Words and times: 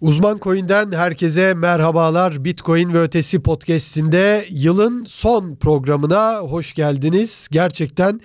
Uzman 0.00 0.38
Coin'den 0.42 0.92
herkese 0.92 1.54
merhabalar. 1.54 2.44
Bitcoin 2.44 2.94
ve 2.94 3.00
Ötesi 3.00 3.42
podcast'inde 3.42 4.46
yılın 4.50 5.04
son 5.04 5.56
programına 5.56 6.38
hoş 6.38 6.72
geldiniz. 6.72 7.48
Gerçekten 7.52 8.20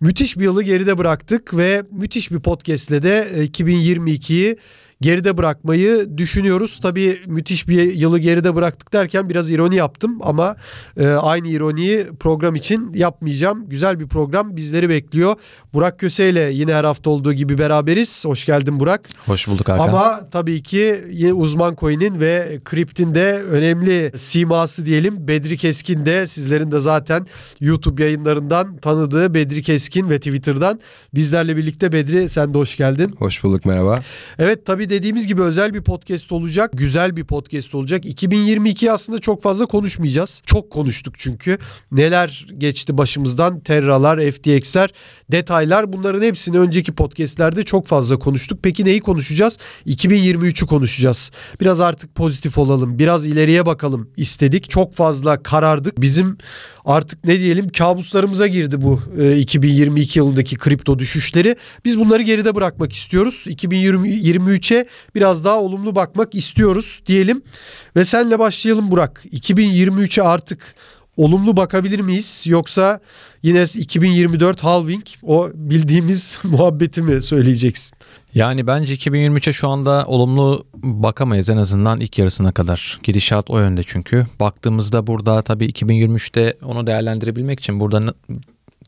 müthiş 0.00 0.38
bir 0.38 0.44
yılı 0.44 0.62
geride 0.62 0.98
bıraktık 0.98 1.56
ve 1.56 1.82
müthiş 1.90 2.30
bir 2.30 2.40
podcast'le 2.40 2.90
de 2.90 3.28
2022'yi 3.34 4.56
geride 5.00 5.36
bırakmayı 5.36 6.18
düşünüyoruz. 6.18 6.80
Tabii 6.82 7.20
müthiş 7.26 7.68
bir 7.68 7.94
yılı 7.94 8.18
geride 8.18 8.54
bıraktık 8.54 8.92
derken 8.92 9.28
biraz 9.30 9.50
ironi 9.50 9.76
yaptım 9.76 10.18
ama 10.22 10.56
e, 10.96 11.06
aynı 11.06 11.48
ironiyi 11.48 12.06
program 12.20 12.54
için 12.54 12.92
yapmayacağım. 12.94 13.68
Güzel 13.68 14.00
bir 14.00 14.06
program 14.06 14.56
bizleri 14.56 14.88
bekliyor. 14.88 15.34
Burak 15.74 15.98
Köse 15.98 16.30
ile 16.30 16.50
yine 16.52 16.74
her 16.74 16.84
hafta 16.84 17.10
olduğu 17.10 17.32
gibi 17.32 17.58
beraberiz. 17.58 18.24
Hoş 18.24 18.44
geldin 18.44 18.80
Burak. 18.80 19.08
Hoş 19.26 19.48
bulduk 19.48 19.68
Hakan. 19.68 19.88
Ama 19.88 20.28
tabii 20.30 20.62
ki 20.62 21.04
uzman 21.34 21.76
coin'in 21.76 22.20
ve 22.20 22.58
kriptin 22.64 23.14
de 23.14 23.42
önemli 23.50 24.12
siması 24.16 24.86
diyelim. 24.86 25.28
Bedri 25.28 25.56
Keskin 25.56 26.06
de 26.06 26.26
sizlerin 26.26 26.70
de 26.70 26.80
zaten 26.80 27.26
YouTube 27.60 28.02
yayınlarından 28.02 28.76
tanıdığı 28.76 29.34
Bedri 29.34 29.62
Keskin 29.62 30.10
ve 30.10 30.18
Twitter'dan 30.18 30.80
bizlerle 31.14 31.56
birlikte 31.56 31.92
Bedri 31.92 32.28
sen 32.28 32.54
de 32.54 32.58
hoş 32.58 32.76
geldin. 32.76 33.14
Hoş 33.18 33.44
bulduk 33.44 33.64
merhaba. 33.64 34.00
Evet 34.38 34.66
tabii 34.66 34.85
dediğimiz 34.90 35.26
gibi 35.26 35.42
özel 35.42 35.74
bir 35.74 35.82
podcast 35.82 36.32
olacak. 36.32 36.70
Güzel 36.74 37.16
bir 37.16 37.24
podcast 37.24 37.74
olacak. 37.74 38.04
2022 38.04 38.92
aslında 38.92 39.18
çok 39.18 39.42
fazla 39.42 39.66
konuşmayacağız. 39.66 40.42
Çok 40.46 40.70
konuştuk 40.70 41.14
çünkü. 41.18 41.58
Neler 41.92 42.46
geçti 42.58 42.98
başımızdan? 42.98 43.60
Terralar, 43.60 44.30
FTX'ler, 44.30 44.90
detaylar 45.32 45.92
bunların 45.92 46.22
hepsini 46.22 46.58
önceki 46.58 46.92
podcastlerde 46.92 47.64
çok 47.64 47.86
fazla 47.86 48.18
konuştuk. 48.18 48.58
Peki 48.62 48.84
neyi 48.84 49.00
konuşacağız? 49.00 49.58
2023'ü 49.86 50.66
konuşacağız. 50.66 51.30
Biraz 51.60 51.80
artık 51.80 52.14
pozitif 52.14 52.58
olalım. 52.58 52.98
Biraz 52.98 53.26
ileriye 53.26 53.66
bakalım 53.66 54.10
istedik. 54.16 54.70
Çok 54.70 54.94
fazla 54.94 55.42
karardık. 55.42 56.00
Bizim 56.00 56.38
artık 56.84 57.24
ne 57.24 57.38
diyelim 57.38 57.68
kabuslarımıza 57.68 58.46
girdi 58.46 58.82
bu 58.82 59.00
e, 59.20 59.38
2022 59.38 60.18
yılındaki 60.18 60.56
kripto 60.56 60.98
düşüşleri. 60.98 61.56
Biz 61.84 62.00
bunları 62.00 62.22
geride 62.22 62.54
bırakmak 62.54 62.92
istiyoruz. 62.92 63.44
2023'e 63.46 64.75
biraz 65.14 65.44
daha 65.44 65.60
olumlu 65.60 65.94
bakmak 65.94 66.34
istiyoruz 66.34 67.02
diyelim. 67.06 67.42
Ve 67.96 68.04
senle 68.04 68.38
başlayalım 68.38 68.90
Burak. 68.90 69.24
2023'e 69.32 70.22
artık 70.22 70.74
olumlu 71.16 71.56
bakabilir 71.56 72.00
miyiz 72.00 72.42
yoksa 72.46 73.00
yine 73.42 73.62
2024 73.62 74.64
halving 74.64 75.04
o 75.22 75.50
bildiğimiz 75.54 76.38
muhabbeti 76.44 77.02
mi 77.02 77.22
söyleyeceksin? 77.22 77.96
Yani 78.34 78.66
bence 78.66 78.94
2023'e 78.94 79.52
şu 79.52 79.68
anda 79.68 80.04
olumlu 80.06 80.66
bakamayız 80.74 81.50
en 81.50 81.56
azından 81.56 82.00
ilk 82.00 82.18
yarısına 82.18 82.52
kadar. 82.52 83.00
Gidişat 83.02 83.50
o 83.50 83.58
yönde 83.58 83.82
çünkü. 83.86 84.26
Baktığımızda 84.40 85.06
burada 85.06 85.42
tabii 85.42 85.66
2023'te 85.66 86.56
onu 86.64 86.86
değerlendirebilmek 86.86 87.60
için 87.60 87.80
burada 87.80 88.14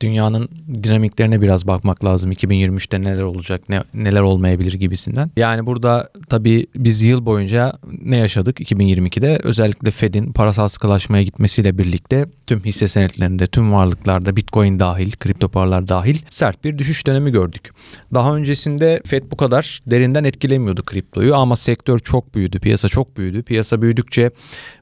dünyanın 0.02 0.48
dinamiklerine 0.82 1.40
biraz 1.40 1.66
bakmak 1.66 2.04
lazım. 2.04 2.32
2023'te 2.32 3.02
neler 3.02 3.22
olacak, 3.22 3.68
ne, 3.68 3.82
neler 3.94 4.20
olmayabilir 4.20 4.72
gibisinden. 4.72 5.30
Yani 5.36 5.66
burada 5.66 6.10
tabii 6.28 6.66
biz 6.76 7.02
yıl 7.02 7.26
boyunca 7.26 7.78
ne 8.02 8.16
yaşadık 8.16 8.60
2022'de? 8.60 9.40
Özellikle 9.42 9.90
Fed'in 9.90 10.32
parasal 10.32 10.68
sıkılaşmaya 10.68 11.22
gitmesiyle 11.22 11.78
birlikte 11.78 12.26
tüm 12.46 12.64
hisse 12.64 12.88
senetlerinde, 12.88 13.46
tüm 13.46 13.72
varlıklarda 13.72 14.36
Bitcoin 14.36 14.80
dahil, 14.80 15.12
kripto 15.12 15.48
paralar 15.48 15.88
dahil 15.88 16.18
sert 16.30 16.64
bir 16.64 16.78
düşüş 16.78 17.06
dönemi 17.06 17.30
gördük. 17.30 17.70
Daha 18.14 18.36
öncesinde 18.36 19.02
Fed 19.06 19.22
bu 19.30 19.36
kadar 19.36 19.80
derinden 19.86 20.24
etkilemiyordu 20.24 20.84
kriptoyu 20.84 21.34
ama 21.34 21.56
sektör 21.56 21.98
çok 21.98 22.34
büyüdü, 22.34 22.58
piyasa 22.60 22.88
çok 22.88 23.16
büyüdü. 23.16 23.42
Piyasa 23.42 23.82
büyüdükçe 23.82 24.30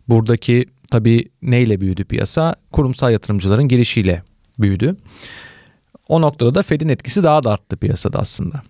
buradaki 0.09 0.67
tabii 0.91 1.29
neyle 1.43 1.81
büyüdü 1.81 2.05
piyasa? 2.05 2.55
Kurumsal 2.73 3.13
yatırımcıların 3.13 3.69
gelişiyle 3.69 4.23
büyüdü. 4.59 4.97
O 6.09 6.21
noktada 6.21 6.55
da 6.55 6.63
Fed'in 6.63 6.89
etkisi 6.89 7.23
daha 7.23 7.43
da 7.43 7.51
arttı 7.51 7.77
piyasada 7.77 8.19
aslında. 8.19 8.63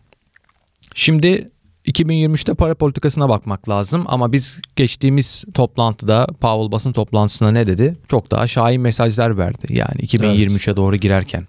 Şimdi 0.95 1.51
2023'te 1.87 2.55
para 2.55 2.75
politikasına 2.75 3.29
bakmak 3.29 3.69
lazım 3.69 4.05
ama 4.07 4.33
biz 4.33 4.59
geçtiğimiz 4.77 5.45
toplantıda 5.55 6.27
Powell 6.41 6.73
basın 6.73 6.93
toplantısında 6.93 7.51
ne 7.51 7.67
dedi? 7.67 7.97
Çok 8.09 8.31
daha 8.31 8.47
şahin 8.47 8.81
mesajlar 8.81 9.39
verdi 9.39 9.67
yani 9.69 10.01
2023'e 10.01 10.53
evet. 10.67 10.77
doğru 10.77 10.97
girerken. 10.97 11.47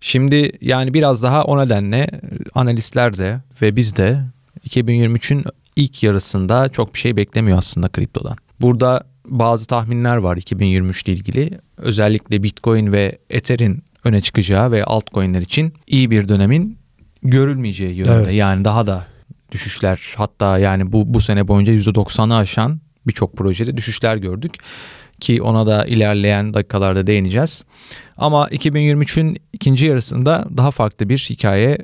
Şimdi 0.00 0.52
yani 0.60 0.94
biraz 0.94 1.22
daha 1.22 1.44
o 1.44 1.64
nedenle 1.64 2.08
analistler 2.54 3.18
de 3.18 3.40
ve 3.62 3.76
biz 3.76 3.96
de 3.96 4.20
2023'ün 4.68 5.44
ilk 5.76 6.02
yarısında 6.02 6.68
çok 6.68 6.94
bir 6.94 6.98
şey 6.98 7.16
beklemiyor 7.16 7.58
aslında 7.58 7.88
kriptodan. 7.88 8.36
Burada 8.60 9.06
bazı 9.26 9.66
tahminler 9.66 10.16
var 10.16 10.36
2023 10.36 11.02
ile 11.02 11.12
ilgili. 11.12 11.60
Özellikle 11.76 12.42
Bitcoin 12.42 12.92
ve 12.92 13.18
Ether'in 13.30 13.82
öne 14.04 14.20
çıkacağı 14.20 14.70
ve 14.70 14.84
altcoin'ler 14.84 15.40
için 15.40 15.72
iyi 15.86 16.10
bir 16.10 16.28
dönemin 16.28 16.78
görülmeyeceği 17.22 17.96
yönünde. 17.96 18.14
Evet. 18.14 18.34
Yani 18.34 18.64
daha 18.64 18.86
da 18.86 19.06
düşüşler 19.52 20.14
hatta 20.16 20.58
yani 20.58 20.92
bu 20.92 21.14
bu 21.14 21.20
sene 21.20 21.48
boyunca 21.48 21.72
%90'ı 21.72 22.36
aşan 22.36 22.80
birçok 23.06 23.36
projede 23.36 23.76
düşüşler 23.76 24.16
gördük 24.16 24.54
ki 25.20 25.42
ona 25.42 25.66
da 25.66 25.86
ilerleyen 25.86 26.54
dakikalarda 26.54 27.06
değineceğiz. 27.06 27.64
Ama 28.16 28.48
2023'ün 28.48 29.36
ikinci 29.52 29.86
yarısında 29.86 30.46
daha 30.56 30.70
farklı 30.70 31.08
bir 31.08 31.18
hikaye 31.30 31.78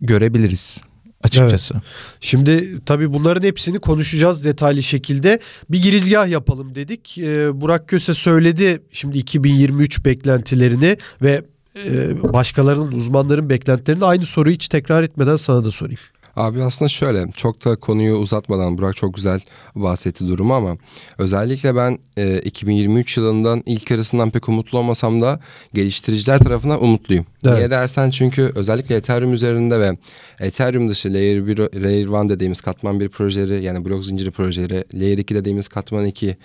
görebiliriz 0.00 0.82
açıkçası. 1.24 1.74
Evet. 1.74 1.84
Şimdi 2.20 2.80
tabii 2.86 3.12
bunların 3.12 3.42
hepsini 3.46 3.78
konuşacağız 3.78 4.44
detaylı 4.44 4.82
şekilde. 4.82 5.40
Bir 5.70 5.82
girizgah 5.82 6.28
yapalım 6.28 6.74
dedik. 6.74 7.18
Ee, 7.18 7.60
Burak 7.60 7.88
Köse 7.88 8.14
söyledi 8.14 8.82
şimdi 8.92 9.18
2023 9.18 10.04
beklentilerini 10.04 10.96
ve 11.22 11.44
e, 11.86 12.22
başkalarının 12.32 12.92
uzmanların 12.92 13.50
beklentilerini 13.50 14.04
aynı 14.04 14.26
soruyu 14.26 14.54
hiç 14.54 14.68
tekrar 14.68 15.02
etmeden 15.02 15.36
sana 15.36 15.64
da 15.64 15.70
sorayım. 15.70 16.00
Abi 16.36 16.62
aslında 16.62 16.88
şöyle 16.88 17.30
çok 17.36 17.64
da 17.64 17.76
konuyu 17.76 18.16
uzatmadan 18.16 18.78
Burak 18.78 18.96
çok 18.96 19.14
güzel 19.14 19.40
bahsetti 19.74 20.28
durumu 20.28 20.54
ama 20.54 20.76
özellikle 21.18 21.76
ben 21.76 21.98
e, 22.16 22.38
2023 22.38 23.16
yılından 23.16 23.62
ilk 23.66 23.90
yarısından 23.90 24.30
pek 24.30 24.48
umutlu 24.48 24.78
olmasam 24.78 25.20
da 25.20 25.40
geliştiriciler 25.74 26.38
tarafından 26.38 26.82
umutluyum. 26.82 27.26
Evet. 27.44 27.56
Niye 27.56 27.70
dersen 27.70 28.10
çünkü 28.10 28.52
özellikle 28.54 28.94
Ethereum 28.94 29.32
üzerinde 29.32 29.80
ve 29.80 29.96
Ethereum 30.40 30.88
dışı 30.88 31.14
Layer 31.14 31.46
1, 31.46 31.58
Layer 31.58 32.24
1 32.24 32.28
dediğimiz 32.28 32.60
katman 32.60 33.00
1 33.00 33.08
projeleri 33.08 33.64
yani 33.64 33.84
blok 33.84 34.04
zinciri 34.04 34.30
projeleri, 34.30 34.84
Layer 34.94 35.18
2 35.18 35.34
dediğimiz 35.34 35.68
katman 35.68 36.04
2 36.04 36.36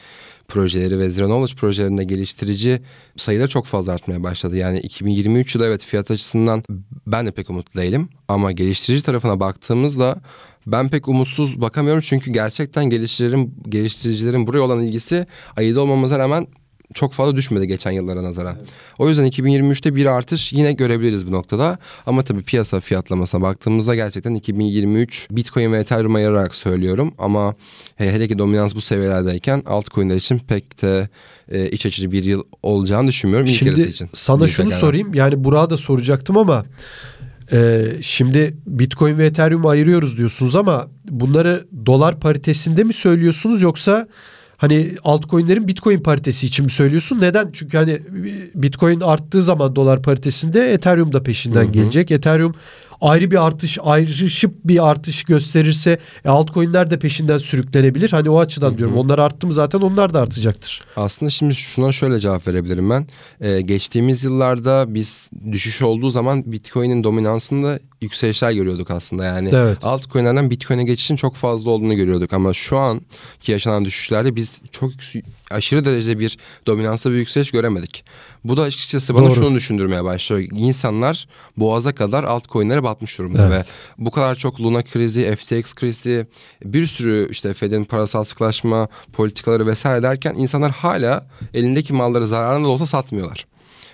projeleri 0.49 0.99
ve 0.99 1.09
Zero 1.09 1.25
Knowledge 1.25 1.55
projelerinde 1.55 2.03
geliştirici 2.03 2.81
sayıları 3.15 3.49
çok 3.49 3.65
fazla 3.65 3.93
artmaya 3.93 4.23
başladı. 4.23 4.57
Yani 4.57 4.79
2023 4.79 5.55
yılı 5.55 5.65
evet 5.65 5.83
fiyat 5.83 6.11
açısından 6.11 6.63
ben 7.07 7.27
de 7.27 7.31
pek 7.31 7.49
umutlu 7.49 7.81
değilim. 7.81 8.09
Ama 8.27 8.51
geliştirici 8.51 9.03
tarafına 9.03 9.39
baktığımızda 9.79 10.21
ben 10.67 10.89
pek 10.89 11.07
umutsuz 11.07 11.61
bakamıyorum 11.61 12.01
çünkü 12.01 12.31
gerçekten 12.31 12.85
geliştiricilerin, 12.85 13.53
geliştiricilerin 13.69 14.47
buraya 14.47 14.61
olan 14.61 14.83
ilgisi 14.83 15.25
ayıda 15.57 15.81
olmamıza 15.81 16.19
rağmen 16.19 16.47
çok 16.93 17.13
fazla 17.13 17.35
düşmedi 17.35 17.67
geçen 17.67 17.91
yıllara 17.91 18.23
nazaran. 18.23 18.55
Evet. 18.59 18.69
O 18.97 19.09
yüzden 19.09 19.27
2023'te 19.27 19.95
bir 19.95 20.05
artış 20.05 20.53
yine 20.53 20.73
görebiliriz 20.73 21.27
bu 21.27 21.31
noktada. 21.31 21.77
Ama 22.05 22.21
tabii 22.21 22.41
piyasa 22.41 22.79
fiyatlamasına 22.79 23.41
baktığımızda 23.41 23.95
gerçekten 23.95 24.35
2023 24.35 25.27
Bitcoin 25.31 25.71
ve 25.71 25.79
Ethereum 25.79 26.15
ayırarak 26.15 26.55
söylüyorum. 26.55 27.13
Ama 27.17 27.55
hele 27.95 28.27
ki 28.27 28.39
dominans 28.39 28.75
bu 28.75 28.81
seviyelerdeyken 28.81 29.63
altcoin'ler 29.65 30.15
için 30.15 30.39
pek 30.39 30.81
de 30.81 31.09
e, 31.51 31.69
iç 31.69 31.85
açıcı 31.85 32.11
bir 32.11 32.23
yıl 32.23 32.43
olacağını 32.63 33.07
düşünmüyorum. 33.07 33.47
Şimdi 33.47 33.81
için. 33.81 34.09
sana 34.13 34.47
şunu 34.47 34.69
kadar. 34.69 34.79
sorayım. 34.79 35.13
Yani 35.13 35.43
Burak'a 35.43 35.69
da 35.69 35.77
soracaktım 35.77 36.37
ama 36.37 36.65
ee, 37.51 37.85
şimdi 38.01 38.57
Bitcoin 38.67 39.17
ve 39.17 39.25
Ethereum 39.25 39.65
ayırıyoruz 39.65 40.17
diyorsunuz 40.17 40.55
ama 40.55 40.87
bunları 41.09 41.65
dolar 41.85 42.19
paritesinde 42.19 42.83
mi 42.83 42.93
söylüyorsunuz 42.93 43.61
yoksa 43.61 44.07
hani 44.57 44.91
altcoin'lerin 45.03 45.67
Bitcoin 45.67 45.99
paritesi 45.99 46.47
için 46.47 46.65
mi 46.65 46.71
söylüyorsun? 46.71 47.21
Neden? 47.21 47.49
Çünkü 47.53 47.77
hani 47.77 47.99
Bitcoin 48.55 48.99
arttığı 48.99 49.43
zaman 49.43 49.75
dolar 49.75 50.01
paritesinde 50.01 50.73
Ethereum 50.73 51.13
da 51.13 51.23
peşinden 51.23 51.63
Hı-hı. 51.63 51.71
gelecek. 51.71 52.11
Ethereum 52.11 52.55
ayrı 53.01 53.31
bir 53.31 53.45
artış 53.45 53.77
ayrışıp 53.81 54.55
bir 54.63 54.89
artış 54.89 55.23
gösterirse 55.23 55.99
e, 56.25 56.29
altcoin'ler 56.29 56.91
de 56.91 56.99
peşinden 56.99 57.37
sürüklenebilir. 57.37 58.11
Hani 58.11 58.29
o 58.29 58.39
açıdan 58.39 58.69
Hı-hı. 58.69 58.77
diyorum. 58.77 58.97
Onlar 58.97 59.19
arttı 59.19 59.47
mı 59.47 59.53
zaten 59.53 59.79
onlar 59.79 60.13
da 60.13 60.21
artacaktır. 60.21 60.83
Aslında 60.95 61.29
şimdi 61.29 61.55
şuna 61.55 61.91
şöyle 61.91 62.19
cevap 62.19 62.47
verebilirim 62.47 62.89
ben. 62.89 63.07
Ee, 63.41 63.61
geçtiğimiz 63.61 64.23
yıllarda 64.23 64.93
biz 64.93 65.29
düşüş 65.51 65.81
olduğu 65.81 66.09
zaman 66.09 66.51
Bitcoin'in 66.51 67.03
dominansında 67.03 67.79
yükselişler 68.01 68.51
görüyorduk 68.51 68.91
aslında. 68.91 69.25
Yani 69.25 69.49
evet. 69.53 69.77
altcoin'lerden 69.81 70.49
Bitcoin'e 70.49 70.83
geçişin 70.83 71.15
çok 71.15 71.35
fazla 71.35 71.71
olduğunu 71.71 71.95
görüyorduk 71.95 72.33
ama 72.33 72.53
şu 72.53 72.77
an 72.77 73.01
ki 73.39 73.51
yaşanan 73.51 73.85
düşüşlerde 73.85 74.35
biz 74.35 74.61
çok 74.71 74.91
aşırı 75.49 75.85
derecede 75.85 76.19
bir 76.19 76.37
dominansta 76.67 77.11
bir 77.11 77.15
yükseliş 77.15 77.51
göremedik. 77.51 78.03
Bu 78.43 78.57
da 78.57 78.61
açıkçası 78.61 79.15
bana 79.15 79.25
Doğru. 79.25 79.35
şunu 79.35 79.55
düşündürmeye 79.55 80.03
başlıyor. 80.03 80.47
İnsanlar 80.51 81.27
boğaza 81.57 81.95
kadar 81.95 82.23
altcoin'lere 82.23 82.83
batmış 82.83 83.17
durumda 83.17 83.47
Evet. 83.47 83.65
ve 83.65 83.71
bu 84.05 84.11
kadar 84.11 84.35
çok 84.35 84.61
Luna 84.61 84.83
krizi, 84.83 85.35
FTX 85.35 85.73
krizi, 85.73 86.27
bir 86.65 86.87
sürü 86.87 87.27
işte 87.31 87.53
Fed'in 87.53 87.83
parasal 87.83 88.23
sıkılaşma 88.23 88.87
politikaları 89.13 89.67
vesaire 89.67 90.03
derken 90.03 90.35
insanlar 90.35 90.71
hala 90.71 91.27
elindeki 91.53 91.93
malları 91.93 92.27
zararında 92.27 92.67
da 92.67 92.71
olsa 92.71 92.85
satmıyorlar. 92.85 93.45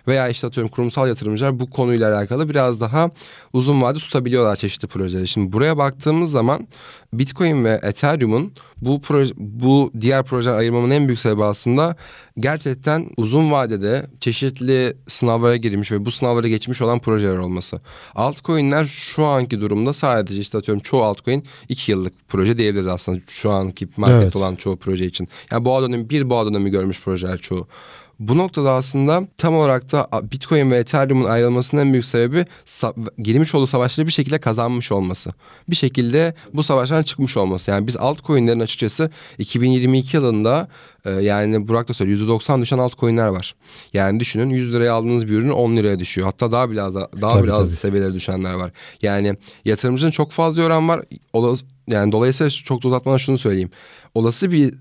Veya 0.08 0.30
işte 0.30 0.48
atıyorum 0.48 0.72
kurumsal 0.72 1.08
yatırımcılar 1.08 1.60
bu 1.60 1.70
konuyla 1.70 2.16
alakalı 2.16 2.50
biraz 2.50 2.82
daha 2.82 3.12
uzun 3.54 3.82
vade 3.82 4.00
tutabiliyorlar 4.00 4.56
çeşitli 4.56 4.88
projeleri. 4.88 5.28
Şimdi 5.28 5.54
buraya 5.54 5.78
baktığımız 5.78 6.32
zaman 6.32 6.68
Bitcoin 7.14 7.66
ve 7.66 7.80
Ethereum'un 7.84 8.54
bu 8.82 9.02
proje, 9.02 9.34
bu 9.38 9.92
diğer 10.02 10.24
projeler 10.24 10.56
ayırmamın 10.56 10.92
en 10.92 11.08
büyük 11.08 11.20
sebebi 11.20 11.44
aslında 11.44 11.96
gerçekten 12.40 13.10
uzun 13.18 13.52
vadede 13.52 14.06
çeşitli 14.20 14.98
sınavlara 15.08 15.56
girmiş 15.56 15.92
ve 15.92 16.06
bu 16.06 16.12
sınavlara 16.12 16.48
geçmiş 16.48 16.82
olan 16.82 17.00
projeler 17.00 17.38
olması. 17.38 17.82
Altcoin'ler 18.16 18.86
şu 18.86 19.26
anki 19.26 19.62
durumda 19.62 19.94
sadece 19.94 20.42
işte 20.42 20.58
atıyorum 20.58 20.82
çoğu 20.82 21.04
altcoin 21.04 21.46
2 21.70 21.92
yıllık 21.92 22.14
proje 22.28 22.58
diyebiliriz 22.58 22.88
aslında 22.88 23.20
şu 23.28 23.52
anki 23.52 23.88
market 23.98 24.24
Evet. 24.24 24.36
olan 24.36 24.56
çoğu 24.56 24.78
proje 24.78 25.06
için. 25.06 25.28
Yani 25.52 25.66
boğa 25.66 25.82
dönemi 25.82 26.10
bir 26.10 26.30
boğa 26.30 26.46
dönemi 26.46 26.70
görmüş 26.70 27.02
projeler 27.02 27.38
çoğu. 27.38 27.68
Bu 28.20 28.38
noktada 28.38 28.72
aslında 28.72 29.28
tam 29.38 29.56
olarak 29.56 29.92
da 29.92 30.08
Bitcoin 30.32 30.72
ve 30.72 30.78
Ethereum'un 30.78 31.26
ayrılmasının 31.26 31.82
en 31.82 31.94
büyük 31.94 32.06
sebebi 32.06 32.46
girmiş 33.18 33.56
olduğu 33.56 33.68
savaşları 33.68 34.08
bir 34.08 34.12
şekilde 34.12 34.40
kazanmış 34.40 34.92
olması. 34.92 35.34
Bir 35.70 35.76
şekilde 35.76 36.34
bu 36.54 36.64
savaştan 36.64 37.04
çıkmış 37.04 37.38
olması. 37.38 37.72
Yani 37.72 37.88
biz 37.88 37.98
altcoin'lerin 37.98 38.60
açıkçası 38.60 39.12
2022 39.38 40.18
yılında 40.18 40.68
e, 41.06 41.12
yani 41.12 41.68
Burak 41.68 41.90
da 41.90 41.94
söylüyor 41.94 42.40
%90 42.40 42.62
düşen 42.62 42.78
altcoin'ler 42.78 43.28
var. 43.28 43.56
Yani 43.94 44.20
düşünün 44.20 44.50
100 44.50 44.74
liraya 44.74 44.94
aldığınız 44.94 45.28
bir 45.28 45.34
ürün 45.34 45.50
10 45.52 45.78
liraya 45.78 46.00
düşüyor. 46.00 46.28
Hatta 46.28 46.52
daha 46.52 46.72
biraz 46.72 46.96
daha 46.96 47.08
Tabii, 47.10 47.44
biraz 47.44 47.58
tabii. 47.58 47.76
seviyelere 47.76 48.14
düşenler 48.14 48.54
var. 48.54 48.72
Yani 49.02 49.36
yatırımcının 49.66 50.12
çok 50.12 50.32
fazla 50.32 50.64
oran 50.64 50.90
var. 50.90 51.02
Yani 51.88 52.12
dolayısıyla 52.12 52.50
çok 52.50 52.84
da 52.84 52.88
uzatmadan 52.88 53.18
şunu 53.18 53.38
söyleyeyim. 53.38 53.72
Olası 54.16 54.52
bir 54.52 54.74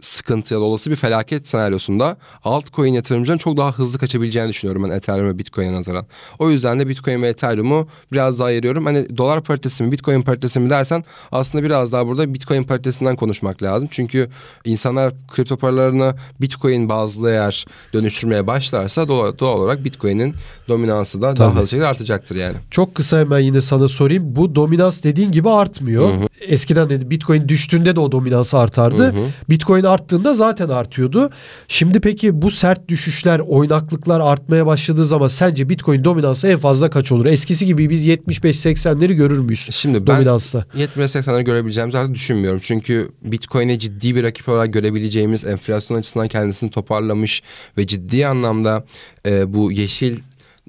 sıkıntı 0.00 0.54
ya 0.54 0.60
da 0.60 0.64
olası 0.64 0.90
bir 0.90 0.96
felaket 0.96 1.48
senaryosunda 1.48 2.16
altcoin 2.44 2.94
yatırımcının 2.94 3.38
çok 3.38 3.56
daha 3.56 3.72
hızlı 3.72 3.98
kaçabileceğini 3.98 4.48
düşünüyorum 4.48 4.84
ben 4.84 4.90
Ethereum 4.90 5.28
ve 5.28 5.38
Bitcoin'e 5.38 5.72
nazaran. 5.72 6.06
O 6.38 6.50
yüzden 6.50 6.80
de 6.80 6.88
Bitcoin 6.88 7.22
ve 7.22 7.28
Ethereum'u 7.28 7.88
biraz 8.12 8.38
daha 8.38 8.48
ayırıyorum. 8.48 8.86
Hani 8.86 9.18
dolar 9.18 9.42
paritesi 9.42 9.82
mi 9.82 9.92
Bitcoin 9.92 10.22
paritesi 10.22 10.60
mi 10.60 10.70
dersen 10.70 11.04
aslında 11.32 11.64
biraz 11.64 11.92
daha 11.92 12.06
burada 12.06 12.34
Bitcoin 12.34 12.62
paritesinden 12.62 13.16
konuşmak 13.16 13.62
lazım. 13.62 13.88
Çünkü 13.90 14.28
insanlar 14.64 15.12
kripto 15.28 15.56
paralarını 15.56 16.14
Bitcoin 16.40 16.88
bazlı 16.88 17.30
eğer 17.30 17.66
dönüştürmeye 17.92 18.46
başlarsa 18.46 19.08
doğal, 19.08 19.38
doğal 19.38 19.58
olarak 19.58 19.84
Bitcoin'in 19.84 20.34
dominansı 20.68 21.22
da 21.22 21.22
daha 21.22 21.34
Tabii. 21.34 21.54
hızlı 21.54 21.68
şekilde 21.68 21.86
artacaktır 21.86 22.36
yani. 22.36 22.56
Çok 22.70 22.94
kısa 22.94 23.18
hemen 23.18 23.38
yine 23.38 23.60
sana 23.60 23.88
sorayım. 23.88 24.36
Bu 24.36 24.54
dominans 24.54 25.02
dediğin 25.02 25.32
gibi 25.32 25.50
artmıyor. 25.50 26.10
Eskiden 26.40 26.90
dedi 26.90 27.10
Bitcoin 27.10 27.48
düştüğünde 27.48 27.96
de 27.96 28.00
o 28.00 28.12
dominans 28.12 28.54
artardı. 28.54 29.04
Hı 29.04 29.18
hı. 29.18 29.24
Bitcoin 29.50 29.84
arttığında 29.90 30.34
zaten 30.34 30.68
artıyordu. 30.68 31.30
Şimdi 31.68 32.00
peki 32.00 32.42
bu 32.42 32.50
sert 32.50 32.88
düşüşler, 32.88 33.38
oynaklıklar 33.38 34.20
artmaya 34.20 34.66
başladığı 34.66 35.04
zaman 35.04 35.28
sence 35.28 35.68
Bitcoin 35.68 36.04
dominansı 36.04 36.48
en 36.48 36.58
fazla 36.58 36.90
kaç 36.90 37.12
olur? 37.12 37.26
Eskisi 37.26 37.66
gibi 37.66 37.90
biz 37.90 38.06
75-80'leri 38.06 39.12
görür 39.12 39.38
müyüz 39.38 39.68
Şimdi 39.70 40.06
ben 40.06 40.16
dominansta? 40.16 40.64
70-80'leri 40.76 41.42
görebileceğimizi 41.42 41.98
artık 41.98 42.14
düşünmüyorum. 42.14 42.60
Çünkü 42.62 43.10
Bitcoin'e 43.22 43.78
ciddi 43.78 44.14
bir 44.16 44.22
rakip 44.22 44.48
olarak 44.48 44.72
görebileceğimiz 44.72 45.46
enflasyon 45.46 45.98
açısından 45.98 46.28
kendisini 46.28 46.70
toparlamış 46.70 47.42
ve 47.78 47.86
ciddi 47.86 48.26
anlamda 48.26 48.84
e, 49.26 49.54
bu 49.54 49.72
yeşil 49.72 50.18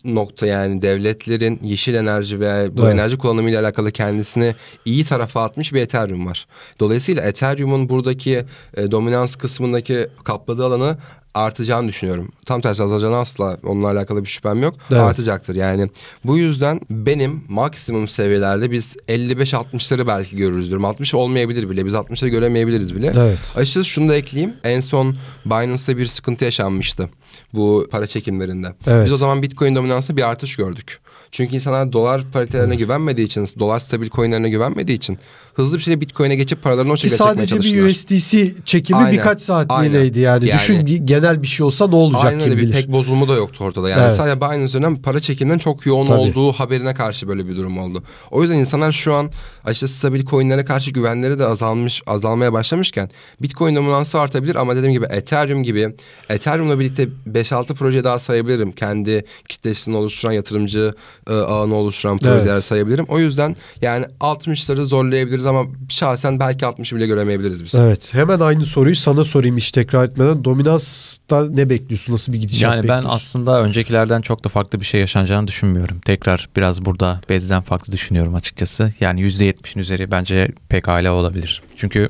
nokta 0.06 0.46
yani 0.48 0.82
devletlerin 0.82 1.60
yeşil 1.64 1.94
enerji 1.94 2.40
veya 2.40 2.78
bu 2.78 2.82
Evet. 2.82 2.94
enerji 2.94 3.18
kullanımıyla 3.18 3.62
alakalı 3.62 3.92
kendisini 3.92 4.56
iyi 4.86 5.06
tarafa 5.06 5.44
atmış 5.44 5.74
bir 5.74 5.82
Ethereum 5.82 6.26
var. 6.26 6.48
Dolayısıyla 6.80 7.24
Ethereum'un 7.24 7.90
buradaki 7.90 8.46
e, 8.78 8.92
dominans 8.92 9.36
kısmındaki 9.36 10.08
kapladığı 10.24 10.66
alanı 10.66 10.98
artacağını 11.34 11.88
düşünüyorum. 11.88 12.32
Tam 12.46 12.62
tersi 12.62 12.84
azalacağını 12.84 13.18
asla 13.18 13.58
onunla 13.64 13.88
alakalı 13.88 14.24
bir 14.24 14.30
şüphem 14.30 14.64
yok. 14.64 14.76
Evet. 14.92 15.02
Artacaktır 15.02 15.56
yani. 15.56 15.90
Bu 16.26 16.38
yüzden 16.38 16.82
benim 16.90 17.44
maksimum 17.48 18.08
seviyelerde 18.08 18.72
biz 18.72 18.98
55-60'ları 19.08 20.08
belki 20.08 20.38
görürüz 20.38 20.68
diyorum. 20.68 20.86
60 20.86 21.14
olmayabilir 21.14 21.70
bile. 21.70 21.86
Biz 21.86 21.94
60'ları 21.94 22.28
göremeyebiliriz 22.28 22.96
bile. 22.96 23.14
Evet. 23.18 23.38
Açıkçası 23.56 23.90
şunu 23.90 24.10
da 24.10 24.16
ekleyeyim. 24.16 24.54
En 24.64 24.82
son 24.82 25.16
Binance'da 25.46 25.98
bir 25.98 26.06
sıkıntı 26.06 26.46
yaşanmıştı. 26.46 27.10
Bu 27.54 27.88
para 27.92 28.08
çekimlerinde. 28.08 28.74
Evet. 28.88 29.06
Biz 29.06 29.12
o 29.12 29.18
zaman 29.18 29.42
Bitcoin 29.42 29.76
dominansı 29.76 30.18
bir 30.18 30.30
artış 30.30 30.56
gördük. 30.56 31.00
Çünkü 31.32 31.56
insanlar 31.56 31.94
dolar 31.94 32.22
paritelerine 32.34 32.76
güvenmediği 32.76 33.28
için, 33.28 33.48
dolar 33.60 33.80
stabil 33.80 34.10
coinlerine 34.10 34.50
güvenmediği 34.50 34.98
için 34.98 35.18
hızlı 35.54 35.78
bir 35.78 35.82
şekilde 35.84 36.02
Bitcoin'e 36.02 36.36
geçip 36.36 36.64
paralarını 36.64 36.92
o 36.92 36.96
Ki 36.96 37.02
şekilde 37.02 37.18
çekmeye 37.18 37.34
sadece 37.36 37.48
çalıştılar. 37.56 37.86
bir 37.86 37.92
USDC 37.92 38.54
çekimi 38.66 39.00
Aynen, 39.00 39.12
birkaç 39.12 39.42
saatliğineydi 39.42 40.20
yani. 40.20 40.48
Yani- 40.48 40.60
Düşün 40.60 40.76
ge- 40.86 41.06
genel 41.06 41.42
bir 41.42 41.48
şey 41.48 41.66
olsa 41.66 41.88
ne 41.88 41.96
olacak 41.96 42.26
Aynen 42.26 42.40
kim 42.40 42.52
öyle 42.52 42.58
bir 42.58 42.62
bilir. 42.68 42.74
pek 42.74 42.92
bozulma 42.92 43.28
da 43.30 43.34
yoktu 43.34 43.64
ortada. 43.64 43.90
Yani 43.90 44.02
Evet. 44.04 44.14
sadece 44.14 44.42
Binance 44.42 44.64
üzerinden 44.64 44.96
para 44.96 45.20
çekiminden 45.20 45.58
çok 45.58 45.86
yoğun 45.86 46.08
Tabii. 46.08 46.18
olduğu 46.20 46.52
haberine 46.52 46.94
karşı 46.94 47.28
böyle 47.28 47.48
bir 47.48 47.58
durum 47.58 47.78
oldu. 47.78 48.04
O 48.32 48.42
yüzden 48.42 48.56
insanlar 48.58 48.92
şu 48.92 49.14
an 49.14 49.32
işte 49.72 49.88
stabil 49.88 50.26
coinlere 50.26 50.66
karşı 50.66 50.92
güvenleri 50.92 51.40
de 51.40 51.46
azalmış 51.46 52.02
azalmaya 52.08 52.54
başlamışken 52.54 53.10
Bitcoin 53.42 53.76
dominansı 53.76 54.20
artabilir 54.20 54.56
ama 54.56 54.76
dediğim 54.76 54.94
gibi 54.94 55.06
Ethereum 55.10 55.64
gibi 55.64 55.90
Ethereum'la 56.30 56.80
birlikte 56.80 57.08
5-6 57.28 57.74
proje 57.74 58.04
daha 58.04 58.20
sayabilirim. 58.20 58.72
Kendi 58.72 59.26
kitlesini 59.50 59.96
oluşturan 59.98 60.32
yatırımcı 60.34 60.94
e, 61.30 61.34
ağını 61.34 61.76
oluşturan 61.76 62.18
projeler 62.18 62.62
sayabilirim. 62.62 63.06
O 63.10 63.20
yüzden 63.20 63.56
yani 63.82 64.06
60'ları 64.20 64.84
zorlayabiliriz 64.84 65.46
ama 65.46 65.66
şahsen 65.90 66.40
belki 66.40 66.66
60'ı 66.66 66.98
bile 66.98 67.08
göremeyebiliriz 67.08 67.64
biz. 67.64 67.76
Evet. 67.76 68.14
Hemen 68.14 68.40
aynı 68.40 68.66
soruyu 68.66 68.96
sana 68.96 69.24
sorayım 69.24 69.58
hiç 69.58 69.72
tekrar 69.72 70.06
etmeden. 70.06 70.44
Dominansta 70.44 71.50
ne 71.50 71.70
bekliyorsun? 71.70 72.14
Nasıl 72.14 72.34
bir 72.34 72.38
gidişat 72.40 72.62
Yani 72.62 72.76
ben 72.76 72.82
bekliyorsun? 72.84 73.10
aslında 73.10 73.62
öncekilerden 73.62 74.22
çok 74.22 74.44
da 74.44 74.50
farklı 74.50 74.80
bir 74.80 74.86
şey 74.86 75.00
yaşanacağını 75.02 75.48
düşünmüyorum. 75.48 76.00
Tekrar 76.00 76.50
biraz 76.56 76.86
burada 76.86 77.22
Bedri'den 77.30 77.62
farklı 77.62 77.94
düşünüyorum 77.94 78.36
açıkçası. 78.36 78.94
Yani 79.00 79.22
%70'in 79.22 79.80
üzeri 79.82 80.12
bence 80.12 80.52
pekala 80.70 81.12
olabilir. 81.14 81.62
Çünkü 81.78 82.10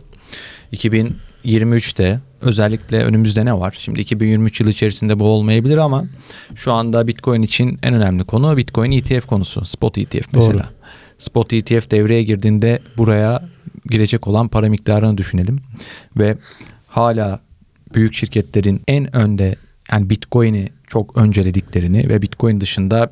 2023'te 0.74 2.20
özellikle 2.42 3.04
önümüzde 3.04 3.46
ne 3.46 3.60
var? 3.60 3.78
Şimdi 3.80 4.02
2023 4.02 4.60
yılı 4.60 4.70
içerisinde 4.70 5.20
bu 5.20 5.24
olmayabilir 5.24 5.78
ama 5.78 6.06
şu 6.56 6.72
anda 6.74 7.08
Bitcoin 7.08 7.42
için 7.42 7.80
en 7.84 7.94
önemli 7.94 8.24
konu 8.24 8.58
Bitcoin 8.58 8.92
ETF 8.92 9.26
konusu. 9.26 9.66
Spot 9.66 9.98
ETF 9.98 10.34
mesela. 10.34 10.54
Doğru. 10.54 10.64
Spot 11.18 11.54
ETF 11.54 11.92
devreye 11.92 12.24
girdiğinde 12.24 12.80
buraya 12.98 13.50
girecek 13.90 14.28
olan 14.28 14.48
para 14.48 14.70
miktarını 14.70 15.18
düşünelim. 15.18 15.60
Ve 16.18 16.38
hala 16.88 17.40
büyük 17.94 18.14
şirketlerin 18.14 18.82
en 18.88 19.16
önde 19.16 19.56
yani 19.92 20.10
Bitcoin'i 20.10 20.70
çok 20.88 21.18
öncelediklerini 21.18 22.10
ve 22.10 22.22
Bitcoin 22.22 22.62
dışında 22.62 23.12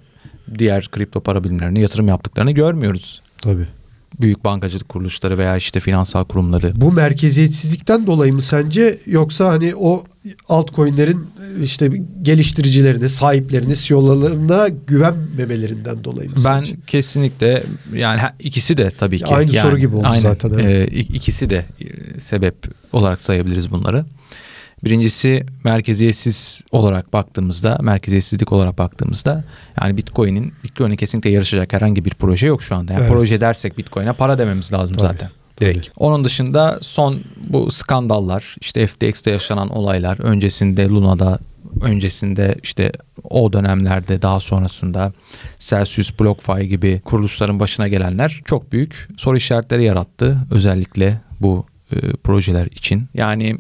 diğer 0.60 0.88
kripto 0.92 1.22
para 1.22 1.44
birimlerine 1.44 1.80
yatırım 1.80 2.08
yaptıklarını 2.08 2.51
görmüyoruz. 2.51 3.22
Tabii. 3.42 3.68
Büyük 4.22 4.46
bankacılık 4.46 4.90
kuruluşları 4.90 5.38
veya 5.38 5.58
işte 5.58 5.80
finansal 5.80 6.26
kurumları. 6.26 6.74
Bu 6.76 6.92
merkeziyetsizlikten 6.92 8.08
dolayı 8.08 8.34
mı 8.34 8.42
sence 8.42 9.00
yoksa 9.06 9.50
hani 9.50 9.76
o 9.76 10.04
altcoin'lerin 10.48 11.28
işte 11.64 11.90
geliştiricilerine, 12.22 13.10
sahiplerine, 13.10 13.76
CEO'larına 13.76 14.68
güvenmemelerinden 14.88 16.04
dolayı 16.04 16.30
mı 16.30 16.36
Ben 16.36 16.42
sence? 16.60 16.76
kesinlikle 16.88 17.64
yani 17.94 18.22
ikisi 18.40 18.78
de 18.78 18.90
tabii 18.90 19.18
ki. 19.18 19.26
Aynı 19.26 19.52
Yani 19.56 19.70
soru 19.70 19.80
gibi 19.80 19.96
oldu 19.96 20.08
aynen. 20.08 20.22
zaten, 20.22 20.50
evet. 20.50 20.94
İk- 20.94 21.16
ikisi 21.16 21.50
de 21.50 21.66
e, 21.82 22.20
sebep 22.20 22.56
olarak 22.94 23.22
sayabiliriz 23.22 23.72
bunları. 23.72 24.06
Birincisi 24.83 25.45
merkeziyetsiz 25.63 26.62
olarak 26.71 27.13
baktığımızda, 27.13 27.77
merkeziyetsizlik 27.81 28.51
olarak 28.51 28.77
baktığımızda 28.77 29.43
yani 29.81 29.98
Bitcoin'in 29.98 30.53
Bitcoin'e 30.63 30.95
kesinlikle 30.98 31.29
yarışacak 31.29 31.74
herhangi 31.74 32.05
bir 32.05 32.12
proje 32.12 32.48
yok 32.48 32.63
şu 32.63 32.75
anda. 32.75 32.93
Yani 32.93 33.01
Evet. 33.01 33.12
proje 33.12 33.41
dersek 33.41 33.77
Bitcoin'e 33.77 34.13
para 34.13 34.38
dememiz 34.38 34.74
lazım 34.74 34.98
Tabii, 34.98 35.07
zaten. 35.07 35.29
Direkt. 35.62 35.88
Onun 35.98 36.24
dışında 36.24 36.79
son 36.81 37.21
bu 37.50 37.71
skandallar, 37.71 38.55
işte 38.62 38.88
FTX'te 38.88 39.31
yaşanan 39.31 39.69
olaylar, 39.69 40.19
öncesinde 40.19 40.89
Luna'da, 40.89 41.39
öncesinde 41.81 42.55
işte 42.63 42.91
o 43.24 43.53
dönemlerde 43.53 44.21
daha 44.21 44.39
sonrasında 44.39 45.13
Celsius, 45.59 46.19
BlockFi 46.19 46.67
gibi 46.67 47.01
kuruluşların 47.05 47.59
başına 47.59 47.88
gelenler 47.88 48.41
çok 48.45 48.71
büyük 48.71 49.07
soru 49.17 49.38
işaretleri 49.38 49.83
yarattı. 49.83 50.38
Özellikle 50.51 51.21
bu 51.39 51.65
e, 51.91 51.95
projeler 52.24 52.65
için. 52.65 53.05
Yani 53.13 53.57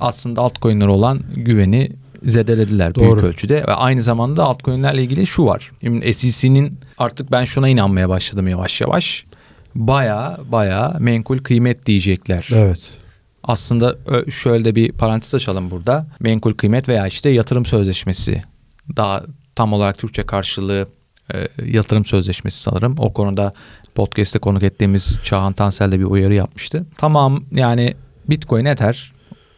aslında 0.00 0.40
altcoin'lere 0.40 0.88
olan 0.88 1.22
güveni 1.36 1.90
zedelediler 2.22 2.94
büyük 2.94 3.10
Doğru. 3.10 3.26
ölçüde 3.26 3.56
ve 3.68 3.74
aynı 3.74 4.02
zamanda 4.02 4.44
altcoin'lerle 4.44 5.02
ilgili 5.02 5.26
şu 5.26 5.46
var. 5.46 5.70
Şimdi 5.80 6.14
SEC'nin 6.14 6.78
artık 6.98 7.32
ben 7.32 7.44
şuna 7.44 7.68
inanmaya 7.68 8.08
başladım 8.08 8.48
yavaş 8.48 8.80
yavaş. 8.80 9.24
Baya 9.74 10.40
baya 10.52 10.96
menkul 10.98 11.38
kıymet 11.38 11.86
diyecekler. 11.86 12.48
Evet. 12.52 12.80
Aslında 13.42 13.96
şöyle 14.30 14.64
de 14.64 14.74
bir 14.74 14.92
parantez 14.92 15.34
açalım 15.34 15.70
burada. 15.70 16.06
Menkul 16.20 16.52
kıymet 16.52 16.88
veya 16.88 17.06
işte 17.06 17.30
yatırım 17.30 17.64
sözleşmesi. 17.64 18.42
Daha 18.96 19.22
tam 19.54 19.72
olarak 19.72 19.98
Türkçe 19.98 20.22
karşılığı 20.22 20.88
e, 21.34 21.48
yatırım 21.64 22.04
sözleşmesi 22.04 22.60
sanırım. 22.60 22.94
O 22.98 23.12
konuda 23.12 23.52
podcast'te 23.94 24.38
konuk 24.38 24.62
ettiğimiz 24.62 25.18
Çağhan 25.24 25.52
Tansel 25.52 25.92
de 25.92 26.00
bir 26.00 26.04
uyarı 26.04 26.34
yapmıştı. 26.34 26.86
Tamam 26.98 27.44
yani 27.52 27.94
Bitcoin 28.28 28.64
Ether 28.64 29.12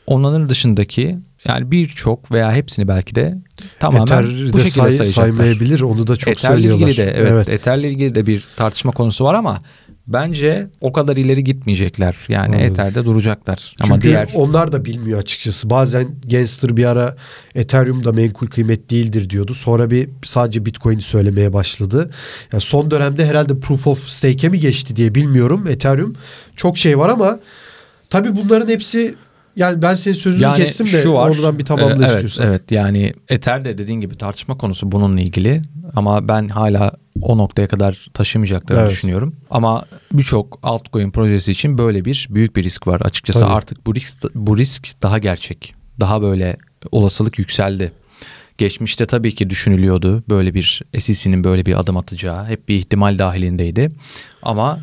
onların 0.06 0.49
dışındaki 0.49 1.18
yani 1.44 1.71
birçok 1.71 2.32
veya 2.32 2.52
hepsini 2.52 2.88
belki 2.88 3.14
de 3.14 3.35
tamamen 3.80 4.02
Ether 4.06 4.25
bu 4.52 4.59
de 4.59 4.62
şekilde 4.62 4.71
say- 4.73 4.92
sayacaklar. 4.92 5.23
saymayabilir. 5.23 5.80
Onu 5.80 6.06
da 6.06 6.16
çok 6.16 6.35
Ether'le 6.35 6.52
söylüyorlar. 6.52 6.88
ilgili 6.88 7.06
de 7.06 7.11
evet, 7.16 7.49
Ether'le 7.49 7.85
ilgili 7.85 8.14
de 8.14 8.26
bir 8.26 8.44
tartışma 8.56 8.92
konusu 8.92 9.25
var 9.25 9.35
ama 9.35 9.59
bence 10.06 10.66
o 10.80 10.92
kadar 10.92 11.16
ileri 11.16 11.44
gitmeyecekler. 11.44 12.16
Yani 12.28 12.56
Anladım. 12.56 12.73
Ether'de 12.73 13.04
duracaklar. 13.04 13.75
Çünkü 13.78 13.92
ama 13.92 14.02
diğer 14.02 14.28
onlar 14.35 14.73
da 14.73 14.85
bilmiyor 14.85 15.18
açıkçası. 15.18 15.71
Bazen 15.71 16.09
Gangster 16.30 16.76
bir 16.76 16.85
ara 16.85 17.16
Ethereum 17.54 18.04
da 18.04 18.12
menkul 18.12 18.47
kıymet 18.47 18.90
değildir 18.90 19.30
diyordu. 19.30 19.54
Sonra 19.54 19.90
bir 19.90 20.09
sadece 20.25 20.66
Bitcoin'i 20.66 21.02
söylemeye 21.02 21.52
başladı. 21.52 22.11
Yani 22.52 22.61
son 22.61 22.90
dönemde 22.90 23.26
herhalde 23.26 23.61
Proof 23.61 23.87
of 23.87 24.09
Stake'e 24.09 24.50
mi 24.50 24.61
geçti 24.61 24.97
diye 24.97 25.14
bilmiyorum 25.14 25.66
Ethereum. 25.68 26.16
Çok 26.56 26.78
şey 26.78 26.99
var 26.99 27.09
ama 27.09 27.38
tabii 28.11 28.37
bunların 28.37 28.68
hepsi 28.68 29.14
yani 29.56 29.82
ben 29.82 29.94
senin 29.94 30.14
sözünü 30.14 30.42
yani 30.42 30.56
kestim 30.56 30.87
de 30.87 30.90
şu 31.02 31.12
var. 31.12 31.30
oradan 31.30 31.59
bir 31.59 31.64
tamamla 31.64 31.92
Ee, 31.92 31.97
evet, 31.97 32.06
istiyorsan. 32.25 32.47
Evet 32.47 32.71
yani 32.71 33.14
Ether 33.28 33.64
de 33.64 33.78
dediğin 33.78 34.00
gibi 34.00 34.14
tartışma 34.16 34.59
konusu 34.59 34.92
bununla 34.92 35.21
ilgili 35.21 35.62
ama 35.97 36.28
ben 36.28 36.49
hala 36.49 36.92
o 37.21 37.38
noktaya 37.38 37.68
kadar 37.68 38.06
taşımayacaklarını 38.14 38.82
Evet. 38.82 38.92
düşünüyorum. 38.92 39.37
Ama 39.50 39.85
birçok 40.12 40.59
altcoin 40.62 41.11
projesi 41.11 41.52
için 41.52 41.78
böyle 41.78 42.04
bir 42.04 42.26
büyük 42.30 42.56
bir 42.56 42.64
risk 42.64 42.87
var. 42.87 43.00
Açıkçası 43.00 43.40
Tabii. 43.40 43.52
artık 43.52 43.87
bu 43.87 43.94
risk 43.94 44.25
bu 44.35 44.59
risk 44.59 45.02
daha 45.02 45.18
gerçek. 45.18 45.75
Daha 46.00 46.23
böyle 46.23 46.56
olasılık 46.92 47.38
yükseldi. 47.38 47.92
Geçmişte 48.59 49.06
tabii 49.06 49.35
ki 49.35 49.50
düşünülüyordu 49.50 50.23
böyle 50.30 50.54
bir 50.54 50.82
SEC'nin 50.99 51.44
böyle 51.44 51.66
bir 51.66 51.80
adım 51.80 51.97
atacağı. 51.97 52.47
Hep 52.47 52.68
bir 52.68 52.75
ihtimal 52.76 53.18
dahilindeydi. 53.18 53.90
Ama 54.42 54.80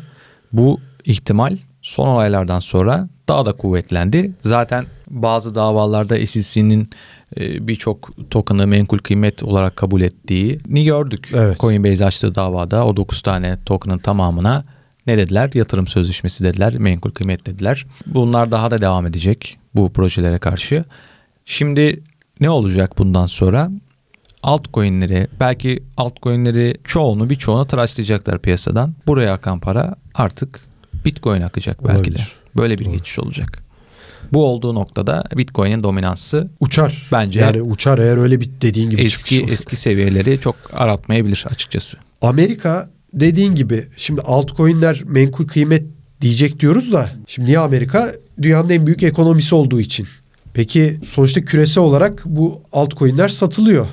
bu 0.52 0.80
ihtimal 1.04 1.56
son 1.82 2.06
olaylardan 2.08 2.60
sonra 2.60 3.08
daha 3.30 3.46
da 3.46 3.52
kuvvetlendi. 3.52 4.32
Zaten 4.42 4.86
bazı 5.10 5.54
davalarda 5.54 6.26
SEC'nin 6.26 6.90
e, 7.36 7.68
birçok 7.68 8.10
token'ı 8.30 8.66
menkul 8.66 8.98
kıymet 8.98 9.42
olarak 9.42 9.76
kabul 9.76 10.00
ettiğini 10.00 10.84
gördük. 10.84 11.30
Evet. 11.34 11.60
Coinbase 11.60 12.04
açtığı 12.06 12.34
davada 12.34 12.86
o 12.86 12.96
9 12.96 13.22
tane 13.22 13.58
token'ın 13.66 13.98
tamamına 13.98 14.64
ne 15.06 15.16
dediler? 15.16 15.50
Yatırım 15.54 15.86
sözleşmesi 15.86 16.44
dediler, 16.44 16.78
menkul 16.78 17.10
kıymet 17.10 17.46
dediler. 17.46 17.86
Bunlar 18.06 18.52
daha 18.52 18.70
da 18.70 18.82
devam 18.82 19.06
edecek 19.06 19.58
bu 19.74 19.92
projelere 19.92 20.38
karşı. 20.38 20.84
Şimdi 21.44 22.02
ne 22.40 22.50
olacak 22.50 22.98
bundan 22.98 23.26
sonra? 23.26 23.70
Altcoin'leri 24.42 25.28
belki 25.40 25.82
altcoin'leri 25.96 26.76
çoğunu 26.84 27.30
birçoğunu 27.30 27.66
tıraşlayacaklar 27.66 28.38
piyasadan. 28.38 28.94
Buraya 29.06 29.32
akan 29.32 29.60
para 29.60 29.94
artık 30.14 30.60
Bitcoin 31.04 31.40
akacak 31.40 31.88
belki 31.88 32.14
de. 32.14 32.20
Böyle 32.56 32.78
bir 32.78 32.84
Doğru. 32.84 32.92
geçiş 32.92 33.18
olacak. 33.18 33.62
Bu 34.32 34.44
olduğu 34.44 34.74
noktada 34.74 35.24
Bitcoin'in 35.36 35.82
dominansı 35.82 36.50
Uçar. 36.60 37.08
Bence- 37.12 37.40
Yani 37.40 37.62
uçar 37.62 37.98
eğer 37.98 38.16
öyle 38.16 38.40
bir 38.40 38.50
dediğin 38.60 38.90
gibi 38.90 39.02
eski 39.02 39.42
eski 39.50 39.76
seviyeleri 39.76 40.40
çok 40.40 40.56
aratmayabilir 40.72 41.44
açıkçası. 41.50 41.96
Amerika 42.22 42.90
dediğin 43.12 43.54
gibi 43.54 43.86
şimdi 43.96 44.20
altcoin'ler 44.20 45.02
menkul 45.04 45.46
kıymet 45.46 45.82
diyecek 46.20 46.60
diyoruz 46.60 46.92
da 46.92 47.10
şimdi 47.26 47.48
niye 47.48 47.58
Amerika? 47.58 48.12
Dünyanın 48.42 48.70
en 48.70 48.86
büyük 48.86 49.02
ekonomisi 49.02 49.54
olduğu 49.54 49.80
için. 49.80 50.06
Peki 50.54 51.00
sonuçta 51.06 51.44
küresel 51.44 51.84
olarak 51.84 52.22
bu 52.26 52.62
altcoin'ler 52.72 53.28
satılıyor. 53.28 53.86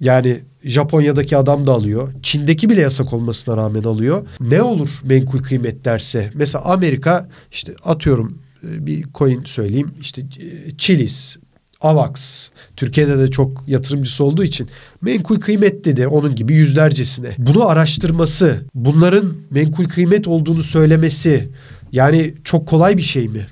Yani 0.00 0.40
Japonya'daki 0.66 1.36
adam 1.36 1.66
da 1.66 1.72
alıyor. 1.72 2.12
Çin'deki 2.22 2.68
bile 2.68 2.80
yasak 2.80 3.12
olmasına 3.12 3.56
rağmen 3.56 3.82
alıyor. 3.82 4.26
Ne 4.40 4.62
olur 4.62 4.90
menkul 5.04 5.42
kıymet 5.42 5.84
derse? 5.84 6.30
Mesela 6.34 6.64
Amerika 6.64 7.28
işte 7.52 7.74
atıyorum 7.84 8.38
e, 8.62 8.86
bir 8.86 9.04
coin 9.14 9.44
söyleyeyim. 9.44 9.90
İşte 10.00 10.20
e, 10.20 10.76
Chiliz, 10.78 11.36
Avax. 11.80 12.48
Türkiye'de 12.76 13.18
de 13.18 13.30
çok 13.30 13.64
yatırımcısı 13.66 14.24
olduğu 14.24 14.44
için 14.44 14.68
menkul 15.00 15.40
kıymet 15.40 15.84
dedi 15.84 16.06
onun 16.06 16.34
gibi 16.34 16.54
yüzlercesine. 16.54 17.34
Bunu 17.38 17.68
araştırması, 17.68 18.64
bunların 18.74 19.34
menkul 19.50 19.84
kıymet 19.84 20.28
olduğunu 20.28 20.62
söylemesi 20.62 21.48
yani 21.92 22.34
çok 22.44 22.68
kolay 22.68 22.96
bir 22.96 23.02
şey 23.02 23.28
mi? 23.28 23.46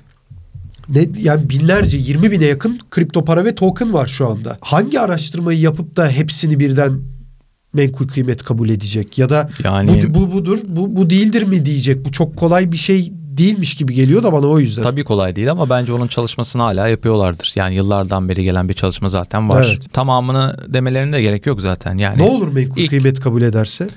Ne, 0.89 1.07
yani 1.21 1.49
binlerce 1.49 1.97
20 1.97 2.31
bine 2.31 2.45
yakın 2.45 2.79
kripto 2.91 3.25
para 3.25 3.45
ve 3.45 3.55
token 3.55 3.93
var 3.93 4.07
şu 4.07 4.27
anda. 4.29 4.57
Hangi 4.61 4.99
araştırmayı 4.99 5.59
yapıp 5.59 5.95
da 5.95 6.09
hepsini 6.09 6.59
birden 6.59 6.99
menkul 7.73 8.07
kıymet 8.07 8.43
kabul 8.43 8.69
edecek 8.69 9.17
ya 9.17 9.29
da 9.29 9.49
Yani- 9.63 10.13
bu, 10.13 10.13
bu 10.21 10.31
budur 10.33 10.59
bu, 10.67 10.95
bu 10.95 11.09
değildir 11.09 11.43
mi 11.43 11.65
diyecek. 11.65 12.05
Bu 12.05 12.11
çok 12.11 12.37
kolay 12.37 12.71
bir 12.71 12.77
şey 12.77 13.13
değilmiş 13.13 13.75
gibi 13.75 13.93
geliyor 13.93 14.23
da 14.23 14.33
bana 14.33 14.47
o 14.47 14.59
yüzden. 14.59 14.83
Tabii 14.83 15.03
kolay 15.03 15.35
değil 15.35 15.51
ama 15.51 15.69
bence 15.69 15.93
onun 15.93 16.07
çalışmasını 16.07 16.61
hala 16.61 16.87
yapıyorlardır. 16.87 17.53
Yani 17.55 17.75
yıllardan 17.75 18.29
beri 18.29 18.43
gelen 18.43 18.69
bir 18.69 18.73
çalışma 18.73 19.09
zaten 19.09 19.49
var. 19.49 19.67
Evet. 19.69 19.93
Tamamını 19.93 20.57
demelerine 20.67 21.13
de 21.13 21.21
gerek 21.21 21.45
yok 21.45 21.61
zaten. 21.61 21.97
Yani 21.97 22.17
ne 22.17 22.23
olur 22.23 22.53
menkul 22.53 22.81
ilk- 22.81 22.89
kıymet 22.89 23.19
kabul 23.19 23.41
ederse? 23.41 23.87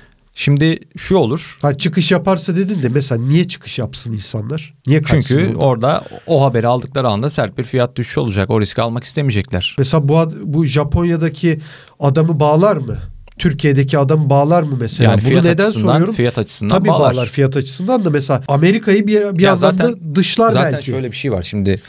Şimdi 0.41 0.79
şu 0.97 1.15
olur. 1.15 1.57
Ha 1.61 1.77
çıkış 1.77 2.11
yaparsa 2.11 2.55
dedin 2.55 2.83
de 2.83 2.89
mesela 2.89 3.21
niye 3.21 3.47
çıkış 3.47 3.79
yapsın 3.79 4.11
insanlar? 4.13 4.73
Niye 4.87 5.01
kaçsın 5.01 5.37
Çünkü 5.37 5.45
buradan? 5.53 5.61
orada 5.67 6.03
o 6.27 6.43
haberi 6.45 6.67
aldıkları 6.67 7.07
anda 7.07 7.29
sert 7.29 7.57
bir 7.57 7.63
fiyat 7.63 7.95
düşüşü 7.95 8.19
olacak. 8.19 8.49
O 8.49 8.61
riski 8.61 8.81
almak 8.81 9.03
istemeyecekler. 9.03 9.75
Mesela 9.77 10.07
bu 10.09 10.31
bu 10.43 10.65
Japonya'daki 10.65 11.59
adamı 11.99 12.39
bağlar 12.39 12.77
mı? 12.77 12.97
Türkiye'deki 13.37 13.97
adamı 13.97 14.29
bağlar 14.29 14.63
mı 14.63 14.77
mesela? 14.79 15.11
Yani 15.11 15.21
Bunu 15.21 15.29
fiyat 15.29 15.43
neden 15.43 15.63
açısından, 15.63 15.91
soruyorum? 15.93 16.13
fiyat 16.13 16.37
açısından 16.37 16.77
Tabii 16.77 16.89
bağlar. 16.89 17.13
bağlar. 17.13 17.27
fiyat 17.27 17.55
açısından 17.57 18.05
da 18.05 18.09
mesela 18.09 18.43
Amerika'yı 18.47 19.07
bir, 19.07 19.13
bir 19.13 19.15
Ya 19.19 19.25
yandan 19.49 19.55
zaten- 19.55 20.15
dışlar 20.15 20.51
Zaten 20.51 20.73
belki. 20.73 20.85
şöyle 20.91 21.11
bir 21.11 21.15
şey 21.17 21.31
var. 21.31 21.43
Şimdi 21.43 21.81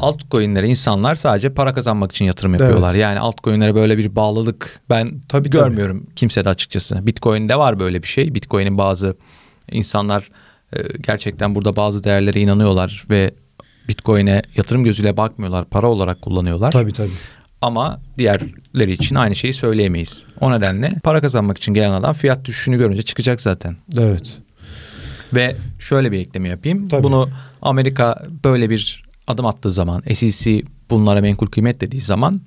altcoin'lere 0.00 0.68
insanlar 0.68 1.14
sadece 1.14 1.54
para 1.54 1.74
kazanmak 1.74 2.12
için 2.12 2.24
yatırım 2.24 2.52
yapıyorlar. 2.52 2.94
Yani 2.94 3.20
altcoin'lere 3.20 3.74
böyle 3.74 3.98
bir 3.98 4.16
bağlılık 4.16 4.80
ben 4.90 5.08
Tabii, 5.28 5.50
görmüyorum 5.50 6.06
kimsede 6.16 6.48
açıkçası. 6.48 7.06
Bitcoin'de 7.06 7.56
var 7.56 7.80
böyle 7.80 8.02
bir 8.02 8.08
şey. 8.08 8.34
Bitcoin'in 8.34 8.78
bazı 8.78 9.16
insanlar 9.72 10.30
e, 10.72 10.78
gerçekten 11.00 11.54
burada 11.54 11.76
bazı 11.76 12.04
değerlere 12.04 12.40
inanıyorlar 12.40 13.04
ve 13.10 13.30
Bitcoin'e 13.88 14.42
yatırım 14.56 14.84
gözüyle 14.84 15.16
bakmıyorlar. 15.16 15.64
Para 15.64 15.86
olarak 15.86 16.22
kullanıyorlar. 16.22 16.72
Tabii 16.72 16.92
tabii. 16.92 17.10
Ama 17.62 18.00
diğerleri 18.18 18.92
için 18.92 19.14
aynı 19.14 19.36
şeyi 19.36 19.52
söyleyemeyiz. 19.52 20.24
O 20.40 20.52
nedenle 20.52 20.94
para 21.02 21.20
kazanmak 21.20 21.58
için 21.58 21.74
gelen 21.74 21.92
adam 21.92 22.12
fiyat 22.12 22.44
düşüşünü 22.44 22.78
görünce 22.78 23.02
çıkacak 23.02 23.40
zaten. 23.40 23.76
Evet. 23.98 24.38
Ve 25.34 25.56
şöyle 25.78 26.12
bir 26.12 26.18
ekleme 26.18 26.48
yapayım. 26.48 26.88
Tabii. 26.88 27.02
Bunu 27.02 27.30
Amerika 27.62 28.22
böyle 28.44 28.70
bir 28.70 29.02
adım 29.30 29.46
attığı 29.46 29.70
zaman, 29.70 30.02
SEC 30.14 30.62
bunlara 30.90 31.20
menkul 31.20 31.46
kıymet 31.46 31.80
dediği 31.80 32.00
zaman 32.00 32.40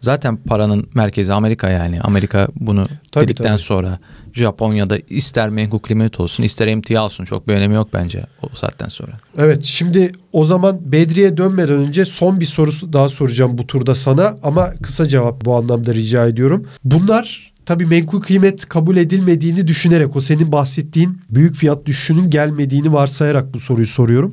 zaten 0.00 0.36
paranın 0.36 0.88
merkezi 0.94 1.32
Amerika 1.32 1.68
yani. 1.68 2.00
Amerika 2.00 2.48
bunu 2.60 2.88
Tabii, 3.12 3.24
dedikten 3.24 3.46
tabii. 3.46 3.58
sonra 3.58 3.98
Japonya'da 4.32 4.98
ister 5.08 5.48
menkul 5.48 5.78
kıymet 5.78 6.20
olsun 6.20 6.42
ister 6.42 6.66
emtia 6.66 7.04
olsun 7.04 7.24
çok 7.24 7.48
bir 7.48 7.54
önemi 7.54 7.74
yok 7.74 7.88
bence 7.92 8.26
o 8.42 8.48
saatten 8.54 8.88
sonra. 8.88 9.12
Evet 9.38 9.64
şimdi 9.64 10.12
o 10.32 10.44
zaman 10.44 10.78
Bedri'ye 10.92 11.36
dönmeden 11.36 11.74
önce 11.76 12.04
son 12.04 12.40
bir 12.40 12.46
soru 12.46 12.92
daha 12.92 13.08
soracağım 13.08 13.58
bu 13.58 13.66
turda 13.66 13.94
sana 13.94 14.36
ama 14.42 14.72
kısa 14.82 15.08
cevap 15.08 15.44
bu 15.44 15.56
anlamda 15.56 15.94
rica 15.94 16.26
ediyorum. 16.26 16.66
Bunlar 16.84 17.47
tabii 17.68 17.86
menkul 17.86 18.20
kıymet 18.20 18.68
kabul 18.68 18.96
edilmediğini 18.96 19.66
düşünerek 19.66 20.16
o 20.16 20.20
senin 20.20 20.52
bahsettiğin 20.52 21.20
büyük 21.30 21.54
fiyat 21.54 21.86
düşüşünün 21.86 22.30
gelmediğini 22.30 22.92
varsayarak 22.92 23.54
bu 23.54 23.60
soruyu 23.60 23.86
soruyorum. 23.86 24.32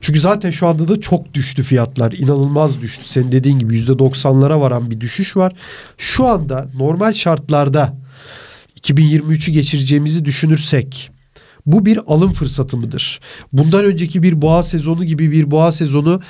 Çünkü 0.00 0.20
zaten 0.20 0.50
şu 0.50 0.66
anda 0.66 0.88
da 0.88 1.00
çok 1.00 1.34
düştü 1.34 1.62
fiyatlar. 1.62 2.12
inanılmaz 2.12 2.80
düştü. 2.80 3.04
Senin 3.08 3.32
dediğin 3.32 3.58
gibi 3.58 3.78
%90'lara 3.78 4.60
varan 4.60 4.90
bir 4.90 5.00
düşüş 5.00 5.36
var. 5.36 5.52
Şu 5.98 6.26
anda 6.26 6.70
normal 6.74 7.12
şartlarda 7.12 7.96
2023'ü 8.80 9.50
geçireceğimizi 9.50 10.24
düşünürsek 10.24 11.10
bu 11.66 11.86
bir 11.86 12.00
alım 12.06 12.32
fırsatı 12.32 12.76
mıdır? 12.76 13.20
Bundan 13.52 13.84
önceki 13.84 14.22
bir 14.22 14.42
boğa 14.42 14.62
sezonu 14.62 15.04
gibi 15.04 15.32
bir 15.32 15.50
boğa 15.50 15.72
sezonu 15.72 16.20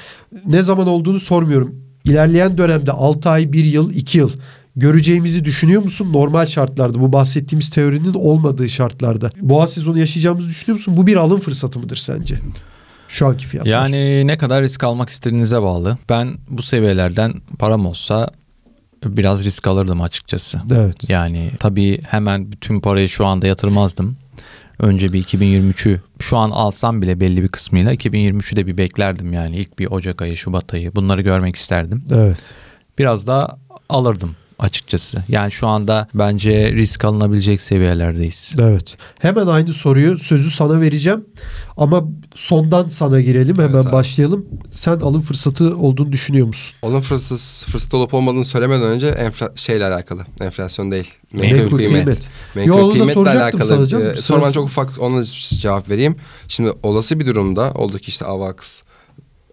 ne 0.47 0.63
zaman 0.63 0.87
olduğunu 0.87 1.21
sormuyorum. 1.21 1.75
İlerleyen 2.05 2.59
dönemde 2.59 2.93
6 2.93 3.31
ay, 3.31 3.53
1 3.53 3.65
yıl, 3.65 3.93
2 3.93 4.19
yıl 4.19 4.31
göreceğimizi 4.77 5.45
düşünüyor 5.45 5.83
musun? 5.83 6.13
Normal 6.13 6.47
şartlarda 6.47 7.01
bu 7.01 7.13
bahsettiğimiz 7.13 7.71
teorinin 7.71 8.15
olmadığı 8.15 8.69
şartlarda. 8.69 9.31
Boğa 9.41 9.69
sezonu 9.69 9.99
yaşayacağımızı 9.99 10.49
düşünüyor 10.49 10.79
musun? 10.79 10.97
Bu 10.97 11.07
bir 11.07 11.17
alım 11.17 11.41
fırsatı 11.41 11.79
mıdır 11.79 11.97
sence? 11.97 12.39
Şu 13.09 13.27
anki 13.27 13.47
fiyatlar. 13.47 13.71
Yani 13.71 14.27
ne 14.27 14.39
kadar 14.39 14.63
risk 14.63 14.85
almak 14.85 15.09
istediğinize 15.09 15.63
bağlı. 15.63 15.99
Ben 16.09 16.39
bu 16.49 16.63
seviyelerden 16.63 17.35
param 17.59 17.87
olsa 17.87 18.31
biraz 19.05 19.45
risk 19.45 19.67
alırdım 19.67 20.01
açıkçası. 20.01 20.61
Evet. 20.75 21.09
Yani 21.09 21.51
tabii 21.59 22.03
hemen 22.03 22.53
bütün 22.53 22.81
parayı 22.81 23.09
şu 23.09 23.27
anda 23.27 23.47
yatırmazdım. 23.47 24.17
önce 24.79 25.13
bir 25.13 25.25
2023'ü 25.25 26.01
şu 26.21 26.37
an 26.37 26.51
alsam 26.51 27.03
bile 27.03 27.21
belli 27.21 27.43
bir 27.43 27.49
kısmıyla 27.49 27.95
2023'ü 27.95 28.57
de 28.57 28.67
bir 28.67 28.77
beklerdim 28.77 29.33
yani 29.33 29.57
ilk 29.57 29.79
bir 29.79 29.87
Ocak 29.87 30.23
ayı, 30.23 30.37
Şubat 30.37 30.75
ayı 30.75 30.95
bunları 30.95 31.23
görmek 31.23 31.57
isterdim. 31.57 32.05
Evet. 32.11 32.39
Biraz 32.99 33.27
daha 33.27 33.59
alırdım 33.89 34.37
açıkçası. 34.59 35.25
Yani 35.29 35.53
şu 35.53 35.67
anda 35.67 36.09
bence 36.15 36.73
risk 36.73 37.05
alınabilecek 37.05 37.61
seviyelerdeyiz. 37.61 38.55
Evet. 38.59 38.97
Hemen 39.19 39.47
aynı 39.47 39.73
soruyu 39.75 40.19
sözü 40.19 40.51
sana 40.51 40.81
vereceğim. 40.81 41.25
Ama 41.77 42.05
sondan 42.35 42.89
sana 42.89 43.21
girelim. 43.21 43.57
Hemen 43.59 43.75
Evet 43.75 43.87
abi. 43.87 43.93
başlayalım. 43.93 44.47
Sen 44.75 45.01
alım 45.01 45.23
fırsatı 45.23 45.77
olduğunu 45.77 46.13
düşünüyor 46.13 46.47
musun? 46.47 46.77
Onun 46.83 47.01
fırsat, 47.01 47.67
fırsat 47.71 47.95
olup 47.95 48.15
olmadığını 48.15 48.45
söylemeden 48.45 48.83
önce 48.89 49.07
enfla, 49.09 49.53
şeyle 49.57 49.87
alakalı. 49.87 50.23
Enflasyon 50.41 50.91
değil. 50.91 51.09
Menkul 51.33 51.57
Menkul 51.59 51.77
kıymet. 51.77 52.21
Menkul 52.55 52.79
Yo, 52.79 52.91
kıymetle 52.91 53.15
soracaktım 53.15 53.61
alakalı. 53.61 53.65
sana 53.79 53.87
canım. 53.87 54.07
e, 54.07 54.15
sorman 54.15 54.53
çok 54.53 54.65
ufak 54.65 54.91
ona 55.01 55.25
cevap 55.61 55.91
vereyim. 55.91 56.17
Şimdi 56.49 56.73
olası 56.83 57.21
bir 57.21 57.27
durumda 57.27 57.73
oldu 57.73 57.99
ki 57.99 58.09
işte 58.09 58.25
AVAX, 58.25 58.83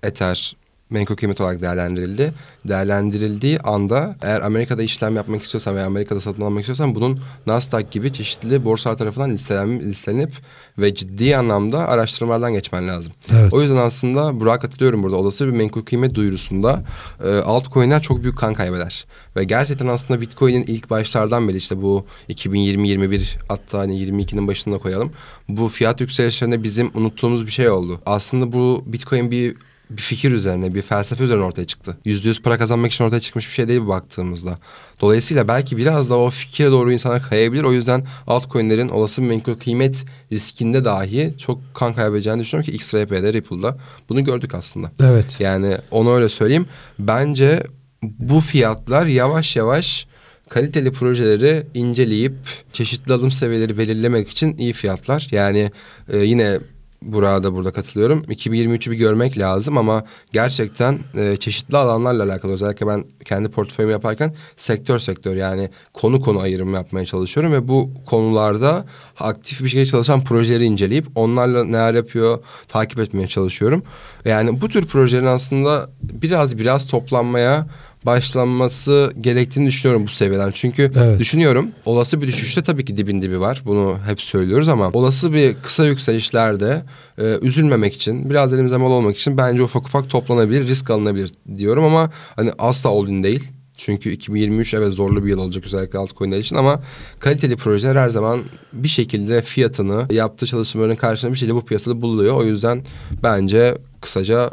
Ether 0.03 0.55
menkul 0.91 1.15
kıymet 1.15 1.41
olarak 1.41 1.61
değerlendirildi. 1.61 2.33
Değerlendirildiği 2.67 3.59
anda 3.59 4.15
eğer 4.21 4.41
Amerika'da 4.41 4.83
işlem 4.83 5.15
yapmak 5.15 5.43
istiyorsan 5.43 5.75
veya 5.75 5.85
Amerika'da 5.85 6.21
satın 6.21 6.41
almak 6.41 6.59
istiyorsan 6.59 6.95
bunun 6.95 7.19
Nasdaq 7.47 7.83
gibi 7.91 8.13
çeşitli 8.13 8.65
borsalar 8.65 8.97
tarafından 8.97 9.31
listelen, 9.31 9.79
listelenip 9.79 10.31
ve 10.77 10.95
ciddi 10.95 11.37
anlamda 11.37 11.87
araştırmalardan 11.87 12.53
geçmen 12.53 12.87
lazım. 12.87 13.13
Evet. 13.31 13.53
O 13.53 13.61
yüzden 13.61 13.77
aslında 13.77 14.39
Burak'a 14.39 14.59
katılıyorum 14.59 15.03
burada. 15.03 15.15
Olası 15.15 15.47
bir 15.47 15.51
menkul 15.51 15.85
kıymet 15.85 16.15
duyurusunda 16.15 16.83
e, 17.23 17.29
altcoin'ler 17.29 18.01
çok 18.01 18.23
büyük 18.23 18.37
kan 18.37 18.53
kaybeder. 18.53 19.05
Ve 19.35 19.43
gerçekten 19.43 19.87
aslında 19.87 20.21
Bitcoin'in 20.21 20.63
ilk 20.63 20.89
başlardan 20.89 21.47
beri 21.47 21.57
işte 21.57 21.81
bu 21.81 22.05
2020-21 22.29 23.37
hatta 23.47 23.79
hani 23.79 24.05
22'nin 24.05 24.47
başında 24.47 24.77
koyalım. 24.77 25.11
Bu 25.49 25.67
fiyat 25.67 26.01
yükselişlerinde 26.01 26.63
bizim 26.63 26.91
unuttuğumuz 26.93 27.45
bir 27.45 27.51
şey 27.51 27.69
oldu. 27.69 28.01
Aslında 28.05 28.53
bu 28.53 28.83
Bitcoin 28.85 29.31
bir 29.31 29.55
bir 29.97 30.01
fikir 30.01 30.31
üzerine, 30.31 30.75
bir 30.75 30.81
felsefe 30.81 31.23
üzerine 31.23 31.43
ortaya 31.43 31.65
çıktı. 31.65 31.97
Yüzde 32.05 32.27
yüz 32.27 32.41
para 32.41 32.57
kazanmak 32.57 32.91
için 32.91 33.03
ortaya 33.03 33.19
çıkmış 33.19 33.47
bir 33.47 33.53
şey 33.53 33.67
değil 33.67 33.87
baktığımızda. 33.87 34.57
Dolayısıyla 35.01 35.47
belki 35.47 35.77
biraz 35.77 36.09
da 36.09 36.17
o 36.17 36.29
fikire 36.29 36.71
doğru 36.71 36.91
insanlar 36.91 37.29
kayabilir. 37.29 37.63
O 37.63 37.73
yüzden 37.73 38.05
altcoin'lerin 38.27 38.89
olası 38.89 39.21
menkul 39.21 39.55
kıymet 39.55 40.05
riskinde 40.31 40.85
dahi 40.85 41.33
çok 41.37 41.59
kan 41.73 41.93
kaybedeceğini 41.93 42.41
düşünüyorum 42.41 42.71
ki 42.71 42.77
XRP'de, 42.77 43.33
Ripple'da 43.33 43.77
bunu 44.09 44.23
gördük 44.23 44.55
aslında. 44.55 44.91
Evet. 45.03 45.35
Yani 45.39 45.77
onu 45.91 46.15
öyle 46.15 46.29
söyleyeyim. 46.29 46.65
Bence 46.99 47.63
bu 48.03 48.39
fiyatlar 48.39 49.05
yavaş 49.05 49.55
yavaş 49.55 50.07
kaliteli 50.49 50.91
projeleri 50.91 51.63
inceleyip 51.73 52.33
çeşitli 52.73 53.13
alım 53.13 53.31
seviyeleri 53.31 53.77
belirlemek 53.77 54.29
için 54.29 54.57
iyi 54.57 54.73
fiyatlar. 54.73 55.27
Yani 55.31 55.71
e, 56.13 56.17
yine 56.17 56.59
Burak'a 57.01 57.43
da 57.43 57.53
burada 57.53 57.71
katılıyorum. 57.71 58.23
2023'ü 58.23 58.91
bir 58.91 58.97
görmek 58.97 59.37
lazım 59.37 59.77
ama 59.77 60.03
gerçekten 60.31 60.99
e, 61.17 61.37
çeşitli 61.37 61.77
alanlarla 61.77 62.23
alakalı 62.23 62.53
özellikle 62.53 62.87
ben 62.87 63.05
kendi 63.25 63.49
portföyümü 63.49 63.91
yaparken 63.91 64.35
sektör 64.57 64.99
sektör 64.99 65.35
yani 65.35 65.69
konu 65.93 66.21
konu 66.21 66.39
ayrımı 66.39 66.75
yapmaya 66.75 67.05
çalışıyorum 67.05 67.53
ve 67.53 67.67
bu 67.67 67.89
konularda 68.05 68.85
aktif 69.19 69.59
bir 69.59 69.69
şekilde 69.69 69.85
çalışan 69.85 70.23
projeleri 70.23 70.63
inceleyip 70.63 71.07
onlarla 71.15 71.63
neler 71.63 71.93
yapıyor 71.93 72.39
takip 72.67 72.99
etmeye 72.99 73.27
çalışıyorum. 73.27 73.83
Yani 74.25 74.61
bu 74.61 74.69
tür 74.69 74.85
projelerin 74.85 75.25
aslında 75.25 75.89
biraz 76.01 76.57
biraz 76.57 76.87
toplanmaya 76.87 77.67
başlanması 78.05 79.13
gerektiğini 79.21 79.67
düşünüyorum 79.67 80.05
bu 80.05 80.11
seviyeden. 80.11 80.51
Çünkü 80.53 80.91
Evet. 80.97 81.19
düşünüyorum 81.19 81.69
olası 81.85 82.21
bir 82.21 82.27
düşüşte 82.27 82.63
tabii 82.63 82.85
ki 82.85 82.97
dibin 82.97 83.21
dibi 83.21 83.39
var. 83.39 83.61
Bunu 83.65 83.97
hep 84.07 84.21
söylüyoruz 84.21 84.67
ama 84.69 84.89
olası 84.93 85.33
bir 85.33 85.55
kısa 85.63 85.85
yükselişlerde 85.85 86.83
e, 87.17 87.37
üzülmemek 87.41 87.95
için 87.95 88.29
biraz 88.29 88.53
elimize 88.53 88.77
mal 88.77 88.91
olmak 88.91 89.17
için 89.17 89.37
bence 89.37 89.63
ufak 89.63 89.87
ufak 89.87 90.09
toplanabilir, 90.09 90.67
risk 90.67 90.89
alınabilir 90.89 91.31
diyorum 91.57 91.83
ama 91.83 92.11
hani 92.35 92.51
asla 92.59 92.89
all 92.89 93.07
değil. 93.07 93.43
Çünkü 93.77 94.11
2023 94.11 94.73
evet 94.73 94.93
zorlu 94.93 95.23
bir 95.25 95.29
yıl 95.29 95.39
olacak 95.39 95.65
özellikle 95.65 95.99
altcoin'ler 95.99 96.37
için 96.37 96.55
ama 96.55 96.81
kaliteli 97.19 97.55
projeler 97.55 97.95
her 97.95 98.09
zaman 98.09 98.41
bir 98.73 98.87
şekilde 98.87 99.41
fiyatını 99.41 100.05
yaptığı 100.11 100.45
çalışmaların 100.45 100.95
karşılığında 100.95 101.33
bir 101.33 101.39
şekilde 101.39 101.55
bu 101.55 101.65
piyasada 101.65 102.01
buluyor. 102.01 102.35
O 102.37 102.43
yüzden 102.43 102.83
bence 103.23 103.77
kısaca 104.01 104.51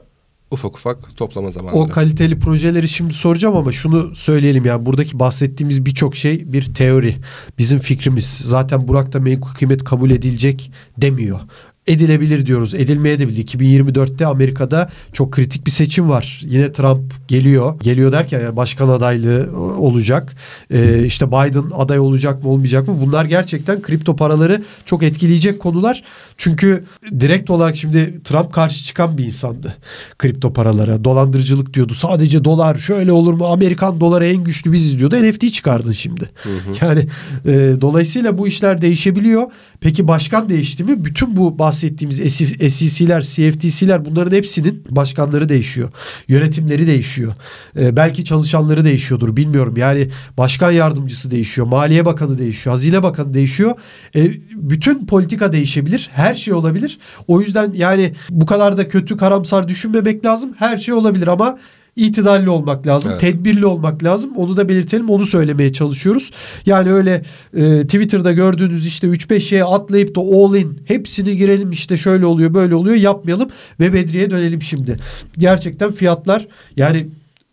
ufak 0.51 0.77
ufak 0.77 1.17
toplama 1.17 1.51
zamanları. 1.51 1.83
O 1.83 1.89
kaliteli 1.89 2.39
projeleri 2.39 2.89
şimdi 2.89 3.15
soracağım 3.15 3.57
ama 3.57 3.73
şunu 3.73 4.17
söyleyelim 4.17 4.65
yani 4.65 4.87
buradaki 4.87 5.19
bahsettiğimiz 5.19 5.87
birçok 5.87 6.17
şey 6.17 6.53
bir 6.53 6.75
teori. 6.75 7.17
Bizim 7.59 7.79
fikrimiz. 7.79 8.43
Zaten 8.45 8.89
Burak 8.89 9.13
da 9.13 9.21
menkul 9.21 9.55
kıymet 9.55 9.85
kabul 9.85 10.11
edilecek 10.11 10.73
demiyor. 10.99 11.41
Edilebilir 11.89 12.47
diyoruz. 12.47 12.75
Edilmeye 12.75 13.19
de 13.19 13.29
bilir. 13.29 13.47
2024'te 13.47 14.27
Amerika'da 14.27 14.91
çok 15.13 15.33
kritik 15.33 15.67
bir 15.67 15.71
seçim 15.71 16.09
var. 16.09 16.41
Yine 16.45 16.73
Trump 16.73 17.29
geliyor. 17.29 17.81
Geliyor 17.81 18.13
derken 18.13 18.41
yani 18.41 18.57
başkan 18.57 18.89
adaylığı 18.89 19.59
olacak. 19.79 20.35
Ee, 20.71 21.05
işte 21.05 21.29
Biden 21.29 21.65
aday 21.75 21.99
olacak 21.99 22.45
mı 22.45 22.51
olmayacak 22.51 22.89
mı? 22.89 23.01
Bunlar 23.01 23.25
gerçekten 23.25 23.83
kripto 23.83 24.17
paraları 24.17 24.63
çok 24.85 25.03
etkileyecek 25.03 25.61
konular. 25.61 26.05
Çünkü 26.37 26.85
direkt 27.21 27.51
olarak 27.51 27.77
şimdi 27.77 28.23
Trump 28.25 28.53
karşı 28.53 28.85
çıkan 28.85 29.19
bir 29.19 29.25
insandı 29.25 29.77
kripto 30.19 30.53
paralara. 30.53 31.05
Dolandırıcılık 31.05 31.75
diyordu. 31.75 31.95
Sadece 31.95 32.45
dolar 32.45 32.79
şöyle 32.79 33.13
olur 33.13 33.33
mu? 33.33 33.47
Amerikan 33.47 34.01
doları 34.01 34.27
en 34.27 34.45
güçlü 34.45 34.73
biziz 34.73 34.99
diyordu. 34.99 35.17
NFT 35.17 35.53
çıkardın 35.53 35.93
şimdi. 35.93 36.31
Yani 36.81 37.07
e, 37.47 37.81
dolayısıyla 37.81 38.39
bu 38.39 38.49
işler 38.49 38.83
değişebiliyor. 38.83 39.43
Peki 39.81 40.09
başkan 40.09 40.49
değişti 40.49 40.85
mi? 40.85 41.05
Bütün 41.05 41.37
bu 41.37 41.59
bahsettiğimiz 41.59 41.78
SEC'ler, 41.79 43.23
CFTC'ler 43.23 44.05
bunların 44.05 44.37
hepsinin 44.37 44.85
başkanları 44.91 45.49
değişiyor. 45.49 45.91
Yönetimleri 46.29 46.87
değişiyor. 46.87 47.35
E, 47.79 47.97
belki 47.97 48.25
çalışanları 48.25 48.85
değişiyordur 48.85 49.37
bilmiyorum. 49.37 49.75
Yani 49.77 50.09
başkan 50.39 50.71
yardımcısı 50.71 51.31
değişiyor. 51.31 51.67
Maliye 51.67 52.05
Bakanı 52.05 52.39
değişiyor. 52.39 52.75
Hazine 52.75 53.03
Bakanı 53.03 53.35
değişiyor. 53.35 53.75
E, 54.17 54.31
bütün 54.55 55.07
politika 55.07 55.53
değişebilir. 55.53 56.11
Her 56.13 56.35
şey 56.35 56.55
olabilir. 56.55 56.99
O 57.27 57.41
yüzden 57.41 57.73
yani 57.75 58.15
bu 58.31 58.47
kadar 58.47 58.77
da 58.77 58.89
kötü 58.89 59.17
karamsar 59.17 59.69
düşünmemek 59.69 60.25
lazım. 60.25 60.55
Her 60.59 60.79
şey 60.79 60.95
olabilir 60.95 61.27
ama 61.27 61.59
itidalli 61.99 62.51
olmak 62.51 62.87
lazım. 62.87 63.11
Evet. 63.13 63.21
Tedbirli 63.21 63.67
olmak 63.67 64.05
lazım. 64.05 64.31
Onu 64.37 64.57
da 64.57 64.69
belirtelim. 64.69 65.11
Onu 65.11 65.27
söylemeye 65.27 65.73
çalışıyoruz. 65.73 66.31
Yani 66.67 66.93
öyle 66.93 67.23
e, 67.57 67.83
Twitter'da 67.83 68.33
gördüğünüz 68.33 68.87
işte 68.87 69.07
3-5 69.07 69.41
şeye 69.41 69.65
atlayıp 69.65 70.15
da 70.15 70.21
all 70.21 70.55
in 70.55 70.81
hepsini 70.85 71.37
girelim 71.37 71.71
işte 71.71 71.97
şöyle 71.97 72.27
oluyor 72.27 72.55
böyle 72.55 72.75
oluyor 72.75 72.97
yapmayalım 72.97 73.49
ve 73.81 73.93
Bedri'ye 73.93 74.31
dönelim 74.31 74.63
şimdi. 74.63 74.97
Gerçekten 75.39 75.93
fiyatlar 75.93 76.49
yani 76.77 77.07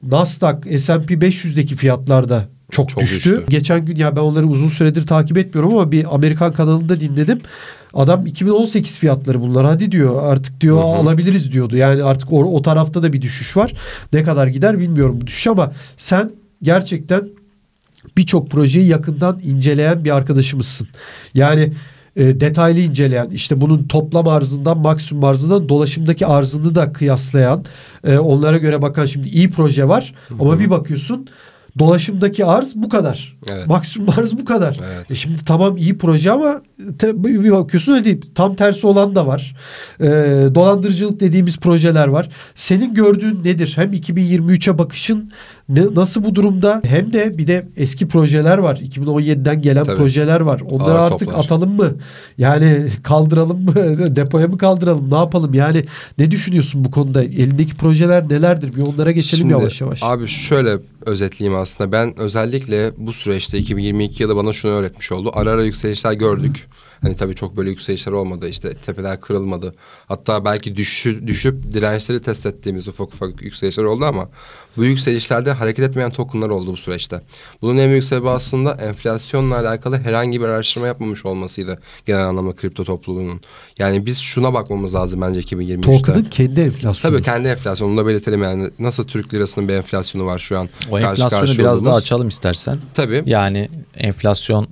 Nasdaq, 0.03 0.77
S&P 0.79 1.13
500'deki 1.13 1.75
fiyatlar 1.75 2.29
da 2.29 2.47
çok, 2.71 2.89
Çok 2.89 3.01
düştü. 3.03 3.15
düştü. 3.15 3.43
Geçen 3.49 3.85
gün 3.85 3.95
ya 3.95 4.15
ben 4.15 4.21
onları 4.21 4.47
uzun 4.47 4.67
süredir 4.69 5.07
takip 5.07 5.37
etmiyorum 5.37 5.73
ama 5.73 5.91
bir 5.91 6.15
Amerikan 6.15 6.53
kanalında 6.53 6.99
dinledim. 6.99 7.39
Adam 7.95 8.25
2018 8.25 8.97
fiyatları 8.97 9.41
bunlar 9.41 9.65
hadi 9.65 9.91
diyor 9.91 10.23
artık 10.23 10.61
diyor 10.61 10.77
Hı 10.77 10.81
hı. 10.81 10.85
alabiliriz 10.85 11.51
diyordu. 11.51 11.77
Yani 11.77 12.03
artık 12.03 12.33
o, 12.33 12.43
o 12.43 12.61
tarafta 12.61 13.03
da 13.03 13.13
bir 13.13 13.21
düşüş 13.21 13.57
var. 13.57 13.73
Ne 14.13 14.23
kadar 14.23 14.47
gider 14.47 14.79
bilmiyorum 14.79 15.17
bu 15.21 15.27
düşüş 15.27 15.47
ama 15.47 15.71
sen 15.97 16.31
gerçekten 16.61 17.29
birçok 18.17 18.51
projeyi 18.51 18.87
yakından 18.87 19.39
inceleyen 19.43 20.05
bir 20.05 20.15
arkadaşımızsın. 20.15 20.87
Yani 21.33 21.73
e, 22.15 22.39
detaylı 22.39 22.79
inceleyen 22.79 23.29
işte 23.29 23.61
bunun 23.61 23.83
toplam 23.83 24.27
arzından 24.27 24.77
maksimum 24.77 25.23
arzından 25.23 25.69
dolaşımdaki 25.69 26.25
arzını 26.25 26.75
da 26.75 26.93
kıyaslayan 26.93 27.65
e, 28.07 28.17
onlara 28.17 28.57
göre 28.57 28.81
bakan 28.81 29.05
şimdi 29.05 29.29
iyi 29.29 29.51
proje 29.51 29.87
var 29.87 30.13
ama 30.39 30.59
bir 30.59 30.69
bakıyorsun 30.69 31.27
dolaşımdaki 31.79 32.45
arz 32.45 32.75
bu 32.75 32.89
kadar. 32.89 33.37
Evet. 33.47 33.67
Maksimum 33.67 34.09
arz 34.17 34.37
bu 34.37 34.45
kadar. 34.45 34.79
Evet. 34.95 35.11
E 35.11 35.15
şimdi 35.15 35.45
tamam 35.45 35.77
iyi 35.77 35.97
proje 35.97 36.31
ama 36.31 36.61
te- 36.99 37.23
bir 37.23 37.51
bakıyorsun 37.51 37.93
öyle 37.93 38.05
değil. 38.05 38.21
Tam 38.35 38.55
tersi 38.55 38.87
olan 38.87 39.15
da 39.15 39.27
var. 39.27 39.55
E, 39.99 40.05
dolandırıcılık 40.55 41.19
dediğimiz 41.19 41.57
projeler 41.57 42.07
var. 42.07 42.29
Senin 42.55 42.93
gördüğün 42.93 43.43
nedir? 43.43 43.73
Hem 43.75 43.93
2023'e 43.93 44.77
bakışın 44.77 45.31
ne, 45.69 45.81
nasıl 45.95 46.23
bu 46.23 46.35
durumda? 46.35 46.81
Hem 46.85 47.13
de 47.13 47.37
bir 47.37 47.47
de 47.47 47.67
eski 47.77 48.07
projeler 48.07 48.57
var. 48.57 48.75
2017'den 48.75 49.61
gelen 49.61 49.83
Tabii. 49.83 49.97
projeler 49.97 50.41
var. 50.41 50.61
Onları 50.69 50.99
Ağır 50.99 51.11
artık 51.11 51.27
toplar. 51.27 51.43
atalım 51.43 51.75
mı? 51.75 51.93
Yani 52.37 52.87
kaldıralım 53.03 53.65
mı? 53.65 53.75
Depoya 54.15 54.47
mı 54.47 54.57
kaldıralım? 54.57 55.11
Ne 55.11 55.15
yapalım? 55.17 55.53
Yani 55.53 55.85
ne 56.17 56.31
düşünüyorsun 56.31 56.85
bu 56.85 56.91
konuda? 56.91 57.23
Elindeki 57.23 57.75
projeler 57.75 58.29
nelerdir? 58.29 58.73
Bir 58.73 58.81
onlara 58.81 59.11
geçelim 59.11 59.41
Şimdi 59.41 59.53
yavaş 59.53 59.81
yavaş. 59.81 60.03
Abi 60.03 60.27
şöyle 60.27 60.77
özetleyeyim 61.05 61.59
aslında. 61.59 61.91
Ben 61.91 62.19
özellikle 62.19 62.91
bu 62.97 63.13
süreçte 63.13 63.57
2022 63.57 64.23
yılı 64.23 64.35
bana 64.35 64.53
şunu 64.53 64.71
öğretmiş 64.71 65.11
oldu. 65.11 65.31
Ara 65.33 65.51
ara 65.51 65.63
yükselişler 65.63 66.13
gördük. 66.13 66.67
Hani 67.01 67.15
tabii 67.15 67.35
çok 67.35 67.57
böyle 67.57 67.69
yükselişler 67.69 68.11
olmadı. 68.11 68.49
İşte 68.49 68.73
tepeler 68.73 69.21
kırılmadı. 69.21 69.75
Hatta 70.07 70.45
belki 70.45 70.75
düşü, 70.75 71.27
düşüp 71.27 71.73
dirençleri 71.73 72.21
test 72.21 72.45
ettiğimiz 72.45 72.87
ufak 72.87 73.13
ufak 73.13 73.41
yükselişler 73.41 73.83
oldu 73.83 74.05
ama 74.05 74.29
bu 74.77 74.85
yükselişlerde 74.85 75.51
hareket 75.51 75.89
etmeyen 75.89 76.11
tokenlar 76.11 76.49
oldu 76.49 76.71
bu 76.71 76.77
süreçte. 76.77 77.21
Bunun 77.61 77.77
en 77.77 77.89
büyük 77.89 78.03
sebebi 78.03 78.29
aslında 78.29 78.73
enflasyonla 78.73 79.55
alakalı 79.59 79.97
herhangi 79.97 80.41
bir 80.41 80.45
araştırma 80.45 80.87
yapmamış 80.87 81.25
olmasıydı 81.25 81.81
genel 82.05 82.27
anlamda 82.27 82.55
kripto 82.55 82.83
topluluğunun. 82.83 83.41
Yani 83.79 84.05
biz 84.05 84.19
şuna 84.19 84.53
bakmamız 84.53 84.95
lazım 84.95 85.21
bence 85.21 85.39
2023'te. 85.39 85.81
Token'ın 85.81 86.23
kendi 86.23 86.61
enflasyonu. 86.61 87.13
Tabii 87.13 87.23
kendi 87.23 87.47
enflasyonunu 87.47 87.97
da 87.97 88.07
belirtelim 88.07 88.43
yani 88.43 88.69
nasıl 88.79 89.07
Türk 89.07 89.33
lirasının 89.33 89.67
bir 89.67 89.73
enflasyonu 89.73 90.25
var 90.25 90.39
şu 90.39 90.59
an. 90.59 90.69
O 90.91 90.94
karşı 91.01 91.21
enflasyonu 91.21 91.41
karşıya 91.41 91.59
biraz 91.59 91.73
olduğumuz. 91.77 91.85
daha 91.85 91.95
açalım 91.97 92.27
istersen. 92.27 92.77
Tabii. 92.93 93.23
Yani 93.25 93.69
enflasyon 93.97 94.67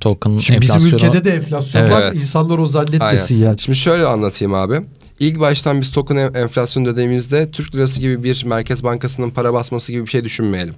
token 0.00 0.38
Şimdi 0.38 0.56
enflasyonu 0.64 0.84
bizim 0.86 1.08
ülkede 1.08 1.24
de 1.24 1.34
enflasyon 1.36 1.82
Evet. 1.82 1.92
var. 1.92 2.12
İnsanlar 2.12 2.58
o 2.58 2.66
zannetmesin 2.66 3.36
yani. 3.36 3.58
Şimdi 3.58 3.78
şöyle 3.78 4.06
anlatayım 4.06 4.54
abi. 4.54 4.80
İlk 5.20 5.40
baştan 5.40 5.80
biz 5.80 5.90
token 5.90 6.16
en- 6.16 6.34
enflasyon 6.34 6.84
dediğimizde 6.86 7.50
Türk 7.50 7.74
lirası 7.74 8.00
gibi 8.00 8.22
bir 8.22 8.44
merkez 8.44 8.84
bankasının 8.84 9.30
para 9.30 9.52
basması 9.52 9.92
gibi 9.92 10.04
bir 10.04 10.10
şey 10.10 10.24
düşünmeyelim. 10.24 10.74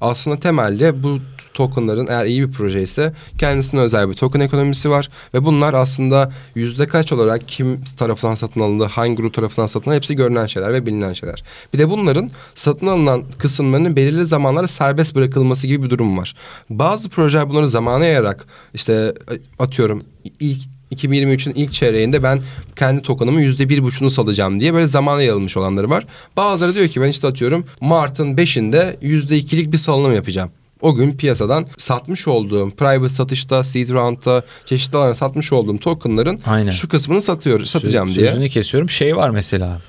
Aslında 0.00 0.40
temelde 0.40 1.02
bu 1.02 1.18
tokenların 1.54 2.06
eğer 2.06 2.26
iyi 2.26 2.48
bir 2.48 2.52
proje 2.52 2.82
ise 2.82 3.12
kendisine 3.38 3.80
özel 3.80 4.08
bir 4.08 4.14
token 4.14 4.40
ekonomisi 4.40 4.90
var 4.90 5.10
ve 5.34 5.44
bunlar 5.44 5.74
aslında 5.74 6.32
yüzde 6.54 6.86
kaç 6.86 7.12
olarak 7.12 7.48
kim 7.48 7.84
tarafından 7.84 8.34
satın 8.34 8.60
alındı, 8.60 8.84
hangi 8.84 9.14
grup 9.14 9.34
tarafından 9.34 9.66
satın 9.66 9.84
alındı 9.90 9.96
hepsi 9.96 10.14
görünen 10.16 10.46
şeyler 10.46 10.72
ve 10.72 10.86
bilinen 10.86 11.12
şeyler. 11.12 11.44
Bir 11.74 11.78
de 11.78 11.90
bunların 11.90 12.30
satın 12.54 12.86
alınan 12.86 13.24
kısımlarının 13.38 13.96
belirli 13.96 14.24
zamanlara 14.24 14.68
serbest 14.68 15.14
bırakılması 15.14 15.66
gibi 15.66 15.84
bir 15.84 15.90
durum 15.90 16.18
var. 16.18 16.34
Bazı 16.70 17.08
projeler 17.08 17.48
bunları 17.50 17.68
zamana 17.68 18.04
yayarak 18.04 18.46
işte 18.74 19.14
atıyorum 19.58 20.02
ilk 20.40 20.73
2023'ün 20.92 21.54
ilk 21.54 21.72
çeyreğinde 21.72 22.22
ben 22.22 22.40
kendi 22.76 23.02
tokenımın 23.02 23.40
yüzde 23.40 23.68
bir 23.68 23.82
buçuğunu 23.82 24.10
salacağım 24.10 24.60
diye 24.60 24.74
böyle 24.74 24.86
zamana 24.86 25.22
yayılmış 25.22 25.56
olanları 25.56 25.90
var. 25.90 26.06
Bazıları 26.36 26.74
diyor 26.74 26.88
ki 26.88 27.00
ben 27.00 27.08
işte 27.08 27.26
atıyorum 27.26 27.64
Mart'ın 27.80 28.36
beşinde 28.36 28.96
yüzde 29.02 29.36
ikilik 29.36 29.72
bir 29.72 29.78
salınım 29.78 30.14
yapacağım. 30.14 30.50
O 30.80 30.94
gün 30.94 31.16
piyasadan 31.16 31.66
satmış 31.78 32.28
olduğum 32.28 32.70
private 32.70 33.08
satışta, 33.14 33.64
seed 33.64 33.90
round'da 33.90 34.42
çeşitli 34.66 34.96
alanlara 34.96 35.14
satmış 35.14 35.52
olduğum 35.52 35.78
tokenların 35.78 36.40
Aynen. 36.46 36.70
şu 36.70 36.88
kısmını 36.88 37.20
satıyor, 37.20 37.64
satacağım 37.64 38.08
Sö- 38.08 38.14
diye. 38.14 38.26
Sözünü 38.26 38.48
kesiyorum. 38.48 38.90
Şey 38.90 39.16
var 39.16 39.30
mesela. 39.30 39.80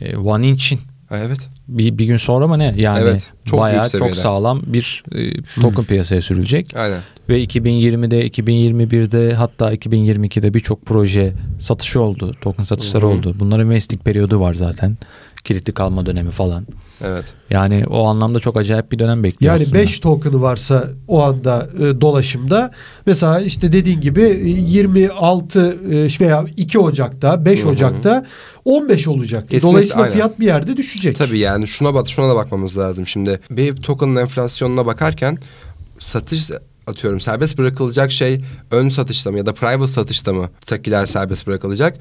E, 0.00 0.16
One 0.16 0.48
Inch'in 0.48 0.80
Evet. 1.10 1.38
bir, 1.68 1.98
bir 1.98 2.04
gün 2.04 2.16
sonra 2.16 2.46
mı 2.46 2.58
ne? 2.58 2.74
Yani 2.76 3.00
Evet, 3.02 3.30
çok 3.50 3.60
bayağı 3.60 3.92
büyük 3.92 3.98
çok 3.98 4.16
sağlam 4.16 4.62
bir 4.66 5.04
e, 5.12 5.42
token 5.60 5.84
piyasaya 5.84 6.22
sürülecek. 6.22 6.76
Aynen. 6.76 7.00
Ve 7.28 7.44
2020'de, 7.44 8.26
2021'de 8.26 9.34
hatta 9.34 9.74
2022'de 9.74 10.54
birçok 10.54 10.86
proje 10.86 11.32
satışı 11.58 12.00
oldu. 12.00 12.34
Token 12.40 12.64
satışları 12.64 13.02
Hı 13.02 13.08
hı. 13.08 13.12
oldu. 13.12 13.36
Bunların 13.38 13.70
vesting 13.70 14.02
periyodu 14.02 14.40
var 14.40 14.54
zaten. 14.54 14.96
Kilitli 15.44 15.72
kalma 15.72 16.06
dönemi 16.06 16.30
falan. 16.30 16.66
Evet. 17.04 17.34
Yani 17.50 17.84
o 17.86 18.04
anlamda 18.04 18.40
çok 18.40 18.56
acayip 18.56 18.92
bir 18.92 18.98
dönem 18.98 19.24
bekliyor 19.24 19.52
Yani 19.52 19.62
aslında. 19.62 19.82
5 19.82 20.00
token'ı 20.00 20.42
varsa 20.42 20.88
o 21.08 21.22
anda 21.22 21.68
e, 21.78 22.00
dolaşımda 22.00 22.70
mesela 23.06 23.40
işte 23.40 23.72
dediğin 23.72 24.00
gibi 24.00 24.22
e, 24.22 24.48
26 24.48 25.78
e, 25.92 26.08
veya 26.20 26.44
2 26.56 26.78
Ocak'ta 26.78 27.44
5 27.44 27.60
Hı 27.60 27.64
hı. 27.64 27.68
Ocak'ta 27.68 28.26
15 28.64 29.08
olacak. 29.08 29.42
Kesinlikle, 29.42 29.68
Dolayısıyla 29.68 30.02
aynen. 30.02 30.12
fiyat 30.14 30.40
bir 30.40 30.46
yerde 30.46 30.76
düşecek. 30.76 31.16
Tabii 31.16 31.38
yani 31.38 31.68
şuna 31.68 31.94
bak 31.94 32.08
şuna 32.08 32.28
da 32.28 32.36
bakmamız 32.36 32.78
lazım. 32.78 33.06
Şimdi 33.06 33.37
bir 33.50 33.76
token'ın 33.76 34.16
enflasyonuna 34.16 34.86
bakarken 34.86 35.38
satış 35.98 36.50
atıyorum 36.86 37.20
serbest 37.20 37.58
bırakılacak 37.58 38.12
şey 38.12 38.44
ön 38.70 38.88
satışta 38.88 39.30
mı 39.30 39.38
ya 39.38 39.46
da 39.46 39.54
private 39.54 39.92
satışta 39.92 40.32
mı 40.32 40.50
takiler 40.66 41.06
serbest 41.06 41.46
bırakılacak? 41.46 41.98